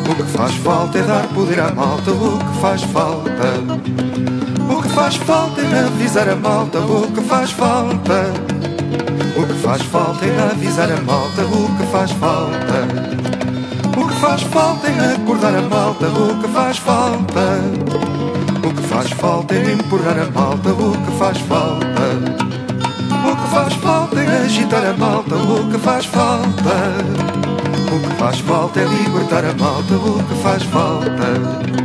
O 0.10 0.16
que 0.16 0.24
faz 0.24 0.56
falta 0.56 0.98
é 0.98 1.04
dar 1.04 1.28
poder 1.28 1.60
à 1.60 1.72
malta, 1.72 2.12
o 2.12 2.40
que 2.40 2.62
faz 2.62 2.82
falta? 2.84 4.15
Faz 4.96 5.18
falta 5.18 5.60
é 5.60 5.80
avisar 5.86 6.30
a 6.30 6.36
malta, 6.38 6.80
o 6.80 7.12
que 7.12 7.20
faz 7.20 7.52
falta? 7.52 8.32
O 9.36 9.46
que 9.46 9.54
faz 9.62 9.82
falta 9.82 10.26
é 10.26 10.50
avisar 10.50 10.90
a 10.90 11.02
malta, 11.02 11.42
o 11.42 11.78
que 11.78 11.86
faz 11.92 12.12
falta? 12.12 12.88
O 14.00 14.08
que 14.08 14.16
faz 14.22 14.42
falta 14.44 14.88
é 14.88 15.16
acordar 15.16 15.54
a 15.54 15.62
malta, 15.64 16.08
o 16.08 16.42
que 16.42 16.48
faz 16.48 16.78
falta? 16.78 17.60
O 18.66 18.74
que 18.74 18.82
faz 18.88 19.12
falta 19.12 19.54
é 19.54 19.74
empurrar 19.74 20.18
a 20.18 20.32
malta, 20.32 20.70
o 20.70 20.92
que 20.94 21.12
faz 21.20 21.38
falta? 21.40 22.46
O 23.30 23.36
que 23.36 23.50
faz 23.54 23.74
falta 23.74 24.20
é 24.22 24.38
agitar 24.46 24.86
a 24.86 24.94
malta, 24.94 25.36
o 25.36 25.72
que 25.72 25.78
faz 25.78 26.06
falta? 26.06 26.76
O 27.94 28.00
que 28.00 28.16
faz 28.16 28.40
falta 28.40 28.80
é 28.80 28.86
libertar 28.86 29.44
a 29.44 29.54
malta, 29.62 29.94
o 29.94 30.24
que 30.24 30.36
faz 30.42 30.64
falta? 30.64 31.85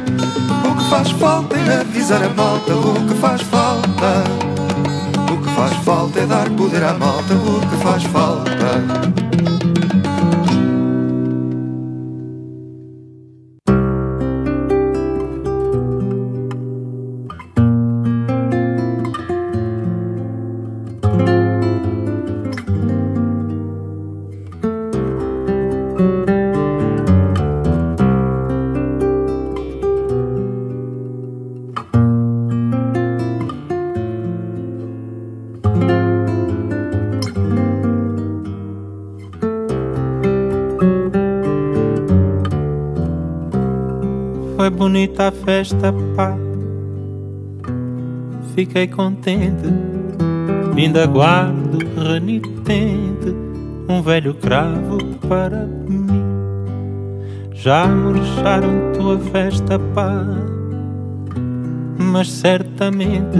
Faz 1.00 1.12
falta 1.12 1.56
é 1.56 1.80
avisar 1.80 2.22
a 2.22 2.28
malta, 2.28 2.74
o 2.76 3.08
que 3.08 3.14
faz 3.14 3.40
falta? 3.40 4.22
O 5.32 5.42
que 5.42 5.54
faz 5.54 5.72
falta 5.82 6.20
é 6.20 6.26
dar 6.26 6.50
poder 6.50 6.84
à 6.84 6.92
malta, 6.92 7.32
o 7.36 7.60
que 7.70 7.76
faz 7.82 8.02
falta? 8.04 9.49
A 45.20 45.30
festa, 45.30 45.92
pá. 46.16 46.34
Fiquei 48.54 48.86
contente. 48.88 49.68
Ainda 50.74 51.06
guardo 51.06 51.78
renitente 51.94 53.28
um 53.86 54.00
velho 54.00 54.32
cravo 54.32 54.96
para 55.28 55.66
mim. 55.66 56.06
Já 57.52 57.86
murcharam 57.86 58.92
tua 58.96 59.18
festa, 59.18 59.78
pá. 59.94 60.24
Mas 61.98 62.32
certamente 62.32 63.38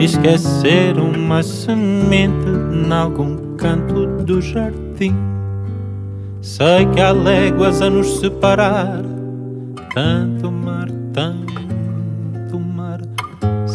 esqueceram 0.00 1.12
uma 1.12 1.44
semente 1.44 2.48
em 2.72 2.92
algum 2.92 3.54
canto 3.56 4.04
do 4.24 4.42
jardim. 4.42 5.14
Sei 6.40 6.86
que 6.86 7.00
há 7.00 7.12
léguas 7.12 7.82
a 7.82 7.88
nos 7.88 8.18
separar, 8.18 9.04
tanto 9.94 10.57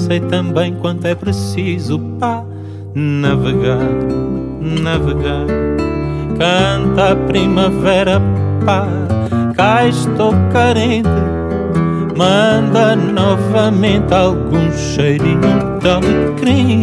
Sei 0.06 0.20
também 0.20 0.74
quanto 0.76 1.06
é 1.08 1.16
preciso 1.16 1.98
para 2.20 2.44
navegar, 2.94 3.80
navegar. 4.60 5.48
Canta 6.38 7.14
a 7.14 7.16
primavera, 7.16 8.22
pá, 8.66 8.86
cá 9.56 9.88
estou 9.88 10.34
carente. 10.52 11.08
Manda 12.18 12.98
novamente 12.98 14.14
algum 14.14 14.72
cheirinho 14.74 15.80
de 15.80 15.90
alecrim. 15.90 16.82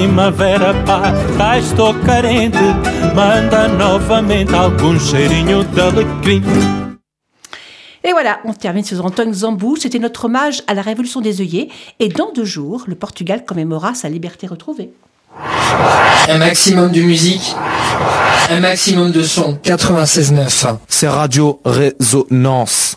Primavera, 0.00 0.72
pá, 0.86 1.12
cá 1.36 1.58
estou 1.58 1.92
carente. 2.06 2.56
Manda 3.14 3.68
novamente 3.68 4.54
algum 4.54 4.98
cheirinho 4.98 5.62
de 5.64 5.80
alecrim. 5.80 6.42
Et 8.02 8.12
voilà, 8.12 8.40
on 8.46 8.54
termine 8.54 8.82
sur 8.82 9.04
Antoine 9.04 9.34
Zambou. 9.34 9.76
C'était 9.76 9.98
notre 9.98 10.24
hommage 10.24 10.62
à 10.66 10.72
la 10.72 10.80
révolution 10.80 11.20
des 11.20 11.42
œillets. 11.42 11.68
Et 11.98 12.08
dans 12.08 12.32
deux 12.32 12.46
jours, 12.46 12.84
le 12.86 12.94
Portugal 12.94 13.44
commémorera 13.44 13.94
sa 13.94 14.08
liberté 14.08 14.46
retrouvée. 14.46 14.90
Un 16.28 16.38
maximum 16.38 16.90
de 16.90 17.02
musique, 17.02 17.54
un 18.48 18.60
maximum 18.60 19.12
de 19.12 19.22
son. 19.22 19.58
96.9. 19.62 20.76
C'est 20.88 21.08
Radio 21.08 21.60
Résonance. 21.64 22.96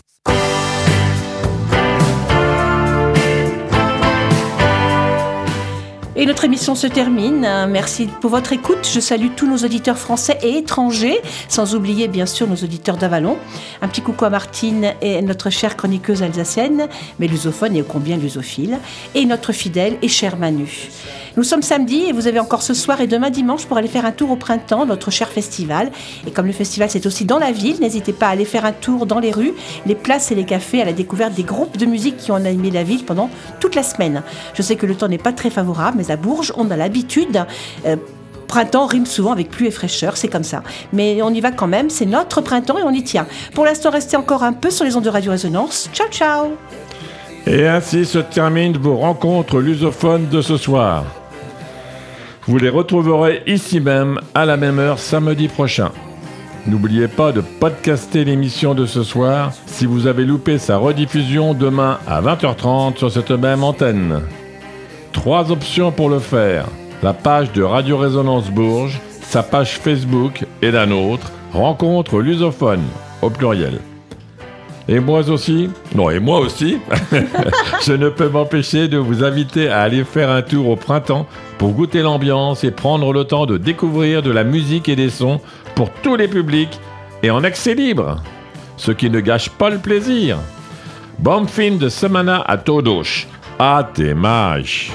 Notre 6.26 6.46
émission 6.46 6.74
se 6.74 6.86
termine. 6.86 7.46
Merci 7.68 8.08
pour 8.20 8.30
votre 8.30 8.54
écoute. 8.54 8.88
Je 8.90 8.98
salue 8.98 9.28
tous 9.36 9.46
nos 9.46 9.58
auditeurs 9.58 9.98
français 9.98 10.38
et 10.42 10.56
étrangers, 10.56 11.20
sans 11.48 11.74
oublier 11.74 12.08
bien 12.08 12.24
sûr 12.24 12.48
nos 12.48 12.56
auditeurs 12.56 12.96
d'Avalon. 12.96 13.36
Un 13.82 13.88
petit 13.88 14.00
coucou 14.00 14.24
à 14.24 14.30
Martine 14.30 14.94
et 15.02 15.20
notre 15.20 15.50
chère 15.50 15.76
chroniqueuse 15.76 16.22
alsacienne, 16.22 16.88
mais 17.18 17.26
lusophone 17.26 17.76
et 17.76 17.82
ô 17.82 17.84
combien 17.86 18.16
lusophile, 18.16 18.78
et 19.14 19.26
notre 19.26 19.52
fidèle 19.52 19.98
et 20.00 20.08
cher 20.08 20.38
Manu. 20.38 20.88
Nous 21.36 21.42
sommes 21.42 21.62
samedi 21.62 22.04
et 22.08 22.12
vous 22.12 22.28
avez 22.28 22.38
encore 22.38 22.62
ce 22.62 22.74
soir 22.74 23.00
et 23.00 23.08
demain 23.08 23.28
dimanche 23.28 23.66
pour 23.66 23.76
aller 23.76 23.88
faire 23.88 24.06
un 24.06 24.12
tour 24.12 24.30
au 24.30 24.36
printemps, 24.36 24.86
notre 24.86 25.10
cher 25.10 25.28
festival. 25.28 25.90
Et 26.28 26.30
comme 26.30 26.46
le 26.46 26.52
festival 26.52 26.88
c'est 26.90 27.06
aussi 27.06 27.24
dans 27.24 27.38
la 27.38 27.50
ville, 27.50 27.80
n'hésitez 27.80 28.12
pas 28.12 28.28
à 28.28 28.30
aller 28.30 28.44
faire 28.44 28.64
un 28.64 28.72
tour 28.72 29.04
dans 29.04 29.18
les 29.18 29.32
rues, 29.32 29.52
les 29.84 29.96
places 29.96 30.30
et 30.30 30.36
les 30.36 30.44
cafés 30.44 30.80
à 30.80 30.84
la 30.84 30.92
découverte 30.92 31.34
des 31.34 31.42
groupes 31.42 31.76
de 31.76 31.86
musique 31.86 32.16
qui 32.18 32.30
ont 32.30 32.36
animé 32.36 32.70
la 32.70 32.84
ville 32.84 33.04
pendant 33.04 33.30
toute 33.58 33.74
la 33.74 33.82
semaine. 33.82 34.22
Je 34.54 34.62
sais 34.62 34.76
que 34.76 34.86
le 34.86 34.94
temps 34.94 35.08
n'est 35.08 35.18
pas 35.18 35.32
très 35.32 35.50
favorable, 35.50 35.96
mais 35.98 36.12
Bourges, 36.16 36.52
on 36.56 36.70
a 36.70 36.76
l'habitude. 36.76 37.44
euh, 37.86 37.96
Printemps 38.46 38.86
rime 38.86 39.06
souvent 39.06 39.32
avec 39.32 39.50
pluie 39.50 39.66
et 39.66 39.70
fraîcheur, 39.70 40.16
c'est 40.16 40.28
comme 40.28 40.44
ça. 40.44 40.62
Mais 40.92 41.20
on 41.22 41.30
y 41.30 41.40
va 41.40 41.50
quand 41.50 41.66
même, 41.66 41.90
c'est 41.90 42.06
notre 42.06 42.40
printemps 42.40 42.78
et 42.78 42.82
on 42.82 42.90
y 42.90 43.02
tient. 43.02 43.26
Pour 43.54 43.64
l'instant, 43.64 43.90
restez 43.90 44.16
encore 44.16 44.44
un 44.44 44.52
peu 44.52 44.70
sur 44.70 44.84
les 44.84 44.96
ondes 44.96 45.04
de 45.04 45.08
Radio 45.08 45.32
Résonance. 45.32 45.90
Ciao, 45.92 46.06
ciao 46.08 46.52
Et 47.46 47.66
ainsi 47.66 48.04
se 48.04 48.18
terminent 48.18 48.78
vos 48.78 48.96
rencontres 48.96 49.58
lusophones 49.60 50.28
de 50.28 50.40
ce 50.40 50.56
soir. 50.56 51.04
Vous 52.46 52.58
les 52.58 52.68
retrouverez 52.68 53.42
ici 53.46 53.80
même 53.80 54.20
à 54.34 54.44
la 54.44 54.56
même 54.56 54.78
heure 54.78 54.98
samedi 54.98 55.48
prochain. 55.48 55.90
N'oubliez 56.66 57.08
pas 57.08 57.32
de 57.32 57.40
podcaster 57.40 58.24
l'émission 58.24 58.74
de 58.74 58.86
ce 58.86 59.02
soir 59.02 59.52
si 59.66 59.84
vous 59.84 60.06
avez 60.06 60.24
loupé 60.24 60.58
sa 60.58 60.76
rediffusion 60.76 61.54
demain 61.54 61.98
à 62.06 62.22
20h30 62.22 62.98
sur 62.98 63.10
cette 63.10 63.30
même 63.32 63.64
antenne. 63.64 64.22
Trois 65.14 65.50
options 65.50 65.90
pour 65.90 66.10
le 66.10 66.18
faire. 66.18 66.66
La 67.02 67.14
page 67.14 67.50
de 67.52 67.62
Radio 67.62 67.96
Résonance 67.96 68.50
Bourges, 68.50 69.00
sa 69.22 69.42
page 69.42 69.78
Facebook 69.78 70.44
et 70.60 70.70
la 70.70 70.84
nôtre, 70.84 71.32
Rencontre 71.52 72.18
lusophone 72.18 72.82
au 73.22 73.30
pluriel. 73.30 73.78
Et 74.88 74.98
moi 74.98 75.26
aussi, 75.30 75.70
non, 75.94 76.10
et 76.10 76.18
moi 76.18 76.40
aussi, 76.40 76.78
je 77.86 77.92
ne 77.92 78.08
peux 78.08 78.28
m'empêcher 78.28 78.88
de 78.88 78.98
vous 78.98 79.22
inviter 79.22 79.68
à 79.68 79.82
aller 79.82 80.02
faire 80.02 80.30
un 80.30 80.42
tour 80.42 80.68
au 80.68 80.76
printemps 80.76 81.26
pour 81.58 81.70
goûter 81.70 82.02
l'ambiance 82.02 82.64
et 82.64 82.72
prendre 82.72 83.12
le 83.12 83.24
temps 83.24 83.46
de 83.46 83.56
découvrir 83.56 84.20
de 84.20 84.32
la 84.32 84.42
musique 84.42 84.88
et 84.88 84.96
des 84.96 85.10
sons 85.10 85.40
pour 85.76 85.90
tous 86.02 86.16
les 86.16 86.28
publics 86.28 86.80
et 87.22 87.30
en 87.30 87.44
accès 87.44 87.74
libre, 87.74 88.16
ce 88.76 88.90
qui 88.90 89.08
ne 89.08 89.20
gâche 89.20 89.48
pas 89.48 89.70
le 89.70 89.78
plaisir. 89.78 90.38
Bon 91.20 91.46
fin 91.46 91.76
de 91.76 91.88
semana 91.88 92.42
a 92.46 92.58
todos. 92.58 93.28
Até 93.58 94.14
mais. 94.14 94.92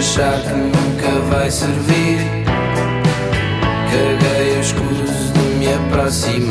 Achar 0.00 0.40
que 0.40 0.54
nunca 0.54 1.10
vai 1.28 1.50
servir, 1.50 2.18
caguei 3.90 4.56
o 4.56 4.60
escuso 4.60 5.32
de 5.34 5.40
me 5.58 5.74
aproximar. 5.74 6.49